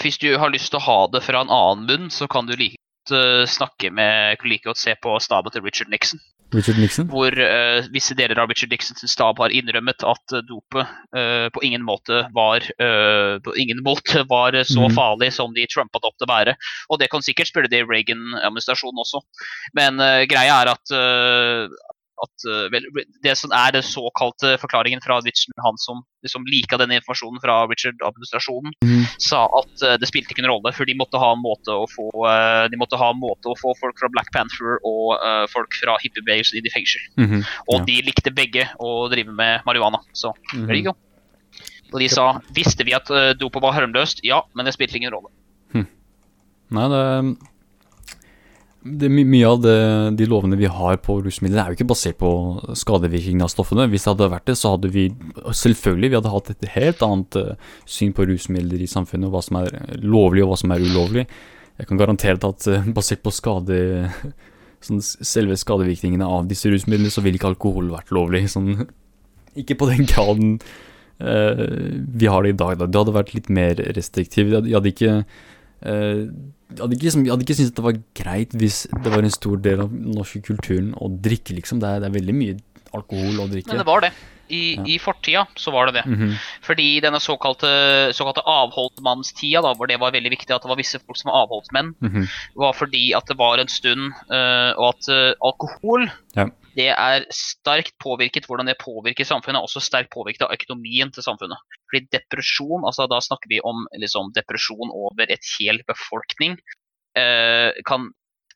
hvis 0.00 0.20
du 0.22 0.30
har 0.40 0.52
lyst 0.52 0.72
til 0.72 0.80
å 0.80 0.86
ha 0.86 0.98
det 1.12 1.24
fra 1.26 1.44
en 1.44 1.52
annen 1.52 1.84
munn, 1.88 2.10
så 2.12 2.28
kan 2.30 2.48
du 2.48 2.54
like 2.56 2.80
godt 3.04 3.18
eh, 3.18 3.46
snakke 3.46 3.90
med 3.90 4.36
like 4.44 4.64
godt 4.64 4.78
se 4.78 4.94
på 5.02 5.18
staben 5.20 5.52
til 5.52 5.62
Richard 5.62 5.90
Nixon. 5.90 6.20
Richard 6.54 6.78
Nixon? 6.78 7.08
hvor 7.08 7.32
uh, 7.32 7.82
visse 7.90 8.14
deler 8.14 8.38
av 8.38 8.48
Richard 8.48 8.70
Nixons 8.70 9.02
stab 9.10 9.38
har 9.38 9.50
innrømmet 9.50 10.04
at 10.06 10.34
eh, 10.34 10.44
dopet 10.46 10.86
uh, 11.16 11.48
på 11.50 11.62
ingen 11.66 11.82
måte 11.82 12.28
var 12.34 12.62
uh, 12.78 13.40
på 13.42 13.56
ingen 13.58 13.82
måte 13.82 14.24
var 14.30 14.54
eh, 14.54 14.64
så 14.64 14.86
mm. 14.86 14.94
farlig 14.94 15.32
som 15.34 15.54
de 15.54 15.66
trumpa 15.66 15.98
det 15.98 16.08
opp 16.08 16.18
til 16.18 16.28
å 16.28 16.32
være. 16.32 16.56
Og 16.90 17.00
det 17.00 17.10
kan 17.10 17.24
sikkert 17.24 17.50
spille 17.50 17.70
det 17.70 17.82
i 17.82 17.88
Reagan-administrasjonen 17.88 19.02
også. 19.02 19.24
Men 19.74 19.98
eh, 20.00 20.24
greia 20.30 20.60
er 20.62 20.72
at, 20.76 20.94
eh, 20.94 21.66
at 22.22 22.46
eh, 22.48 22.66
vel, 22.72 22.86
det 23.24 23.34
som 23.38 23.52
er 23.54 23.74
den 23.74 23.84
såkalte 23.86 24.54
forklaringen 24.62 25.02
fra 25.04 25.18
Richard, 25.24 25.56
han 25.64 25.78
som 25.80 26.02
liksom 26.24 26.46
lika 26.48 26.78
denne 26.80 26.98
informasjonen 27.00 27.42
fra 27.42 27.56
Richard-administrasjonen, 27.70 28.74
mm. 28.84 29.04
sa 29.22 29.44
at 29.60 29.84
eh, 29.84 29.96
det 30.00 30.08
spilte 30.10 30.34
ikke 30.34 30.44
noen 30.44 30.56
rolle, 30.56 30.74
for 30.76 30.88
de 30.88 30.96
måtte 30.98 31.20
ha 31.20 31.30
en 31.34 31.42
måte 31.44 31.74
å 31.74 31.86
få, 31.90 32.08
eh, 32.30 32.64
de 32.72 32.80
måtte 32.80 33.00
ha 33.00 33.10
en 33.12 33.20
måte 33.22 33.50
å 33.50 33.58
få 33.60 33.74
folk 33.80 33.98
fra 34.00 34.10
Black 34.14 34.30
Panther 34.34 34.78
og 34.86 35.14
uh, 35.20 35.44
folk 35.52 35.74
fra 35.78 35.96
hippiebevegelsen 36.02 36.58
inn 36.58 36.68
i 36.68 36.72
fengsel. 36.72 37.02
Mhm. 37.20 37.44
Og 37.68 37.80
Ja. 37.80 37.84
de 37.88 37.96
likte 38.06 38.32
begge 38.34 38.68
å 38.82 39.08
drive 39.12 39.32
med 39.32 39.62
marihuana. 39.66 40.00
Så 40.12 40.32
mm 40.54 40.66
-hmm. 40.66 40.84
you. 40.84 40.94
Og 41.92 42.00
de 42.00 42.08
sa 42.08 42.40
visste 42.54 42.84
vi 42.84 42.94
at 42.94 43.10
uh, 43.10 43.32
dopet 43.38 43.62
var 43.62 43.72
harmløst? 43.72 44.20
Ja, 44.22 44.42
men 44.54 44.64
det 44.66 44.74
spilte 44.74 44.96
ingen 44.96 45.12
rolle. 45.12 45.30
Nei, 46.74 46.88
det, 46.88 47.02
det 48.84 49.08
my 49.08 49.22
mye 49.24 49.48
av 49.48 49.60
det, 49.64 49.76
de 50.18 50.26
lovene 50.28 50.58
vi 50.60 50.68
har 50.68 50.98
på 51.00 51.16
rusmidler, 51.24 51.62
er 51.62 51.72
jo 51.72 51.78
ikke 51.78 51.88
basert 51.88 52.18
på 52.20 52.30
skadevirkningen 52.76 53.44
av 53.46 53.48
stoffene. 53.52 53.86
Hvis 53.88 54.04
det 54.04 54.12
hadde 54.12 54.28
vært 54.34 54.50
det, 54.50 54.56
så 54.60 54.74
hadde 54.74 54.90
vi 54.92 55.06
selvfølgelig 55.40 56.10
vi 56.10 56.18
hadde 56.18 56.32
hatt 56.34 56.50
et 56.52 56.66
helt 56.74 57.04
annet 57.06 57.38
eh, 57.40 57.70
syn 57.88 58.12
på 58.16 58.26
rusmidler 58.28 58.82
i 58.84 58.88
samfunnet, 58.90 59.32
hva 59.32 59.40
som 59.44 59.62
er 59.62 59.72
lovlig 60.04 60.44
og 60.44 60.52
hva 60.52 60.58
som 60.60 60.74
er 60.74 60.84
ulovlig. 60.84 61.24
Jeg 61.80 61.88
kan 61.88 62.00
garantere 62.02 62.52
at 62.52 62.68
eh, 62.68 62.90
basert 62.96 63.24
på 63.24 63.32
skade 63.32 63.78
sånn, 64.84 65.00
selve 65.00 65.56
skadevirkningene 65.56 66.28
av 66.28 66.44
disse 66.52 66.68
rusmidlene, 66.68 67.14
så 67.14 67.24
ville 67.24 67.40
ikke 67.40 67.54
alkohol 67.54 67.88
vært 67.94 68.12
lovlig. 68.12 68.44
Sånn, 68.52 68.84
ikke 69.64 69.78
på 69.80 69.88
den 69.94 70.04
graden 70.10 70.58
uh, 71.24 71.64
vi 72.04 72.28
har 72.28 72.44
det 72.44 72.52
i 72.52 72.60
dag. 72.60 72.76
Da. 72.82 72.90
Det 72.90 73.00
hadde 73.00 73.16
vært 73.16 73.32
litt 73.32 73.48
mer 73.48 73.80
restriktivt. 73.96 74.58
De 74.66 74.76
hadde 74.76 74.92
ikke 74.92 75.22
eh, 75.84 76.24
jeg 76.74 76.80
hadde 76.82 76.96
ikke, 76.96 77.06
liksom, 77.06 77.24
jeg 77.26 77.30
hadde 77.34 77.44
ikke 77.46 77.56
syntes 77.60 77.74
det 77.76 77.84
var 77.84 77.98
greit 78.18 78.54
hvis 78.58 78.78
det 79.04 79.10
var 79.12 79.22
en 79.22 79.30
stor 79.30 79.56
del 79.62 79.80
av 79.84 79.90
den 79.92 80.12
norske 80.16 80.40
kulturen 80.42 80.94
å 80.98 81.10
drikke, 81.22 81.54
liksom. 81.54 81.78
Det 81.80 81.86
er, 81.88 82.00
det 82.02 82.08
er 82.10 82.16
veldig 82.18 82.34
mye 82.34 82.56
alkohol 82.94 83.44
å 83.44 83.50
drikke. 83.50 83.68
Men 83.70 83.82
det 83.84 83.86
var 83.86 84.00
det. 84.08 84.12
I, 84.52 84.74
Ja. 84.76 84.82
I 84.84 84.98
fortida 85.00 85.46
så 85.56 85.72
var 85.72 85.86
det 85.88 85.94
det. 85.96 86.02
Mhm. 86.04 86.34
Fordi 86.66 87.00
denne 87.00 87.16
såkalte, 87.22 88.12
såkalte 88.12 88.42
avholdsmannstida, 88.44 89.62
da, 89.64 89.72
hvor 89.74 89.88
det 89.88 89.96
var 90.00 90.12
veldig 90.12 90.30
viktig 90.34 90.52
at 90.54 90.62
det 90.62 90.68
var 90.68 90.76
visse 90.76 90.98
folk 91.00 91.16
som 91.16 91.30
var 91.30 91.46
avholdsmenn, 91.46 91.94
Mhm. 92.02 92.26
var 92.56 92.72
fordi 92.76 93.14
at 93.16 93.24
det 93.26 93.38
var 93.38 93.58
en 93.58 93.68
stund, 93.72 94.12
uh, 94.30 94.74
og 94.76 94.94
at 94.94 95.08
uh, 95.08 95.32
alkohol 95.42 96.10
Ja. 96.36 96.48
Det 96.74 96.90
er 96.92 97.26
sterkt 97.34 97.94
påvirket. 98.02 98.46
Hvordan 98.48 98.68
det 98.70 98.78
påvirker 98.82 99.26
samfunnet, 99.28 99.60
og 99.60 99.68
også 99.68 99.82
sterkt 99.84 100.12
påvirket 100.14 100.46
av 100.46 100.54
økonomien 100.54 101.12
til 101.14 101.26
samfunnet. 101.26 101.78
Fordi 101.90 102.06
depresjon, 102.14 102.86
altså 102.86 103.08
da 103.10 103.20
snakker 103.24 103.52
vi 103.52 103.62
om 103.64 103.86
liksom, 103.98 104.32
depresjon 104.36 104.90
over 104.90 105.30
et 105.30 105.52
hel 105.58 105.80
befolkning, 105.88 106.58
Eh, 107.14 107.70
kan 107.86 108.08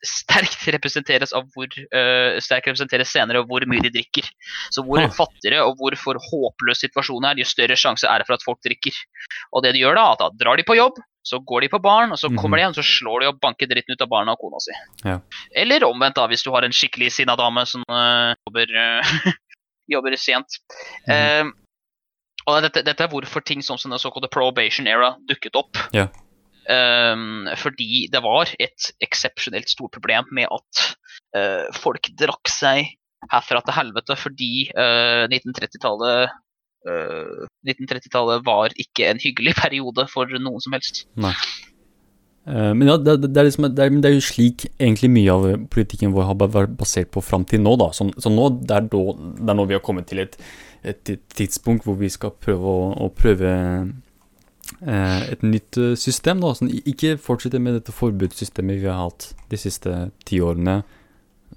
sterkt 0.03 0.65
representeres 0.71 1.31
av 1.35 1.47
hvor 1.55 1.67
øh, 1.67 2.37
sterkt 2.43 2.69
representeres 2.69 3.11
senere 3.11 3.41
og 3.41 3.49
hvor 3.51 3.63
mye 3.67 3.83
de 3.83 3.91
drikker. 3.93 4.27
Så 4.71 4.83
hvor 4.83 4.99
Ah. 5.03 5.11
fattigere 5.11 5.63
og 5.63 5.79
hvor 5.79 5.95
for 5.99 6.19
håpløs 6.19 6.83
situasjonen 6.83 7.29
er, 7.31 7.39
jo 7.39 7.47
større 7.47 7.75
sjanse 7.79 8.07
er 8.07 8.19
det 8.19 8.27
for 8.27 8.35
at 8.35 8.43
folk 8.43 8.59
drikker. 8.63 8.95
Og 9.55 9.63
det 9.63 9.73
de 9.75 9.83
gjør 9.83 9.95
da, 9.99 10.05
at 10.11 10.23
da 10.23 10.29
drar 10.39 10.59
de 10.59 10.67
på 10.67 10.75
jobb, 10.75 10.99
så 11.29 11.39
går 11.45 11.65
de 11.65 11.71
på 11.73 11.81
baren, 11.83 12.13
og 12.15 12.19
så 12.21 12.31
kommer 12.33 12.57
de 12.57 12.65
hjem, 12.65 12.77
så 12.79 12.85
slår 12.85 13.23
de 13.23 13.29
og 13.29 13.41
banker 13.43 13.69
dritten 13.69 13.93
ut 13.93 14.05
av 14.05 14.09
barna 14.11 14.33
og 14.33 14.41
kona 14.41 14.61
si. 14.63 14.73
Ja. 15.05 15.19
Eller 15.63 15.85
omvendt, 15.85 16.17
da, 16.17 16.25
hvis 16.31 16.45
du 16.45 16.49
har 16.55 16.65
en 16.65 16.73
skikkelig 16.75 17.11
sinna 17.13 17.35
dame 17.39 17.65
som 17.69 17.83
uh, 17.85 18.33
jobber, 18.47 18.73
uh, 18.73 19.27
jobber 19.93 20.17
sent. 20.17 20.57
Mm. 21.05 21.13
Uh, 21.13 21.69
og 22.49 22.63
dette, 22.65 22.81
dette 22.87 23.05
er 23.05 23.11
hvorfor 23.11 23.45
ting 23.45 23.61
som 23.61 23.77
den 23.83 24.01
såkalte 24.01 24.31
probation 24.33 24.89
era 24.89 25.13
dukket 25.29 25.59
opp. 25.59 25.77
Ja. 25.93 26.07
Ehm, 26.69 27.49
fordi 27.57 28.05
det 28.13 28.21
var 28.21 28.51
et 28.61 28.91
eksepsjonelt 29.01 29.71
stort 29.71 29.95
problem 29.95 30.27
med 30.35 30.49
at 30.53 30.83
eh, 31.37 31.65
folk 31.73 32.11
drakk 32.19 32.51
seg 32.51 32.91
herfra 33.31 33.61
til 33.65 33.75
helvete 33.75 34.17
fordi 34.19 34.51
eh, 34.69 35.25
1930-tallet 35.27 36.29
eh, 36.29 37.48
1930-tallet 37.67 38.45
var 38.45 38.75
ikke 38.79 39.09
en 39.09 39.19
hyggelig 39.21 39.55
periode 39.59 40.05
for 40.11 40.29
noen 40.39 40.63
som 40.63 40.75
helst. 40.77 41.03
Nei. 41.19 41.33
men 42.49 42.87
ja, 42.87 42.95
det, 42.97 43.17
det, 43.27 43.35
er 43.37 43.49
liksom, 43.49 43.67
det, 43.75 43.83
er, 43.83 43.97
det 44.01 44.09
er 44.09 44.15
jo 44.15 44.25
slik 44.25 44.65
egentlig 44.71 45.11
mye 45.13 45.35
av 45.35 45.47
politikken 45.69 46.15
vår 46.15 46.29
har 46.31 46.37
vært 46.39 46.77
basert 46.79 47.11
på 47.13 47.21
fram 47.21 47.45
til 47.45 47.61
nå. 47.65 47.75
da. 47.81 47.91
Så, 47.95 48.09
så 48.17 48.31
nå, 48.33 48.47
er, 48.63 48.87
da, 48.89 49.01
det 49.19 49.53
er 49.53 49.59
nå 49.59 49.67
vi 49.69 49.77
har 49.77 49.83
kommet 49.85 50.07
til 50.09 50.23
et, 50.23 50.37
et 50.81 51.15
tidspunkt 51.35 51.85
hvor 51.85 51.99
vi 51.99 52.09
skal 52.11 52.33
prøve 52.41 52.71
å, 52.71 52.87
å 53.05 53.09
prøve 53.13 53.51
eh, 54.81 55.19
et 55.35 55.43
nytt 55.45 55.77
eh, 55.77 55.97
system. 55.99 56.41
da. 56.45 56.55
Sånn, 56.57 56.71
ikke 56.79 57.17
fortsette 57.21 57.61
med 57.61 57.77
dette 57.77 57.95
forbudssystemet 57.95 58.81
vi 58.81 58.89
har 58.89 59.03
hatt 59.03 59.33
de 59.51 59.59
siste 59.59 59.99
ti 60.25 60.41
årene. 60.41 60.79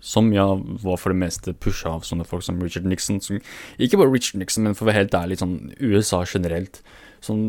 Som 0.00 0.32
ja, 0.34 0.46
var 0.82 0.96
for 0.98 1.12
det 1.12 1.20
meste 1.20 1.52
pusha 1.54 1.92
av 1.92 2.06
sånne 2.08 2.24
folk 2.26 2.42
som 2.46 2.60
Richard 2.62 2.86
Nixon. 2.88 3.20
Som, 3.22 3.42
ikke 3.78 4.00
bare 4.00 4.12
Richard 4.12 4.40
Nixon, 4.42 4.64
men 4.66 4.74
for 4.74 4.86
å 4.86 4.90
være 4.90 5.04
helt 5.04 5.14
ærlig, 5.14 5.38
sånn 5.42 5.72
USA 5.78 6.24
generelt. 6.26 6.80
Sånn, 7.22 7.42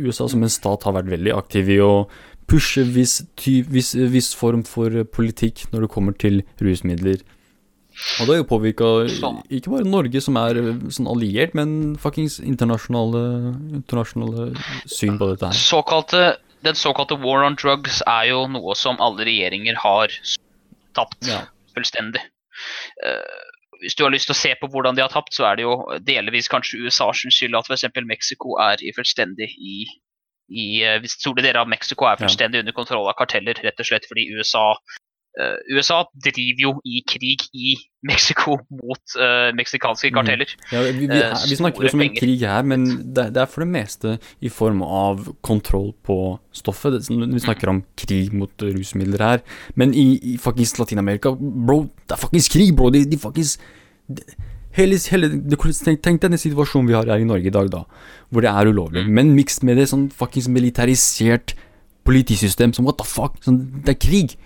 USA 0.00 0.26
som 0.28 0.42
en 0.42 0.50
stat 0.50 0.82
har 0.88 0.96
vært 0.96 1.12
veldig 1.12 1.34
aktiv 1.36 1.68
i 1.70 1.78
å 1.84 2.08
pushe 2.50 2.82
viss, 2.82 3.20
ty, 3.38 3.60
viss, 3.62 3.94
viss 3.94 4.32
form 4.34 4.64
for 4.66 5.04
politikk 5.14 5.68
når 5.70 5.86
det 5.86 5.92
kommer 5.94 6.16
til 6.18 6.42
rusmidler. 6.60 7.22
Og 7.92 8.26
det 8.26 8.32
har 8.32 8.40
jo 8.40 8.48
påvirka 8.48 8.86
Sånn. 9.12 9.42
ikke 9.52 9.74
bare 9.74 9.88
Norge, 9.88 10.20
som 10.24 10.38
er 10.40 10.58
eh, 10.58 10.70
sånn 10.96 11.08
alliert, 11.12 11.52
men 11.54 11.94
fuckings 12.00 12.38
internasjonale, 12.40 13.22
internasjonale 13.82 14.46
syn 14.88 15.18
på 15.20 15.28
dette 15.32 15.50
her. 15.50 15.58
Såkalte, 15.60 16.22
den 16.64 16.78
såkalte 16.78 17.18
war 17.20 17.44
on 17.46 17.58
drugs 17.60 18.00
er 18.08 18.30
jo 18.30 18.46
noe 18.50 18.76
som 18.78 19.00
alle 19.02 19.28
regjeringer 19.28 19.76
har 19.84 20.14
tapt 20.96 21.28
Ja. 21.28 21.44
Fullstendig. 21.76 22.22
Eh, 23.06 23.50
hvis 23.82 23.96
du 23.98 24.04
har 24.04 24.12
lyst 24.14 24.28
til 24.30 24.36
å 24.36 24.38
se 24.38 24.52
på 24.60 24.68
hvordan 24.70 24.96
de 24.96 25.04
har 25.04 25.12
tapt, 25.12 25.34
så 25.34 25.48
er 25.48 25.58
det 25.58 25.66
jo 25.66 25.76
delvis 26.06 26.50
kanskje 26.52 26.84
USAs 26.86 27.24
skyld 27.34 27.58
at 27.58 27.70
f.eks. 27.70 27.88
Mexico 28.06 28.56
er 28.62 28.82
i 28.84 28.92
fullstendig 28.94 29.50
i, 29.58 29.78
i 30.52 30.66
eh, 30.86 30.98
hvis 31.02 31.18
Store 31.18 31.42
deler 31.42 31.62
av 31.64 31.70
Mexico 31.72 32.06
er 32.08 32.20
fullstendig 32.20 32.62
under 32.62 32.76
kontroll 32.76 33.08
av 33.10 33.18
karteller, 33.18 33.58
rett 33.64 33.80
og 33.80 33.88
slett 33.88 34.06
fordi 34.10 34.28
USA 34.36 34.66
USA 35.72 36.02
driver 36.24 36.60
jo 36.60 36.70
i 36.84 37.00
krig 37.08 37.40
i 37.56 37.70
Mexico 38.04 38.58
mot 38.68 39.14
uh, 39.16 39.48
meksikanske 39.56 40.10
Mhm. 40.10 40.14
karteller. 40.18 40.50
Ja, 40.72 40.82
vi, 40.82 41.06
vi, 41.06 41.06
Eh, 41.06 41.30
er, 41.30 41.48
vi 41.48 41.56
snakker 41.56 41.82
jo 41.86 41.88
som 41.88 42.02
en 42.04 42.14
krig 42.16 42.40
her, 42.44 42.62
men 42.62 42.84
det, 43.14 43.28
det 43.32 43.40
er 43.40 43.46
for 43.48 43.64
det 43.64 43.70
meste 43.72 44.18
i 44.42 44.48
form 44.52 44.82
av 44.82 45.22
kontroll 45.40 45.92
på 46.04 46.38
stoffet. 46.52 46.98
Det, 46.98 47.08
vi 47.32 47.40
snakker 47.40 47.68
om 47.72 47.82
krig 47.96 48.32
mot 48.32 48.52
rusmidler 48.60 49.18
her. 49.24 49.40
Men 49.74 49.94
i, 49.94 50.18
i 50.34 50.36
fuckings 50.36 50.76
Latin-Amerika, 50.78 51.32
bro, 51.40 51.86
det 52.08 52.12
er 52.18 52.20
fuckings 52.26 52.48
krig, 52.52 52.76
bro. 52.76 52.90
De, 52.90 53.04
de 53.08 53.16
fuckings 53.18 53.58
Hele, 54.72 54.96
hele, 55.10 55.28
tenk, 55.84 55.98
tenk 56.00 56.20
denne 56.22 56.38
situasjonen 56.40 56.86
vi 56.88 56.94
har 56.96 57.04
her 57.04 57.20
i 57.20 57.26
Norge 57.28 57.44
i 57.50 57.52
dag, 57.52 57.68
da. 57.72 57.82
Hvor 58.32 58.40
det 58.40 58.48
er 58.48 58.68
ulovlig. 58.70 59.02
Men 59.08 59.34
mixed 59.36 59.62
med 59.68 59.76
det 59.76 59.84
sånn 59.90 60.06
fuckings 60.16 60.48
militarisert 60.48 61.52
politisystem 62.08 62.72
som 62.72 62.86
what 62.88 62.96
the 62.98 63.04
fuck? 63.04 63.36
Sånn, 63.44 63.58
det 63.84 63.94
er 63.96 64.00
krig. 64.00 64.36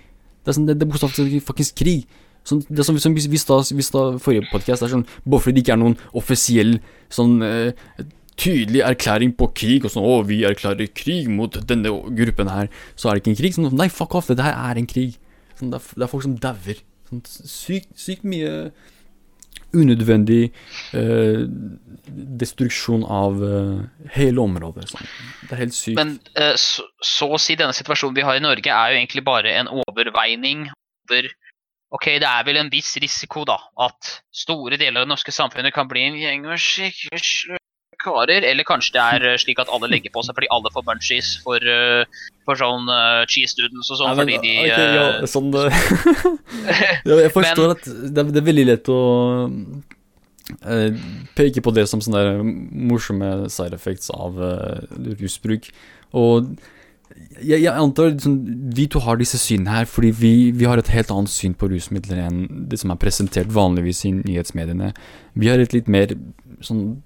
Det 0.47 0.53
er, 0.53 0.57
sånn, 0.57 0.69
det, 0.69 0.79
det 0.79 0.87
er 0.87 0.93
bokstavelig 0.95 1.43
fuckings 1.43 1.73
krig. 1.75 2.07
Sånn, 2.47 2.63
det 2.69 2.79
er 2.79 2.87
som, 2.87 2.99
som 3.03 3.15
hvis, 3.17 3.27
hvis, 3.27 3.45
da, 3.49 3.59
hvis 3.75 3.91
da 3.91 4.03
forrige 4.23 4.47
podcast 4.53 4.85
er 4.87 4.93
sånn 4.93 5.03
Bare 5.27 5.43
fordi 5.43 5.57
det 5.57 5.65
ikke 5.65 5.75
er 5.75 5.81
noen 5.81 5.97
offisiell 6.15 6.77
sånn 7.11 7.41
eh, 7.43 7.73
tydelig 8.39 8.85
erklæring 8.87 9.33
på 9.35 9.49
krig, 9.57 9.87
og 9.87 9.91
sånn 9.91 10.05
'Å, 10.07 10.21
vi 10.29 10.45
erklærer 10.47 10.93
krig 10.95 11.27
mot 11.33 11.57
denne 11.67 11.91
gruppen 11.91 12.53
her', 12.53 12.69
så 12.95 13.09
er 13.09 13.17
det 13.17 13.23
ikke 13.25 13.33
en 13.33 13.41
krig. 13.41 13.57
Sånn, 13.57 13.71
nei, 13.75 13.89
fuck 13.89 14.15
off, 14.15 14.29
det 14.29 14.45
her 14.45 14.55
er 14.55 14.79
en 14.79 14.87
krig. 14.87 15.17
Sånn, 15.59 15.73
det, 15.73 15.81
er, 15.81 15.95
det 15.97 16.05
er 16.07 16.13
folk 16.13 16.27
som 16.27 16.37
dauer. 16.39 16.83
Sånn, 17.09 17.23
sykt, 17.27 17.91
sykt 17.97 18.29
mye 18.29 18.71
unødvendig 19.77 20.43
eh, 20.97 21.43
destruksjon 22.41 23.05
av 23.05 23.43
eh, 23.45 24.09
hele 24.17 24.45
området. 24.45 24.89
Sånn. 24.93 25.11
Det 25.47 25.57
er 25.57 25.63
helt 25.65 25.77
sykt. 25.77 25.99
Men 25.99 26.17
eh, 26.39 26.55
så, 26.61 26.87
så 27.05 27.31
å 27.37 27.41
si 27.41 27.59
denne 27.59 27.77
situasjonen 27.77 28.17
vi 28.19 28.27
har 28.27 28.39
i 28.39 28.45
Norge, 28.45 28.73
er 28.73 28.93
jo 28.93 29.01
egentlig 29.01 29.27
bare 29.27 29.57
en 29.61 29.73
overveining 29.83 30.69
over 31.07 31.33
Ok, 31.95 32.09
det 32.19 32.27
er 32.27 32.43
vel 32.43 32.57
en 32.59 32.69
viss 32.73 32.97
risiko, 32.99 33.45
da, 33.47 33.55
at 33.79 34.09
store 34.35 34.75
deler 34.75 34.99
av 34.99 35.07
det 35.07 35.13
norske 35.13 35.31
samfunnet 35.33 35.73
kan 35.73 35.87
bli 35.87 36.03
en 36.03 36.17
gjeng 36.19 36.43
med 36.43 36.59
skikkelig 36.59 37.61
slø 38.07 38.15
karer. 38.15 38.45
Eller 38.47 38.67
kanskje 38.67 38.97
det 38.97 39.03
er 39.03 39.27
eh, 39.33 39.39
slik 39.41 39.61
at 39.63 39.73
alle 39.73 39.91
legger 39.91 40.13
på 40.15 40.23
seg 40.25 40.37
fordi 40.37 40.51
alle 40.51 40.73
får 40.73 40.87
munchies 40.87 41.33
for, 41.43 41.59
eh, 41.59 42.05
for 42.47 42.59
sånn 42.61 42.89
eh, 42.93 43.25
cheese 43.27 43.55
students 43.55 43.91
og 43.91 44.01
sånn, 44.01 44.17
fordi 44.17 44.39
de 44.43 44.55
okay, 44.67 44.95
ja, 44.97 45.27
sånn 45.27 45.53
ja, 47.09 47.21
Jeg 47.27 47.35
forstår 47.35 47.77
at 47.77 47.85
det 47.87 48.27
det 48.27 48.41
er 48.41 48.47
veldig 48.47 48.65
lett 48.67 48.89
å 48.91 49.01
uh, 50.67 51.05
peke 51.39 51.63
på 51.63 51.73
det 51.75 51.87
som 51.89 52.03
sånne 52.03 52.23
der 52.23 52.41
morsomme 52.45 53.49
side 53.53 53.77
effects 53.77 54.11
av 54.13 54.37
uh, 54.37 54.83
rusbruk. 55.21 55.69
Og 56.17 56.57
jeg, 57.41 57.63
jeg 57.63 57.73
antar 57.73 58.11
liksom, 58.13 58.35
vi 58.77 58.87
to 58.91 59.01
har 59.05 59.19
disse 59.21 59.39
synene 59.41 59.73
her 59.73 59.89
fordi 59.89 60.11
vi, 60.17 60.33
vi 60.57 60.67
har 60.69 60.81
et 60.81 60.91
helt 60.93 61.13
annet 61.15 61.33
syn 61.33 61.55
på 61.57 61.71
rusmidler 61.71 62.27
enn 62.27 62.43
det 62.71 62.81
som 62.83 62.93
er 62.93 63.01
presentert 63.01 63.53
vanligvis 63.53 64.05
i 64.09 64.13
nyhetsmediene. 64.19 64.93
Vi 65.39 65.51
har 65.53 65.63
et 65.63 65.77
litt 65.77 65.89
mer 65.93 66.13
sånn 66.65 66.99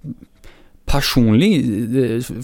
personlig 0.91 1.51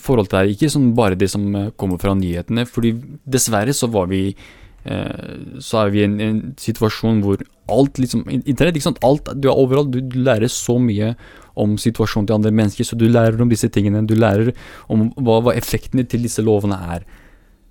forhold 0.01 0.29
til 0.31 0.39
det, 0.39 0.55
ikke 0.55 0.71
sånn 0.71 0.93
bare 0.97 1.19
det 1.19 1.29
som 1.33 1.49
eh, 1.55 1.73
kommer 1.79 1.99
fra 2.01 2.15
nyhetene. 2.17 2.65
Fordi 2.69 2.93
dessverre 3.27 3.75
så 3.75 3.89
var 3.91 4.09
vi 4.11 4.21
eh, 4.31 5.33
Så 5.63 5.81
er 5.81 5.91
vi 5.93 6.01
i 6.01 6.07
en, 6.07 6.19
en 6.23 6.39
situasjon 6.59 7.21
hvor 7.25 7.43
alt 7.67 7.99
liksom 7.99 8.23
Internett, 8.31 8.77
ikke 8.77 8.87
sant. 8.87 9.03
Alt, 9.03 9.33
du 9.35 9.49
er 9.49 9.59
overalt. 9.59 9.91
Du, 9.91 9.99
du 10.01 10.19
lærer 10.23 10.51
så 10.51 10.77
mye 10.79 11.13
om 11.57 11.75
situasjonen 11.81 12.29
til 12.29 12.37
andre 12.37 12.53
mennesker, 12.53 12.85
så 12.85 12.95
du 12.95 13.07
lærer 13.09 13.41
om 13.41 13.49
disse 13.49 13.69
tingene. 13.73 14.05
Du 14.07 14.15
lærer 14.15 14.53
om 14.93 15.09
hva, 15.17 15.41
hva 15.41 15.55
effektene 15.57 16.05
til 16.07 16.23
disse 16.27 16.43
lovene 16.45 16.77
er. 16.95 17.07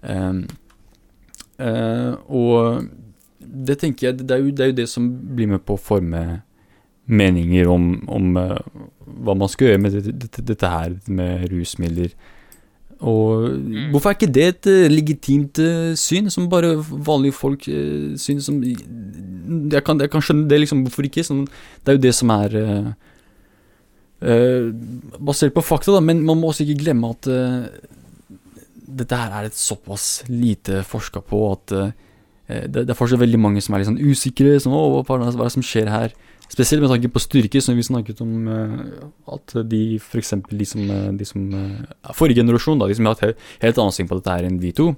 Um, 0.06 0.42
uh, 1.62 2.18
og 2.26 2.88
det 3.38 3.78
tenker 3.80 4.08
jeg 4.08 4.18
det 4.20 4.34
er, 4.34 4.42
jo, 4.42 4.50
det 4.50 4.64
er 4.64 4.72
jo 4.72 4.76
det 4.82 4.88
som 4.90 5.06
blir 5.38 5.48
med 5.54 5.62
på 5.66 5.76
å 5.76 5.80
forme 5.80 6.22
meninger 7.06 7.68
om, 7.70 7.90
om 8.10 8.36
uh, 8.38 8.56
hva 9.22 9.36
man 9.38 9.50
skal 9.50 9.70
gjøre 9.70 9.82
med 9.82 9.94
dette, 9.94 10.14
dette, 10.24 10.42
dette 10.46 10.70
her 10.70 10.96
med 11.06 11.46
rusmidler. 11.52 12.14
Og 12.96 13.50
hvorfor 13.92 14.10
er 14.10 14.16
ikke 14.16 14.32
det 14.32 14.46
et 14.50 14.68
uh, 14.72 14.86
legitimt 14.90 15.60
uh, 15.62 15.92
syn, 15.98 16.30
som 16.32 16.48
bare 16.50 16.74
vanlige 16.80 17.36
folk 17.36 17.68
syns 18.18 18.48
som 18.48 18.62
jeg 18.64 19.82
kan, 19.86 20.00
jeg 20.00 20.10
kan 20.10 20.24
skjønne 20.24 20.48
det, 20.50 20.62
liksom. 20.64 20.82
Hvorfor 20.86 21.06
ikke? 21.06 21.26
Sånn, 21.26 21.44
det 21.84 21.92
er 21.92 21.98
jo 22.00 22.06
det 22.06 22.14
som 22.16 22.32
er 22.34 22.56
Basert 24.16 25.52
på 25.52 25.60
fakta, 25.60 25.92
da, 25.92 26.00
men 26.00 26.22
man 26.24 26.38
må 26.40 26.48
også 26.48 26.64
ikke 26.64 26.86
glemme 26.86 27.10
at 27.12 27.26
dette 28.96 29.18
her 29.20 29.34
er 29.36 29.50
et 29.50 29.58
såpass 29.60 30.22
lite 30.30 30.80
forska 30.88 31.20
på 31.20 31.42
at 31.50 31.74
det, 31.76 32.86
det 32.86 32.88
er 32.88 32.96
fortsatt 32.96 33.20
veldig 33.20 33.40
mange 33.42 33.60
som 33.60 33.76
er 33.76 33.82
litt 33.82 33.90
sånn 33.90 34.00
usikre. 34.00 34.56
Som, 34.62 34.72
hva, 34.72 35.02
hva 35.04 35.18
er 35.28 35.36
det 35.36 35.52
som 35.52 35.66
skjer 35.68 35.92
her? 35.92 36.16
Spesielt 36.52 36.82
med 36.84 36.92
tanke 36.92 37.10
på 37.10 37.22
styrker, 37.22 37.62
som 37.64 37.76
vi 37.76 37.84
snakket 37.86 38.20
om 38.22 38.46
eh, 38.48 38.76
at 39.34 39.56
de 39.66 39.80
f.eks. 39.98 40.32
de 40.50 40.68
som, 40.68 40.84
eh, 40.90 41.10
de 41.18 41.26
som 41.26 41.42
eh, 41.58 42.12
Forrige 42.14 42.42
generasjon, 42.44 42.78
da, 42.78 42.86
de 42.86 42.94
som 42.94 43.08
har 43.08 43.16
hatt 43.16 43.42
helt, 43.64 43.80
annet 43.82 43.96
syn 43.96 44.08
på 44.10 44.20
dette 44.20 44.36
her 44.36 44.46
enn 44.46 44.62
vi 44.62 44.72
to, 44.76 44.94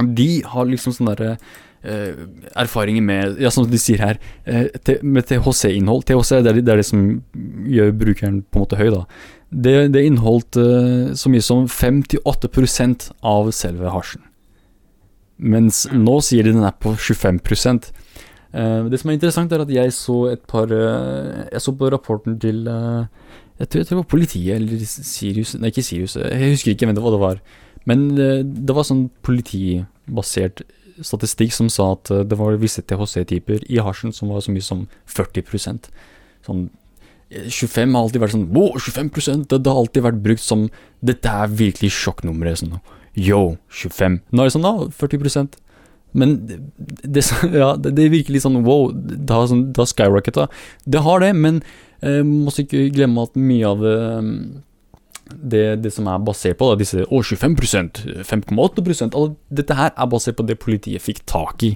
De 0.00 0.42
har 0.42 0.66
liksom 0.66 0.96
sånne 0.96 1.14
derre 1.14 1.36
erfaringer 1.84 3.02
med 3.04 3.40
Ja, 3.44 3.50
som 3.52 3.66
de 3.68 3.76
sier 3.76 4.00
her, 4.00 4.16
med 5.04 5.26
THC-innhold. 5.28 6.06
THC 6.08 6.38
det 6.40 6.48
er, 6.48 6.60
det, 6.62 6.72
er 6.72 6.80
det 6.80 6.86
som 6.88 7.02
gjør 7.68 7.92
brukeren 8.00 8.38
på 8.48 8.56
en 8.56 8.64
måte 8.64 8.78
høy, 8.80 8.88
da. 8.94 9.02
Det, 9.52 9.74
det 9.92 10.06
inneholdt 10.08 10.56
eh, 10.58 11.12
så 11.14 11.30
mye 11.30 11.44
som 11.44 11.68
5-8 11.68 13.12
av 13.20 13.50
selve 13.52 13.92
hasjen. 13.92 14.24
Mens 15.36 15.84
nå 15.92 16.16
sier 16.24 16.48
de 16.48 16.56
den 16.56 16.64
er 16.64 16.74
på 16.80 16.96
25 16.96 17.42
Eh, 17.44 17.92
Det 18.54 19.00
som 19.00 19.10
er 19.10 19.16
interessant, 19.16 19.52
er 19.52 19.64
at 19.64 19.70
jeg 19.72 19.92
så 19.96 20.16
et 20.30 20.42
par 20.46 20.70
eh, 20.70 21.40
Jeg 21.50 21.62
så 21.64 21.72
på 21.74 21.88
rapporten 21.90 22.36
til 22.38 22.68
eh, 22.70 23.06
Jeg 23.58 23.68
tror, 23.68 23.80
jeg 23.80 23.86
tror 23.88 23.96
det 23.96 24.02
var 24.02 24.12
politiet, 24.12 24.54
eller 24.54 24.84
Sirius 24.86 25.56
Nei, 25.58 25.72
ikke 25.72 25.82
Sirius, 25.82 26.14
jeg 26.20 26.52
husker 26.52 26.70
ikke 26.70 26.86
hvem 26.86 26.94
det 26.94 27.20
var. 27.22 27.42
Men 27.88 28.06
eh, 28.14 28.44
det 28.44 28.76
var 28.76 28.86
sånn 28.86 29.08
politibasert 29.26 30.64
statistikk 31.02 31.52
som 31.54 31.70
sa 31.72 31.92
at 31.96 32.10
eh, 32.12 32.24
det 32.28 32.38
var 32.38 32.56
visse 32.60 32.82
THC-typer 32.82 33.66
i 33.66 33.82
hasjen 33.82 34.14
som 34.14 34.30
var 34.32 34.44
så 34.44 34.54
mye 34.54 34.64
som 34.64 34.86
40% 35.10 35.90
Sånn 36.46 36.66
eh, 37.30 37.48
25 37.48 37.96
har 37.96 38.04
alltid 38.04 38.24
vært 38.24 38.36
sånn 38.36 38.48
Wow, 38.54 38.78
25 38.78 39.46
det, 39.50 39.58
det 39.58 39.72
har 39.72 39.80
alltid 39.80 40.06
vært 40.06 40.22
brukt 40.24 40.44
som 40.44 40.68
Dette 41.04 41.30
er 41.30 41.50
virkelig 41.52 41.92
sjokknummeret. 41.96 42.62
Sånn, 42.62 42.78
Yo, 43.14 43.56
25. 43.70 44.20
Nå 44.34 44.42
er 44.42 44.48
det 44.48 44.54
sånn, 44.56 44.64
da, 44.66 44.88
40 44.90 45.50
Men 46.14 46.36
det, 46.46 47.24
ja, 47.62 47.74
det, 47.76 48.10
virker 48.12 48.36
litt 48.36 48.46
sånn 48.46 48.62
wow, 48.66 48.92
det 48.94 49.34
har, 49.34 49.48
sånn, 49.50 49.66
skyrocketa. 49.74 50.48
Det 50.86 51.02
har 51.06 51.24
det, 51.24 51.32
men 51.36 51.62
eh, 52.00 52.22
må 52.26 52.54
ikke 52.54 52.88
glemme 52.94 53.26
at 53.26 53.36
mye 53.38 53.74
av 53.74 53.84
det 53.84 53.98
det, 55.24 55.62
det 55.80 55.90
som 55.94 56.08
er 56.10 56.20
basert 56.24 56.58
på, 56.60 56.66
da, 56.68 56.76
disse 56.78 57.04
å, 57.08 57.20
25 57.24 57.54
5,8 58.28 59.06
alle, 59.06 59.34
Dette 59.48 59.76
her 59.78 59.92
er 59.96 60.10
basert 60.10 60.36
på 60.36 60.44
det 60.46 60.58
politiet 60.60 61.02
fikk 61.02 61.22
tak 61.30 61.64
i. 61.64 61.72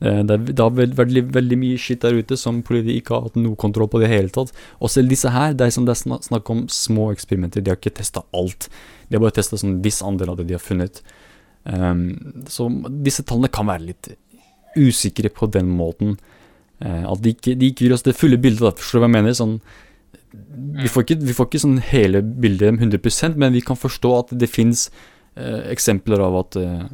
Eh, 0.00 0.22
Det, 0.22 0.38
det 0.52 0.62
har 0.62 0.70
vært 0.70 0.94
veldig, 0.98 1.24
veldig 1.34 1.58
mye 1.58 1.78
shit 1.78 2.02
der 2.02 2.14
ute 2.14 2.38
som 2.38 2.62
politiet 2.62 3.02
ikke 3.02 3.16
har 3.16 3.26
hatt 3.26 3.40
noe 3.40 3.58
kontroll 3.58 3.90
på 3.90 4.00
det 4.02 4.10
hele 4.12 4.30
tatt. 4.30 4.54
Og 4.80 4.90
selv 4.90 5.10
disse 5.10 5.32
her, 5.34 5.52
det 5.52 5.66
er, 5.66 5.74
som 5.74 5.86
det 5.88 5.96
er 5.96 6.22
snakk 6.22 6.50
om 6.50 6.66
små 6.70 7.10
eksperimenter. 7.12 7.62
De 7.62 7.74
har 7.74 7.80
ikke 7.80 7.96
testa 7.98 8.22
alt. 8.32 8.70
De 9.08 9.18
har 9.18 9.24
bare 9.24 9.34
testa 9.40 9.58
sånn 9.58 9.80
viss 9.82 10.02
andel 10.02 10.32
av 10.32 10.38
det 10.38 10.48
de 10.50 10.56
har 10.56 10.62
funnet. 10.62 11.02
Um, 11.62 12.44
så 12.50 12.66
disse 13.04 13.22
tallene 13.26 13.50
kan 13.52 13.68
være 13.68 13.90
litt 13.92 14.12
usikre 14.78 15.30
på 15.32 15.48
den 15.52 15.70
måten. 15.76 16.16
Eh, 16.82 17.04
at 17.06 17.22
de 17.22 17.32
ikke, 17.36 17.54
de 17.58 17.70
ikke 17.70 17.86
gir 17.86 17.94
oss 17.94 18.04
det 18.06 18.16
fulle 18.18 18.38
bildet, 18.40 18.64
da. 18.64 18.74
Forstår 18.78 18.98
du 18.98 19.04
hva 19.04 19.10
jeg 19.10 19.16
mener? 19.18 19.36
Sånn, 19.38 19.58
vi, 20.80 20.88
får 20.90 21.06
ikke, 21.06 21.18
vi 21.28 21.36
får 21.36 21.48
ikke 21.48 21.62
sånn 21.66 21.78
hele 21.92 22.22
bildet 22.22 22.80
100% 22.80 23.38
men 23.40 23.52
vi 23.52 23.60
kan 23.64 23.76
forstå 23.78 24.12
at 24.16 24.32
det 24.40 24.48
fins 24.50 24.86
eh, 25.36 25.68
eksempler 25.72 26.22
av 26.24 26.38
at 26.40 26.58
eh, 26.60 26.86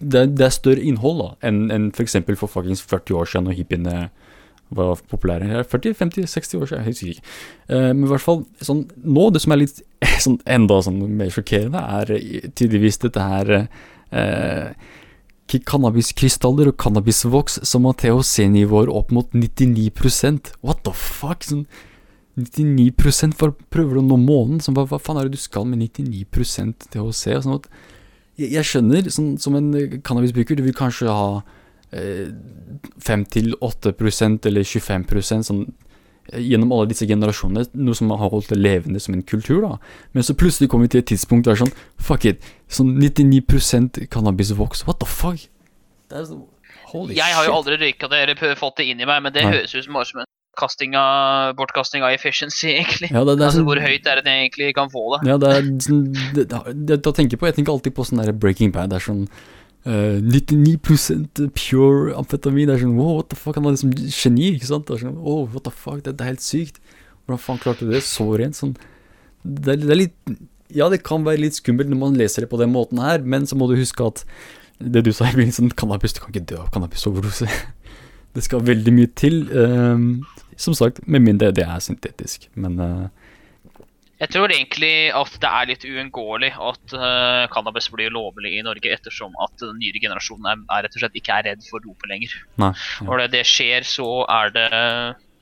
det, 0.00 0.22
det 0.38 0.46
er 0.46 0.54
større 0.54 0.84
innhold 0.86 1.20
da 1.20 1.30
enn 1.50 1.64
en 1.74 1.88
f.eks. 1.90 2.20
For, 2.22 2.38
for 2.44 2.54
fuckings 2.60 2.84
40 2.86 3.18
år 3.18 3.32
siden, 3.32 3.50
når 3.50 3.58
hippiene 3.58 3.96
var 4.70 5.00
populære. 5.10 5.48
Ja, 5.50 5.62
40, 5.66 5.94
50, 5.98 6.30
60 6.30 6.54
år 6.54 6.70
siden, 6.70 6.84
jeg 6.84 6.94
husker 6.94 7.12
ikke. 7.14 7.34
Eh, 7.68 7.90
men 7.90 8.06
i 8.06 8.10
hvert 8.12 8.24
fall 8.24 8.40
sånn, 8.62 8.84
nå, 9.02 9.26
det 9.34 9.42
som 9.44 9.54
er 9.54 9.62
litt 9.64 9.82
sånn, 10.24 10.38
enda 10.46 10.80
sånn 10.86 11.02
mer 11.18 11.32
sjokkerende, 11.34 11.82
er 12.00 12.14
eh, 12.16 12.48
tydeligvis 12.54 13.00
dette 13.04 13.28
her 13.32 13.52
eh, 13.58 14.72
Cannabiskrystaller 15.50 16.70
og 16.70 16.76
cannabisvoks 16.78 17.58
som 17.66 17.88
har 17.88 17.96
THC-nivåer 17.98 18.90
opp 18.94 19.10
mot 19.10 19.32
99% 19.34 20.52
What 20.62 20.84
the 20.86 20.94
fuck? 20.94 21.42
Sånn 21.42 21.66
99% 22.38 23.34
for 23.36 23.56
prøver 23.74 23.98
du 23.98 24.04
å 24.04 24.06
nå 24.06 24.18
månen? 24.22 24.60
Sånn, 24.62 24.76
hva, 24.78 24.86
hva 24.88 25.00
faen 25.02 25.18
er 25.18 25.26
det 25.26 25.34
du 25.34 25.42
skal 25.42 25.66
med 25.68 25.82
99% 25.82 26.86
THC? 26.94 27.24
Sånn 27.42 27.56
at, 27.58 27.66
jeg, 28.38 28.52
jeg 28.54 28.68
skjønner, 28.68 29.10
sånn, 29.10 29.32
som 29.42 29.58
en 29.58 29.72
cannabisbruker, 30.06 30.56
du 30.56 30.64
vil 30.64 30.76
kanskje 30.76 31.10
ha 31.10 31.42
5-8% 31.92 34.46
eller 34.46 34.62
25 34.62 35.42
sånn, 35.42 35.72
eh, 36.32 36.40
gjennom 36.40 36.72
alle 36.72 36.86
disse 36.92 37.06
generasjonene, 37.06 37.66
noe 37.74 37.94
som 37.98 38.10
har 38.10 38.30
holdt 38.30 38.48
det 38.52 38.58
levende 38.58 39.00
som 39.00 39.14
en 39.14 39.22
kultur. 39.22 39.60
da 39.62 39.78
Men 40.12 40.22
så 40.22 40.34
plutselig 40.34 40.68
kommer 40.70 40.84
vi 40.86 40.90
til 40.94 41.00
et 41.00 41.06
tidspunkt 41.06 41.44
der 41.44 41.54
sånn 41.56 41.72
Fuck 41.98 42.24
it, 42.24 42.42
sånn 42.68 42.98
99 42.98 44.06
cannabisvoks, 44.08 44.86
what 44.86 44.98
the 45.00 45.06
fuck? 45.06 45.48
Det 46.08 46.18
er 46.18 46.26
holy 46.92 47.14
Jeg 47.14 47.34
har 47.34 47.44
jo 47.46 47.52
aldri 47.52 47.76
røyka 47.78 48.08
det 48.10 48.18
eller 48.18 48.34
fått 48.56 48.76
det 48.76 48.84
inn 48.90 49.00
i 49.00 49.06
meg, 49.06 49.22
men 49.22 49.32
det 49.32 49.42
Nei. 49.44 49.52
høres 49.58 49.74
ut 49.74 49.84
som 49.84 49.94
bare 49.94 50.04
som 50.06 50.20
en 50.20 50.26
kasting 50.58 50.96
av, 50.98 51.54
bortkasting 51.56 52.02
av 52.02 52.10
efficiency, 52.12 52.68
egentlig. 52.80 53.10
Ja, 53.14 53.24
det, 53.24 53.38
det 53.38 53.44
Altså, 53.46 53.58
sånn, 53.60 53.68
hvor 53.68 53.80
høyt 53.80 54.06
er 54.06 54.14
det 54.20 54.34
jeg 54.34 54.40
egentlig 54.48 54.74
kan 54.76 54.90
få 54.92 55.04
det? 55.14 55.20
Ja, 55.30 55.36
det 55.40 55.48
er 55.56 55.62
sånn 55.86 56.02
Da 56.90 57.12
tenker 57.12 57.32
jeg 57.36 57.40
på 57.40 57.46
Jeg 57.48 57.56
tenker 57.60 57.72
alltid 57.72 57.94
på 57.96 58.04
sånn 58.04 58.20
der 58.22 58.32
Breaking 58.32 58.72
Bad. 58.74 58.90
Det 58.92 58.96
er 59.00 59.06
sånn 59.06 59.24
eh, 59.88 60.20
99 60.20 60.78
pure 61.56 62.14
amfetamin. 62.18 62.68
Det 62.68 62.76
er 62.76 62.84
sånn 62.84 62.96
wow, 62.98 63.18
what 63.18 63.30
the 63.32 63.38
fuck? 63.38 63.58
Han 63.58 63.68
er 63.68 63.76
liksom 63.76 63.96
geni, 63.96 64.54
ikke 64.56 64.70
sant? 64.70 64.86
Det 64.88 64.98
er 64.98 65.04
sånn 65.06 65.18
oh, 65.18 65.44
what 65.50 65.66
the 65.66 65.74
fuck? 65.74 66.00
Det, 66.04 66.16
det 66.18 66.26
er 66.26 66.34
helt 66.34 66.46
sykt. 66.46 66.80
Hvordan 67.24 67.42
faen 67.42 67.60
klarte 67.62 67.88
du 67.88 67.94
det? 67.94 68.04
Så 68.06 68.26
rent. 68.40 68.58
Sånn 68.58 68.76
det 69.42 69.78
det 69.80 69.92
er 69.94 70.02
litt 70.02 70.32
Ja, 70.74 70.90
det 70.92 71.00
kan 71.06 71.24
være 71.26 71.40
litt 71.42 71.56
skummelt 71.56 71.88
når 71.90 71.98
man 71.98 72.18
leser 72.18 72.44
det 72.44 72.50
på 72.52 72.58
den 72.60 72.70
måten 72.74 73.00
her, 73.02 73.22
men 73.24 73.48
så 73.48 73.56
må 73.58 73.66
du 73.70 73.78
huske 73.78 74.04
at 74.06 74.24
det 74.80 75.02
du 75.04 75.10
sa 75.12 75.26
i 75.28 75.34
begynnelsen, 75.34 75.72
cannabis 75.76 76.14
Du 76.16 76.22
kan 76.22 76.32
ikke 76.32 76.46
dø 76.54 76.60
av 76.62 76.70
cannabisoverdose. 76.74 77.48
Det 78.34 78.44
skal 78.46 78.62
veldig 78.62 78.92
mye 78.94 79.08
til. 79.18 79.40
Uh, 79.50 80.22
som 80.60 80.76
sagt, 80.76 81.00
med 81.08 81.24
mindre 81.24 81.50
det 81.56 81.64
er 81.64 81.80
syntetisk. 81.82 82.46
Men 82.54 82.78
eh, 82.78 83.08
Jeg 84.20 84.34
tror 84.34 84.52
egentlig 84.52 84.94
at 85.16 85.36
det 85.40 85.50
er 85.50 85.70
litt 85.70 85.86
uunngåelig 85.88 86.50
at 86.52 86.92
uh, 86.92 87.46
cannabis 87.54 87.88
blir 87.92 88.12
lovlig 88.12 88.58
i 88.58 88.64
Norge, 88.66 88.92
ettersom 88.92 89.32
at 89.40 89.54
den 89.62 89.78
nyere 89.80 90.02
generasjonen 90.02 90.50
er, 90.52 90.60
er 90.76 90.84
rett 90.84 90.98
og 90.98 91.04
slett 91.04 91.16
ikke 91.16 91.38
er 91.38 91.48
redd 91.48 91.64
for 91.70 91.80
dopet 91.84 92.12
lenger. 92.12 92.36
nei. 92.60 92.74
Når 93.06 93.24
det, 93.24 93.28
det 93.38 93.44
skjer, 93.48 93.86
så 93.88 94.10
er 94.28 94.52
det 94.56 94.68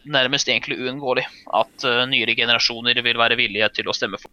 nærmest 0.09 0.49
egentlig 0.49 0.79
uunngåelig 0.79 1.25
at 1.59 1.87
uh, 1.87 2.05
nyere 2.09 2.37
generasjoner 2.39 3.01
vil 3.05 3.19
være 3.19 3.37
villige 3.39 3.69
til 3.81 3.91
å 3.91 3.95
stemme 3.97 4.21
for. 4.21 4.31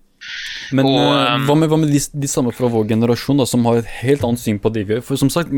Men 0.75 0.87
Og, 0.87 0.99
um, 1.01 1.47
hva 1.47 1.55
med, 1.59 1.71
hva 1.71 1.79
med 1.81 1.93
de, 1.93 2.01
de 2.13 2.29
samme 2.29 2.53
fra 2.55 2.69
vår 2.71 2.85
generasjon, 2.93 3.41
da, 3.41 3.47
som 3.49 3.65
har 3.67 3.81
et 3.81 3.89
helt 4.01 4.25
annet 4.27 4.41
syn 4.41 4.61
på 4.61 4.71
det 4.75 4.85
vi 4.85 4.97
gjør? 4.97 5.07
For 5.09 5.21
som 5.21 5.31
sagt, 5.33 5.53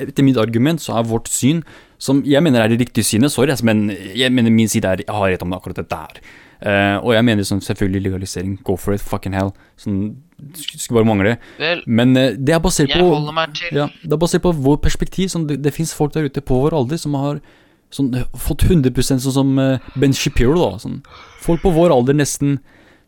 etter 0.00 0.26
mitt 0.26 0.40
argument 0.40 0.82
så 0.82 0.96
er 0.98 1.08
vårt 1.10 1.30
syn, 1.30 1.64
som 2.00 2.22
jeg 2.26 2.42
mener 2.46 2.62
er 2.62 2.72
det 2.72 2.80
riktige 2.86 3.06
synet, 3.06 3.34
sorry, 3.34 3.52
men 3.66 3.90
jeg 4.16 4.32
mener 4.32 4.54
min 4.54 4.70
side 4.70 4.88
er 4.88 5.04
jeg 5.04 5.18
har 5.18 5.34
rett 5.34 5.44
om 5.44 5.58
akkurat 5.58 5.82
dette 5.82 5.98
her. 5.98 6.22
Eh, 6.60 6.96
og 7.00 7.14
jeg 7.14 7.24
mener 7.24 7.46
sånn 7.48 7.62
selvfølgelig 7.64 8.02
legalisering, 8.04 8.58
go 8.66 8.74
for 8.80 8.92
it, 8.92 9.00
fucking 9.04 9.32
hell. 9.36 9.52
Sånn, 9.80 10.18
skulle 10.60 11.00
bare 11.00 11.08
mangle. 11.08 11.32
Vel, 11.60 11.80
Men 11.88 12.12
uh, 12.16 12.26
det 12.36 12.54
er 12.56 12.60
basert 12.64 12.92
på 12.92 13.06
ja, 13.72 13.86
det 13.88 14.12
er 14.12 14.20
basert 14.20 14.44
på 14.44 14.52
vår 14.56 14.80
perspektiv. 14.84 15.30
Sånn, 15.32 15.46
det 15.48 15.60
det 15.64 15.72
fins 15.76 15.94
folk 15.96 16.12
der 16.16 16.28
ute 16.28 16.44
på 16.44 16.60
vår 16.64 16.76
alder 16.76 17.00
som 17.00 17.16
har 17.16 17.40
sånn, 17.94 18.12
fått 18.36 18.66
100% 18.68 19.24
sånn 19.24 19.36
som 19.36 19.54
uh, 19.60 19.90
Ben 19.96 20.16
Shapiro. 20.16 20.58
da 20.60 20.82
sånn, 20.82 21.00
Folk 21.40 21.64
på 21.64 21.72
vår 21.76 21.96
alder 21.96 22.18
nesten 22.18 22.58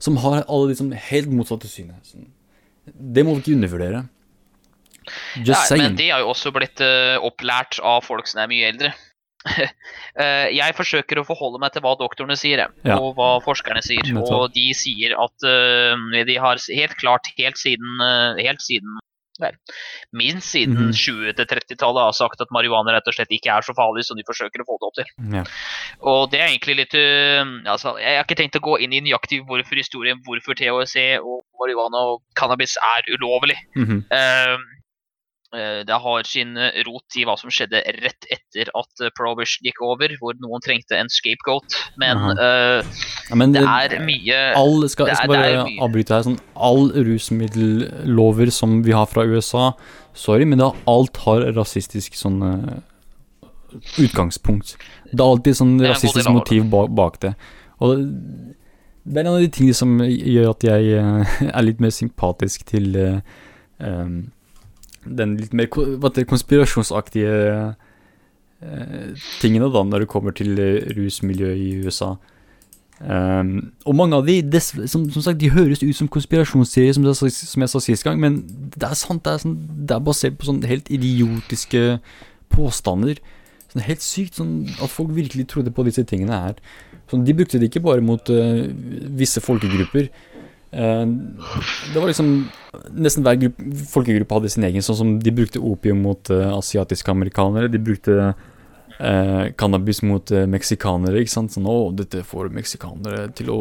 som 0.03 0.17
har 0.25 0.43
alle 0.49 0.71
de 0.71 0.73
liksom 0.73 0.97
helt 1.13 1.31
motsatte 1.31 1.69
synet. 1.71 2.01
Sånn. 2.09 2.31
Det 2.89 3.23
må 3.23 3.37
vi 3.37 3.45
ikke 3.45 3.59
undervurdere. 3.61 4.07
Just 5.37 5.59
Nei, 5.59 5.67
saying. 5.69 5.85
men 5.85 5.99
de 5.99 6.09
har 6.11 6.23
jo 6.23 6.33
også 6.33 6.51
blitt 6.55 6.81
opplært 7.23 7.79
av 7.83 8.05
folk 8.07 8.27
som 8.31 8.43
er 8.43 8.51
mye 8.51 8.71
eldre. 8.71 8.91
Eh, 10.13 10.49
jeg 10.53 10.75
forsøker 10.77 11.19
å 11.19 11.25
forholde 11.25 11.59
meg 11.59 11.73
til 11.73 11.81
hva 11.81 11.95
doktorene 11.97 12.37
sier, 12.37 12.67
Ja. 12.85 12.97
og 13.01 13.15
hva 13.17 13.41
forskerne 13.41 13.81
sier. 13.83 14.05
Og 14.21 14.53
de 14.53 14.67
sier 14.77 15.15
at 15.17 15.47
uh, 15.49 15.97
de 16.29 16.37
har 16.37 16.61
helt 16.61 16.97
klart 17.01 17.31
helt 17.39 17.57
siden, 17.57 17.97
uh, 18.05 18.37
helt 18.37 18.61
siden 18.61 18.99
vel, 19.41 19.57
minst 20.13 20.53
siden 20.53 20.77
Mhm. 20.77 20.93
20- 20.93 21.33
til 21.35 21.47
30-tallet 21.49 22.05
har 22.05 22.13
sagt 22.13 22.41
at 22.45 22.53
marihuana 22.53 22.93
rett 22.93 23.09
og 23.09 23.15
slett 23.17 23.33
ikke 23.33 23.51
er 23.57 23.65
så 23.65 23.73
farlig 23.75 24.05
som 24.05 24.17
de 24.21 24.23
forsøker 24.29 24.61
å 24.61 24.67
få 24.69 24.77
det 24.79 24.87
opp 24.91 24.99
til. 25.01 25.09
Ja. 25.33 25.45
Og 26.05 26.31
det 26.31 26.41
er 26.43 26.53
egentlig 26.53 26.77
litt 26.77 26.95
uh, 26.95 27.73
altså, 27.73 27.97
Jeg 27.99 28.21
har 28.21 28.25
ikke 28.29 28.37
tenkt 28.37 28.61
å 28.61 28.63
gå 28.69 28.77
inn 28.85 28.93
i 28.93 29.01
nøyaktig 29.01 29.41
hvorfor 29.49 29.75
historien, 29.81 30.21
hvorfor 30.29 30.55
THC 30.55 31.17
og 31.25 31.41
marihuana 31.59 32.05
og 32.13 32.21
cannabis 32.37 32.77
er 32.77 33.17
ulovlig. 33.17 33.57
Mm 33.75 33.87
-hmm. 33.89 34.61
Det 35.87 35.99
har 36.05 36.29
sin 36.29 36.57
eh, 36.57 36.79
rot 36.87 37.17
i 37.21 37.27
hva 37.29 37.35
som 37.41 37.53
skjedde 37.53 37.83
rett 38.01 38.29
etter 38.33 38.71
at 38.79 39.03
eh, 39.05 39.43
gikk 39.67 39.83
over, 39.85 40.15
hvor 40.21 40.37
noen 40.41 40.65
trengte 40.65 40.97
en 40.97 41.11
scapegoat. 41.13 41.77
Men 42.01 42.23
uh, 42.39 42.81
ja, 43.29 43.37
men 43.37 43.53
det 43.53 43.65
er 43.65 43.99
mye 44.07 44.39
all, 44.57 44.87
skal, 44.89 45.11
det 45.11 45.17
jeg 45.17 45.21
skal 45.23 45.35
er- 45.35 45.35
bare 45.35 45.51
er 45.53 45.67
mye. 45.69 45.83
avbryte 45.85 46.17
her. 46.17 46.25
Sånn, 46.29 46.41
all 46.57 46.89
rusmiddellover 46.97 48.53
som 48.55 48.81
vi 48.87 48.97
har 48.97 49.11
fra 49.11 49.27
USA 49.29 49.73
Sorry, 50.13 50.45
men 50.45 50.61
da 50.61 50.73
alt 50.91 51.17
har 51.25 51.47
rasistisk 51.57 52.17
sånn 52.21 52.43
eh, 52.45 53.79
utgangspunkt. 54.03 54.75
Det 55.09 55.17
er 55.17 55.25
alltid 55.25 55.57
sånn 55.57 55.79
er 55.81 55.95
rasistisk 55.95 56.29
motiv 56.33 56.67
bak, 56.73 56.93
bak 56.93 57.17
det. 57.25 57.33
Og 57.83 58.03
det 59.03 59.19
er 59.19 59.25
en 59.25 59.33
av 59.33 59.41
de 59.41 59.49
tingene 59.53 59.77
som 59.77 59.97
gjør 60.05 60.53
at 60.53 60.67
jeg 60.69 60.93
eh, 61.01 61.33
er 61.57 61.67
litt 61.67 61.81
mer 61.83 61.95
sympatisk 61.97 62.67
til 62.69 62.93
eh, 63.01 63.41
em, 63.81 64.19
den 65.05 65.37
litt 65.41 65.55
mer 65.57 65.69
konspirasjonsaktige 65.69 67.33
eh, 68.63 69.23
tingene 69.43 69.71
da, 69.73 69.83
når 69.87 70.05
det 70.05 70.13
kommer 70.13 70.35
til 70.37 70.59
eh, 70.61 70.93
rusmiljøet 70.97 71.59
i 71.59 71.73
USA. 71.83 72.15
Um, 73.03 73.73
og 73.83 73.97
mange 73.99 74.15
av 74.15 74.29
de, 74.29 74.37
des, 74.47 74.69
som, 74.87 75.09
som, 75.11 75.23
sagt, 75.25 75.41
de 75.41 75.51
høres 75.51 75.81
ut 75.83 75.97
som 75.99 76.11
konspirasjonsserier, 76.13 76.95
som, 76.95 77.09
som, 77.35 77.65
jeg 77.65 77.73
sa 77.73 77.81
sist 77.83 78.07
gang, 78.07 78.21
men 78.23 78.43
det 78.77 78.87
er 78.87 78.95
sant, 78.99 79.25
det 79.27 79.33
er, 79.33 79.43
sånn, 79.43 79.57
det 79.89 79.97
er 79.97 80.05
basert 80.07 80.37
på 80.39 80.47
sånn 80.47 80.61
helt 80.71 80.91
idiotiske 80.93 81.99
påstander. 82.53 83.19
Sånn 83.73 83.83
helt 83.89 84.05
sykt, 84.05 84.39
sånn 84.39 84.55
at 84.77 84.93
folk 84.93 85.11
virkelig 85.17 85.49
trodde 85.51 85.75
på 85.75 85.87
disse 85.89 86.05
tingene 86.07 86.39
her. 86.45 86.61
Sånn, 87.11 87.25
de 87.27 87.35
brukte 87.35 87.59
det 87.59 87.73
ikke 87.73 87.83
bare 87.89 88.05
mot 88.05 88.31
uh, 88.31 88.69
visse 89.19 89.43
folkegrupper. 89.43 90.13
Uh, 90.73 91.05
det 91.93 92.01
var 92.01 92.09
liksom 92.09 92.31
Nesten 92.97 93.21
hver 93.27 93.37
gruppe, 93.37 93.67
folkegruppe 93.91 94.37
hadde 94.39 94.51
sin 94.55 94.65
egen, 94.65 94.81
sånn 94.81 94.97
som 94.97 95.09
de 95.21 95.35
brukte 95.37 95.61
opium 95.61 95.99
mot 96.07 96.31
uh, 96.33 96.55
asiatiske 96.57 97.13
amerikanere. 97.13 97.69
De 97.69 97.81
brukte 97.83 98.15
uh, 98.33 99.45
cannabis 99.61 100.01
mot 100.09 100.33
uh, 100.33 100.47
meksikanere. 100.49 101.21
ikke 101.21 101.35
sant? 101.35 101.53
Sånn, 101.53 101.69
å, 101.69 101.91
dette 101.93 102.25
får 102.25 102.49
meksikanere 102.57 103.27
til 103.37 103.53
å 103.53 103.59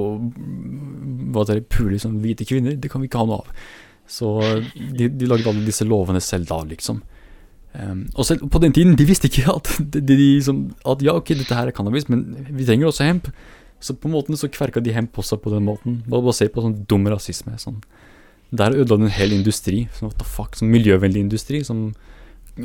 hva 1.35 1.43
det 1.49 1.65
pule 1.67 1.99
som 1.99 2.21
hvite 2.23 2.47
kvinner. 2.47 2.79
Det 2.79 2.91
kan 2.91 3.03
vi 3.03 3.11
ikke 3.11 3.19
ha 3.19 3.27
noe 3.27 3.43
av. 3.43 3.65
Så 4.11 4.31
de, 4.75 5.07
de 5.07 5.27
laget 5.27 5.51
alle 5.51 5.67
disse 5.67 5.87
lovene 5.87 6.23
selv 6.23 6.49
da, 6.49 6.61
liksom. 6.67 7.03
Um, 7.71 8.03
og 8.19 8.25
selv 8.27 8.49
på 8.51 8.59
den 8.59 8.73
tiden, 8.75 8.97
de 8.99 9.07
visste 9.07 9.29
ikke 9.31 9.47
at, 9.53 9.69
de, 9.79 10.01
de, 10.03 10.29
som, 10.43 10.65
at 10.87 11.03
ja, 11.03 11.15
ok, 11.15 11.33
dette 11.39 11.55
her 11.55 11.69
er 11.71 11.75
cannabis, 11.75 12.09
men 12.11 12.25
vi 12.49 12.67
trenger 12.67 12.89
også 12.89 13.07
hemp. 13.07 13.29
Så 13.81 13.97
på 13.97 14.09
en 14.09 14.15
måte 14.15 14.37
så 14.37 14.49
kverka 14.51 14.83
de 14.83 14.93
hjem 14.93 15.09
på 15.09 15.25
seg 15.25 15.41
på 15.41 15.51
den 15.53 15.65
måten. 15.65 15.99
Bare 16.09 16.25
basert 16.25 16.53
på 16.53 16.63
sånn 16.63 16.79
dum 16.89 17.09
rasisme. 17.09 17.57
Sånn. 17.61 17.81
Der 18.53 18.75
ødela 18.75 18.99
det 19.01 19.09
en 19.09 19.17
hel 19.17 19.35
industri. 19.35 19.87
Sånn, 19.97 20.11
what 20.11 20.19
the 20.21 20.27
fuck, 20.27 20.57
sånn 20.59 20.71
miljøvennlig 20.73 21.25
industri 21.25 21.63
som 21.65 21.89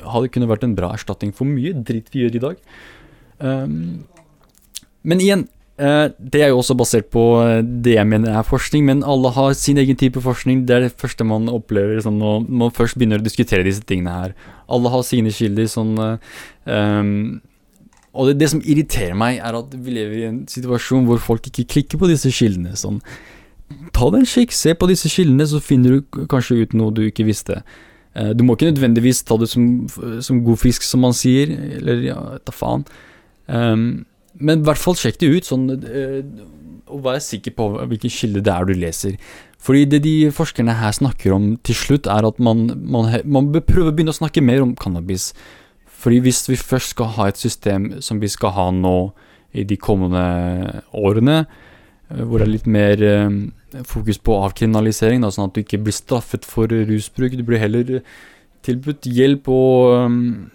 hadde 0.03 0.31
kunne 0.35 0.49
vært 0.51 0.67
en 0.67 0.77
bra 0.77 0.93
erstatning 0.97 1.33
for 1.35 1.49
mye 1.49 1.75
dritt 1.87 2.11
vi 2.13 2.25
gjør 2.25 2.39
i 2.39 2.43
dag. 2.43 2.63
Um, 3.39 3.77
men 5.07 5.23
igjen, 5.23 5.45
uh, 5.79 6.09
det 6.19 6.43
er 6.43 6.51
jo 6.51 6.61
også 6.61 6.77
basert 6.79 7.11
på 7.15 7.23
eh, 7.45 7.61
det 7.63 7.95
jeg 7.95 8.09
mener 8.11 8.35
er 8.35 8.47
forskning, 8.49 8.87
men 8.89 9.05
alle 9.07 9.31
har 9.37 9.55
sin 9.59 9.79
egen 9.79 9.99
type 9.99 10.21
forskning. 10.25 10.65
Det 10.67 10.77
er 10.77 10.87
det 10.87 10.97
første 10.99 11.27
man 11.29 11.47
opplever 11.53 12.01
sånn, 12.03 12.19
når 12.21 12.49
man 12.49 12.75
først 12.75 12.99
begynner 12.99 13.23
å 13.23 13.27
diskutere 13.27 13.67
disse 13.67 13.85
tingene 13.87 14.17
her. 14.17 14.35
Alle 14.67 14.91
har 14.93 15.07
sine 15.07 15.31
kilder. 15.35 15.71
sånn 15.71 15.95
um, 16.01 17.15
og 18.17 18.31
det, 18.31 18.39
det, 18.41 18.51
som 18.53 18.63
irriterer 18.65 19.17
meg, 19.19 19.41
er 19.45 19.59
at 19.59 19.75
vi 19.77 19.95
lever 19.95 20.21
i 20.21 20.29
en 20.31 20.45
situasjon 20.51 21.07
hvor 21.09 21.21
folk 21.23 21.47
ikke 21.51 21.67
klikker 21.77 22.01
på 22.01 22.09
disse 22.11 22.33
kildene. 22.35 22.75
Sånn, 22.79 23.03
ta 23.97 24.09
deg 24.13 24.23
en 24.23 24.31
kikk, 24.31 24.55
se 24.57 24.75
på 24.79 24.89
disse 24.91 25.11
kildene, 25.13 25.47
så 25.49 25.61
finner 25.63 25.97
du 25.97 26.25
kanskje 26.31 26.63
ut 26.63 26.77
noe 26.79 26.95
du 26.97 27.05
ikke 27.07 27.27
visste. 27.29 27.61
Eh, 28.17 28.33
du 28.37 28.45
må 28.47 28.57
ikke 28.57 28.71
nødvendigvis 28.71 29.25
ta 29.29 29.39
det 29.41 29.51
som, 29.53 29.87
som 30.25 30.45
god 30.47 30.61
fisk, 30.63 30.87
som 30.87 31.05
man 31.05 31.17
sier, 31.17 31.53
eller 31.81 32.05
ja, 32.07 32.21
ta 32.47 32.55
faen. 32.55 32.87
Um, 33.47 34.07
men 34.37 34.61
i 34.61 34.67
hvert 34.67 34.81
fall 34.81 34.97
sjekk 34.99 35.21
det 35.21 35.33
ut, 35.33 35.49
sånn, 35.49 35.69
uh, 35.71 36.47
og 36.93 37.03
vær 37.05 37.21
sikker 37.23 37.55
på 37.57 37.69
hvilken 37.91 38.13
kilde 38.13 38.43
det 38.45 38.53
er 38.53 38.67
du 38.67 38.75
leser. 38.79 39.21
Fordi 39.67 39.85
det 39.91 40.03
de 40.05 40.15
forskerne 40.35 40.77
her 40.79 40.95
snakker 40.95 41.35
om 41.35 41.55
til 41.67 41.79
slutt, 41.79 42.09
er 42.11 42.27
at 42.29 42.41
man, 42.43 42.69
man, 42.77 43.11
man 43.25 43.51
bør 43.55 43.65
prøve 43.67 43.93
å 43.93 43.97
begynne 43.97 44.15
å 44.15 44.21
snakke 44.21 44.45
mer 44.45 44.63
om 44.63 44.77
cannabis. 44.79 45.33
Fordi 46.07 46.23
hvis 46.23 46.45
vi 46.47 46.57
først 46.61 46.95
skal 46.95 47.17
ha 47.19 47.27
et 47.29 47.41
system 47.41 47.97
som 48.05 48.23
vi 48.23 48.31
skal 48.31 48.55
ha 48.55 48.71
nå 48.71 48.99
i 49.57 49.65
de 49.67 49.79
kommende 49.81 50.23
årene, 50.95 51.41
Eh, 52.13 52.23
hvor 52.23 52.41
det 52.41 52.47
er 52.47 52.53
litt 52.53 52.71
mer 52.71 53.03
eh, 53.03 53.83
fokus 53.87 54.21
på 54.23 54.39
avkriminalisering, 54.47 55.25
da, 55.25 55.33
sånn 55.35 55.51
at 55.51 55.57
du 55.57 55.63
ikke 55.65 55.83
blir 55.83 55.97
straffet 55.97 56.47
for 56.47 56.71
rusbruk. 56.71 57.37
Du 57.37 57.45
blir 57.47 57.63
heller 57.63 58.01
tilbudt 58.67 59.07
hjelp 59.07 59.47
og 59.53 59.93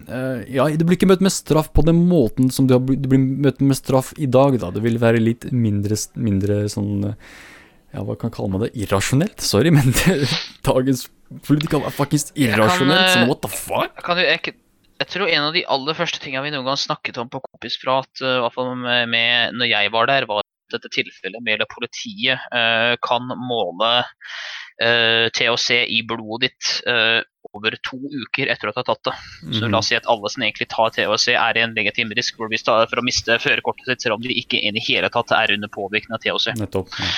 uh, 0.10 0.42
Ja, 0.52 0.66
du 0.68 0.82
blir 0.84 0.98
ikke 0.98 1.08
møtt 1.08 1.22
med 1.24 1.32
straff 1.32 1.70
på 1.72 1.86
den 1.88 2.02
måten 2.10 2.50
som 2.52 2.66
du, 2.68 2.74
har, 2.76 2.82
du 2.84 3.08
blir 3.08 3.22
møtt 3.22 3.62
med 3.64 3.78
straff 3.78 4.10
i 4.20 4.28
dag, 4.28 4.58
da. 4.60 4.72
Det 4.76 4.84
vil 4.84 5.00
være 5.00 5.22
litt 5.22 5.48
mindre, 5.56 5.96
mindre 6.20 6.58
sånn 6.74 7.06
Ja, 7.06 8.04
hva 8.04 8.18
kan 8.20 8.34
kalle 8.34 8.52
man 8.52 8.66
det? 8.66 8.74
Irrasjonelt? 8.84 9.40
Sorry, 9.40 9.72
men 9.72 9.96
det, 9.96 10.18
dagens 10.68 11.06
politikk 11.48 11.78
er 11.80 11.96
faktisk 11.96 12.36
irrasjonelt. 12.36 13.14
Sånn, 13.14 13.32
what 13.32 13.46
the 13.46 13.54
fuck? 13.54 13.96
Kan 14.04 14.20
du, 14.20 14.26
jeg, 14.28 14.58
jeg 15.02 15.10
tror 15.10 15.32
en 15.32 15.48
av 15.48 15.56
de 15.56 15.66
aller 15.74 15.98
første 15.98 16.22
tingene 16.22 16.46
vi 16.46 16.54
noen 16.54 16.68
gang 16.68 16.80
snakket 16.80 17.18
om 17.22 17.30
på 17.32 17.42
Kompisprat, 17.48 18.12
uh, 18.22 18.38
i 18.38 18.42
hvert 18.46 18.58
fall 18.58 18.74
med, 18.78 19.10
med 19.10 19.58
når 19.58 19.72
jeg 19.72 19.94
var 19.96 20.10
der, 20.12 20.28
var 20.30 20.46
dette 20.72 20.92
tilfellet 20.94 21.44
med 21.44 21.64
at 21.64 21.72
politiet 21.74 22.40
uh, 22.54 22.94
kan 23.04 23.28
måle 23.36 23.92
uh, 24.02 24.86
eh, 24.86 25.28
THC 25.36 25.84
i 25.92 26.02
blodet 26.08 26.50
ditt 26.50 26.70
uh, 26.88 27.20
over 27.58 27.76
to 27.84 27.98
uker 28.00 28.48
etter 28.52 28.70
at 28.70 28.78
du 28.78 28.80
har 28.80 28.88
tatt 28.88 29.04
det. 29.10 29.16
Så 29.58 29.68
la 29.68 29.82
oss 29.82 29.90
si 29.92 29.98
at 29.98 30.08
alle 30.12 30.30
som 30.32 30.44
egentlig 30.46 30.70
tar 30.72 30.94
THC, 30.96 31.34
er 31.36 31.60
i 31.60 31.64
en 31.66 31.76
legitim 31.76 32.14
risk 32.18 32.40
for 32.40 32.48
å 32.48 33.06
miste 33.06 33.38
førerkortet 33.44 33.90
sitt, 33.90 34.06
selv 34.06 34.18
om 34.18 34.24
de 34.24 34.34
ikke 34.40 34.62
i 34.62 34.72
det 34.76 34.84
hele 34.88 35.12
tatt 35.14 35.34
er 35.36 35.56
under 35.58 35.72
påvirkning 35.72 36.16
av 36.16 36.24
THC. 36.24 36.54
Nettopp, 36.62 36.96
ja. 37.00 37.12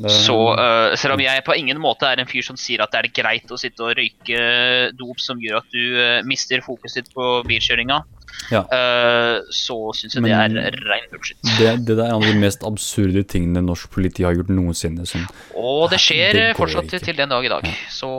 Det... 0.00 0.08
Så 0.24 0.36
uh, 0.56 0.94
selv 0.96 1.18
om 1.18 1.20
jeg 1.20 1.44
på 1.44 1.56
ingen 1.60 1.80
måte 1.82 2.08
er 2.08 2.20
en 2.20 2.28
fyr 2.28 2.44
som 2.46 2.56
sier 2.56 2.80
at 2.80 2.94
det 2.94 3.02
er 3.02 3.10
greit 3.18 3.50
å 3.52 3.58
sitte 3.60 3.84
og 3.84 3.98
røyke 3.98 4.38
dop 4.96 5.20
som 5.20 5.42
gjør 5.42 5.60
at 5.60 5.74
du 5.74 5.82
uh, 5.98 6.20
mister 6.24 6.64
fokuset 6.64 7.02
ditt 7.02 7.12
på 7.12 7.26
bilkjøringa, 7.48 8.00
ja. 8.50 8.62
uh, 8.68 9.44
så 9.54 9.76
syns 9.96 10.16
jeg 10.16 10.24
Men 10.24 10.54
det 10.54 10.60
er 10.68 10.78
rein 10.88 11.06
bullshit. 11.12 11.38
Det, 11.58 11.72
det 11.88 11.96
er 11.96 12.10
en 12.10 12.18
av 12.18 12.26
de 12.26 12.34
mest 12.42 12.64
absurde 12.66 13.24
tingene 13.30 13.64
norsk 13.64 13.90
politi 13.94 14.26
har 14.26 14.36
gjort 14.36 14.52
noensinne. 14.52 15.06
Sånn, 15.08 15.24
og 15.58 15.86
det 15.92 16.00
skjer 16.02 16.38
det 16.38 16.48
fortsatt 16.58 16.90
ikke. 16.90 17.04
til 17.08 17.20
den 17.22 17.32
dag 17.32 17.46
i 17.46 17.52
dag. 17.52 17.68
Ja. 17.68 17.76
Så 17.94 18.10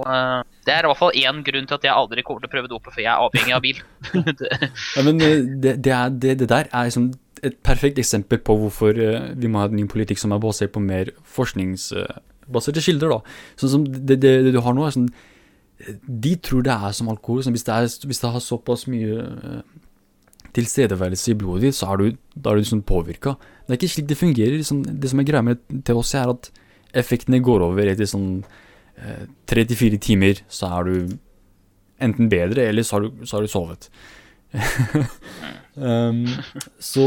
det 0.65 0.73
er 0.73 0.87
i 0.87 0.89
hvert 0.89 1.01
fall 1.01 1.13
én 1.19 1.43
grunn 1.45 1.67
til 1.69 1.77
at 1.77 1.85
jeg 1.85 1.93
aldri 1.93 2.23
kommer 2.25 2.41
til 2.43 2.49
å 2.49 2.55
prøve 2.55 2.71
dopet, 2.71 2.95
for 2.95 3.03
jeg 3.03 3.11
er 3.11 3.21
avhengig 3.21 3.53
av 3.53 3.61
bil. 3.65 3.83
ja, 4.95 5.05
men 5.05 5.21
det, 5.21 5.77
det, 5.85 5.93
er, 5.93 6.09
det, 6.09 6.39
der 6.49 6.71
er 6.71 6.89
liksom 6.89 7.11
et 7.45 7.57
perfekt 7.65 7.99
eksempel 8.01 8.39
på 8.41 8.55
hvorfor 8.59 8.97
uh, 8.97 9.29
vi 9.37 9.51
må 9.51 9.61
ha 9.61 9.69
en 9.69 9.77
ny 9.77 9.85
politikk 9.91 10.21
som 10.21 10.33
er 10.33 10.41
basert 10.41 10.73
på 10.73 10.81
mer 10.83 11.11
forskningsbaserte 11.35 12.81
uh, 12.81 12.87
kilder. 12.87 13.15
da. 13.17 13.37
Sånn 13.61 13.73
som 13.75 13.87
det, 13.87 14.19
det, 14.23 14.35
det, 14.47 14.53
du 14.55 14.61
har 14.65 14.75
nå, 14.75 14.85
er 14.85 14.95
sånn 14.95 15.09
De 16.07 16.35
tror 16.39 16.63
det 16.65 16.73
er 16.73 16.95
som 16.95 17.11
alkohol. 17.11 17.43
Sånn, 17.43 17.55
hvis, 17.55 17.67
det 17.67 17.75
er, 17.75 17.89
hvis, 18.07 18.21
det 18.23 18.31
har 18.33 18.43
såpass 18.43 18.87
mye 18.91 19.25
uh, 19.25 19.59
tilstedeværelse 20.55 21.33
i 21.33 21.37
blodet 21.39 21.69
ditt, 21.69 21.77
så 21.77 21.91
er 21.91 22.01
du, 22.01 22.19
da 22.35 22.51
er 22.51 22.59
du 22.59 22.63
liksom 22.63 22.85
påvirka. 22.87 23.35
Det 23.65 23.73
er 23.73 23.79
ikke 23.79 23.93
slik 23.93 24.07
det 24.09 24.19
fungerer. 24.19 24.59
Liksom, 24.59 24.83
det 24.85 25.11
som 25.11 25.21
er 25.21 25.27
greia 25.27 25.43
med 25.45 25.61
THC, 25.87 26.13
er 26.21 26.31
at 26.31 26.51
effektene 26.95 27.41
går 27.43 27.65
over 27.65 27.91
etter 27.91 28.07
sånn 28.07 28.29
tre 29.49 29.65
til 29.67 29.77
fire 29.77 29.97
timer, 29.97 30.41
så 30.47 30.69
er 30.77 30.83
du 30.87 31.17
enten 32.01 32.29
bedre, 32.29 32.67
eller 32.69 32.83
så 32.83 32.95
har 32.95 33.01
du, 33.05 33.25
du 33.25 33.47
sovet. 33.47 33.89
um, 35.75 36.25
så 36.79 37.05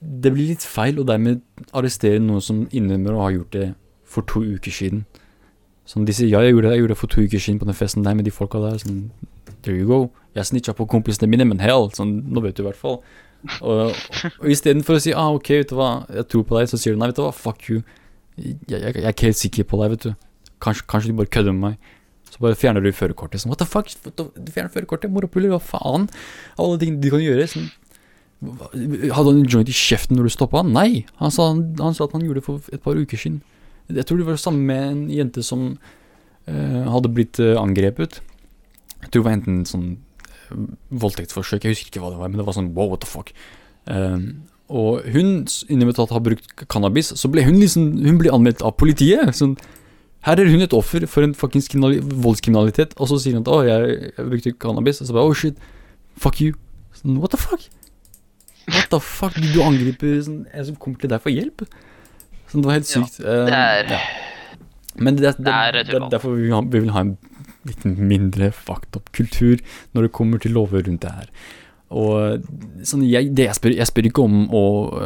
det 0.00 0.32
blir 0.32 0.52
litt 0.52 0.64
feil 0.64 1.00
å 1.00 1.06
dermed 1.08 1.42
arrestere 1.76 2.20
noen 2.20 2.44
som 2.44 2.64
innrømmer 2.72 3.14
å 3.14 3.24
ha 3.24 3.30
gjort 3.34 3.52
det 3.56 3.68
for 4.04 4.26
to 4.28 4.44
uker 4.44 4.72
siden. 4.72 5.04
Som 5.88 6.06
de 6.08 6.14
sier 6.16 6.30
ja, 6.32 6.42
jeg 6.44 6.54
gjorde 6.54 6.68
det, 6.68 6.76
jeg 6.76 6.84
gjorde 6.84 6.94
det 6.94 7.00
for 7.00 7.12
to 7.12 7.24
uker 7.24 7.40
siden 7.40 7.60
på 7.60 7.68
den 7.68 7.76
festen 7.76 8.04
der 8.04 8.16
med 8.16 8.28
de 8.28 8.32
folka 8.32 8.60
der. 8.62 8.78
Sånn, 8.80 9.10
there 9.64 9.76
you 9.76 9.88
go. 9.88 10.00
Jeg 10.34 10.50
snitcha 10.50 10.74
på 10.74 10.86
kompisene 10.90 11.30
mine, 11.30 11.46
men 11.46 11.62
hell, 11.62 11.90
sånn, 11.94 12.16
nå 12.34 12.42
vet 12.44 12.56
du 12.58 12.64
i 12.64 12.68
hvert 12.68 12.80
fall. 12.80 13.00
Og, 13.60 13.92
og 14.40 14.46
istedenfor 14.50 14.98
å 14.98 15.02
si 15.04 15.12
ah, 15.14 15.30
ok, 15.36 15.50
vet 15.60 15.72
du 15.72 15.76
hva, 15.78 15.90
jeg 16.10 16.26
tror 16.32 16.46
på 16.48 16.58
deg, 16.58 16.70
så 16.70 16.80
sier 16.80 16.96
du 16.96 17.00
nei, 17.00 17.10
vet 17.12 17.20
du 17.20 17.26
hva, 17.26 17.34
fuck 17.36 17.68
you. 17.68 17.82
Jeg, 18.38 18.56
jeg, 18.66 18.80
jeg 18.82 19.04
er 19.04 19.12
ikke 19.12 19.28
helt 19.28 19.40
sikker 19.40 19.68
på 19.70 19.80
deg, 19.82 19.94
vet 19.94 20.08
du. 20.08 20.14
Kanskje, 20.64 20.86
kanskje 20.90 21.12
du 21.12 21.18
bare 21.20 21.30
kødder 21.34 21.54
med 21.54 21.68
meg. 21.68 21.92
Så 22.34 22.42
bare 22.42 22.58
fjerner 22.58 22.82
du 22.82 22.90
førerkortet. 22.90 23.42
Sånn, 23.42 23.52
what 23.52 23.60
the 23.62 23.68
fuck? 23.68 23.90
Du 24.10 24.50
fjerner 24.50 24.72
førerkortet, 24.74 25.12
morapuler, 25.14 25.52
hva 25.52 25.60
faen? 25.62 26.08
Alle 26.58 26.80
ting 26.80 26.96
de 27.02 27.12
kan 27.12 27.22
gjøre. 27.22 27.46
Sånn. 27.52 27.68
Hadde 28.44 29.28
han 29.28 29.42
en 29.44 29.46
joint 29.46 29.70
i 29.70 29.76
kjeften 29.76 30.18
når 30.18 30.28
du 30.28 30.34
stoppa 30.34 30.64
han? 30.64 30.72
Nei, 30.74 31.04
han 31.20 31.32
sa, 31.32 31.52
han, 31.54 31.94
sa, 31.94 32.08
at 32.08 32.16
han 32.16 32.24
gjorde 32.26 32.42
det 32.42 32.46
for 32.48 32.74
et 32.74 32.82
par 32.82 32.98
uker 32.98 33.20
siden. 33.20 33.38
Jeg 33.92 34.08
tror 34.08 34.18
det 34.18 34.26
var 34.26 34.38
det 34.38 34.42
samme 34.42 34.64
med 34.66 34.82
en 34.88 35.04
jente 35.12 35.44
som 35.46 35.68
uh, 35.76 36.82
hadde 36.90 37.12
blitt 37.14 37.38
uh, 37.38 37.54
angrepet. 37.60 38.18
Jeg 39.04 39.12
tror 39.12 39.20
det 39.20 39.28
var 39.28 39.36
enten 39.36 39.62
sånn 39.68 39.88
voldtektsforsøk, 40.90 41.64
jeg 41.64 41.76
husker 41.76 41.92
ikke 41.92 42.02
hva 42.02 42.12
det 42.14 42.20
var, 42.20 42.32
men 42.32 42.40
det 42.40 42.46
var 42.48 42.56
sånn 42.56 42.72
wow, 42.76 42.90
what 42.92 43.04
the 43.04 43.10
fuck. 43.10 43.32
og 44.68 45.04
hun, 45.12 45.46
innimellom 45.68 46.06
at 46.06 46.14
har 46.16 46.24
brukt 46.24 46.66
cannabis, 46.72 47.12
så 47.20 47.28
ble 47.28 47.44
hun 47.44 47.58
liksom 47.60 47.98
Hun 48.00 48.16
ble 48.18 48.32
anmeldt 48.32 48.62
av 48.64 48.78
politiet. 48.80 49.34
Sånn 49.36 49.58
her 50.24 50.40
er 50.40 50.48
hun 50.48 50.64
et 50.64 50.72
offer 50.72 51.04
for 51.10 51.26
en 51.26 51.34
fuckings 51.36 51.68
voldskriminalitet, 51.68 52.94
og 52.96 53.10
så 53.10 53.18
sier 53.20 53.36
hun 53.36 53.44
at 53.44 53.50
'å, 53.52 53.60
jeg, 53.68 54.12
jeg 54.16 54.28
brukte 54.30 54.52
cannabis', 54.56 55.00
og 55.02 55.06
så 55.06 55.12
bare 55.12 55.28
'oh 55.28 55.34
shit, 55.36 55.56
fuck 56.16 56.40
you'. 56.40 56.56
Sånn, 56.96 57.18
what 57.20 57.30
the 57.30 57.36
fuck? 57.36 57.60
What 58.68 58.88
the 58.90 59.00
fuck? 59.00 59.34
Du 59.52 59.60
angriper 59.60 60.22
sånn, 60.24 60.46
en 60.48 60.64
som 60.64 60.76
kommer 60.76 60.98
til 60.98 61.10
deg 61.12 61.20
for 61.20 61.30
hjelp? 61.30 61.66
Sånn, 62.48 62.62
det 62.62 62.70
var 62.70 62.78
helt 62.78 62.88
sykt. 62.88 63.20
Ja, 63.20 63.44
det 63.44 63.58
er 63.60 63.92
ja. 63.92 64.00
Men 64.96 65.16
det, 65.18 65.22
det, 65.22 65.44
det, 65.44 65.86
det, 65.90 65.94
er 65.94 66.08
derfor 66.08 66.36
vi, 66.38 66.48
vi 66.48 66.80
vil 66.80 66.92
ha 66.94 67.00
en 67.02 67.16
litt 67.68 67.84
mindre 67.84 68.50
fucked 68.54 68.98
up 68.98 69.12
kultur 69.16 69.62
når 69.92 70.08
det 70.08 70.16
kommer 70.16 70.42
til 70.42 70.56
lover 70.56 70.84
rundt 70.86 71.04
det 71.04 71.14
her. 71.14 71.30
Og 71.94 72.44
sånn, 72.82 73.04
jeg, 73.06 73.30
jeg, 73.38 73.54
spør, 73.54 73.74
jeg 73.76 73.86
spør 73.86 74.08
ikke 74.08 74.24
om 74.24 74.46
å 74.50 74.64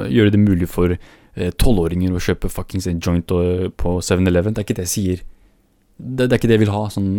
gjøre 0.09 0.33
det 0.33 0.41
mulig 0.41 0.69
for 0.71 0.95
Eh, 1.39 1.53
tolvåringer 1.55 2.15
å 2.15 2.23
kjøpe 2.23 2.51
fuckings 2.51 2.89
en 2.91 3.03
joint 3.05 3.29
på 3.29 3.99
7-Eleven. 4.03 4.55
Det 4.55 4.63
er 4.63 4.67
ikke 4.67 4.79
det 4.81 4.87
jeg 4.89 4.95
sier. 4.95 5.23
Det, 5.99 6.25
det, 6.25 6.33
er 6.33 6.39
ikke 6.41 6.51
det 6.51 6.57
jeg 6.57 6.65
vil 6.65 6.75
ha. 6.75 6.83
Sånn, 6.91 7.13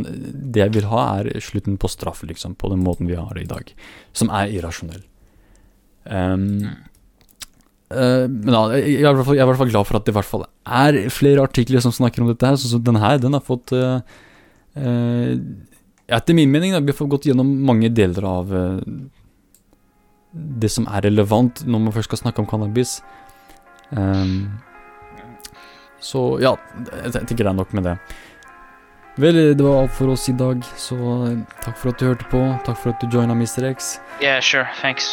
det 0.52 0.64
jeg 0.64 0.76
vil 0.76 0.90
ha, 0.92 1.06
er 1.22 1.44
slutten 1.44 1.80
på 1.80 1.92
straff, 1.92 2.26
liksom, 2.28 2.58
på 2.60 2.72
den 2.74 2.84
måten 2.84 3.08
vi 3.08 3.20
har 3.20 3.32
det 3.38 3.46
i 3.46 3.52
dag. 3.52 3.72
Som 4.18 4.32
er 4.36 4.52
irrasjonell. 4.56 5.06
Um, 6.10 6.66
uh, 7.94 8.26
men 8.26 8.56
ja, 8.56 8.64
jeg, 8.80 9.04
er 9.06 9.22
fall, 9.22 9.38
jeg 9.38 9.44
er 9.44 9.46
i 9.46 9.52
hvert 9.52 9.62
fall 9.62 9.72
glad 9.72 9.88
for 9.88 10.00
at 10.00 10.08
det 10.08 10.14
i 10.14 10.18
hvert 10.18 10.30
fall 10.30 10.46
er 10.48 11.00
flere 11.14 11.44
artikler 11.46 11.84
som 11.84 11.96
snakker 11.96 12.26
om 12.26 12.32
dette 12.32 12.50
her. 12.50 12.60
Sånn 12.60 12.76
som 12.76 12.84
den 12.90 13.00
her, 13.00 13.22
den 13.24 13.38
har 13.38 13.46
fått 13.46 13.76
eh, 13.78 14.00
eh, 14.02 14.18
Etter 14.76 16.34
min 16.34 16.52
mening, 16.52 16.74
da, 16.74 16.80
vi 16.82 16.94
har 16.98 17.12
gått 17.12 17.28
gjennom 17.30 17.50
mange 17.66 17.90
deler 17.94 18.26
av 18.26 18.54
eh, 18.56 18.80
det 20.34 20.70
som 20.74 20.88
er 20.90 21.06
relevant 21.06 21.64
når 21.66 21.86
man 21.86 21.94
først 21.94 22.10
skal 22.10 22.24
snakke 22.24 22.42
om 22.44 22.50
cannabis. 22.50 23.00
Um, 23.90 24.60
så 26.02 26.40
ja, 26.42 26.56
jeg 27.04 27.14
tenker 27.14 27.44
det 27.44 27.54
er 27.54 27.60
nok 27.60 27.74
med 27.78 27.90
det. 27.90 27.96
Vel, 29.20 29.40
det 29.58 29.66
var 29.66 29.82
alt 29.84 29.94
for 29.98 30.14
oss 30.14 30.30
i 30.32 30.36
dag, 30.38 30.64
så 30.80 30.98
eh, 31.28 31.40
takk 31.66 31.78
for 31.78 31.92
at 31.92 32.02
du 32.02 32.08
hørte 32.08 32.30
på. 32.32 32.42
Takk 32.66 32.80
for 32.80 32.94
at 32.94 33.04
du 33.04 33.10
joina 33.12 33.36
Mr. 33.36 33.70
X. 33.74 33.98
Yeah, 34.22 34.40
sure. 34.40 34.68
Thanks. 34.82 35.10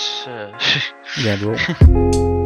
Yeah, 1.25 1.41
bro. 1.43 2.46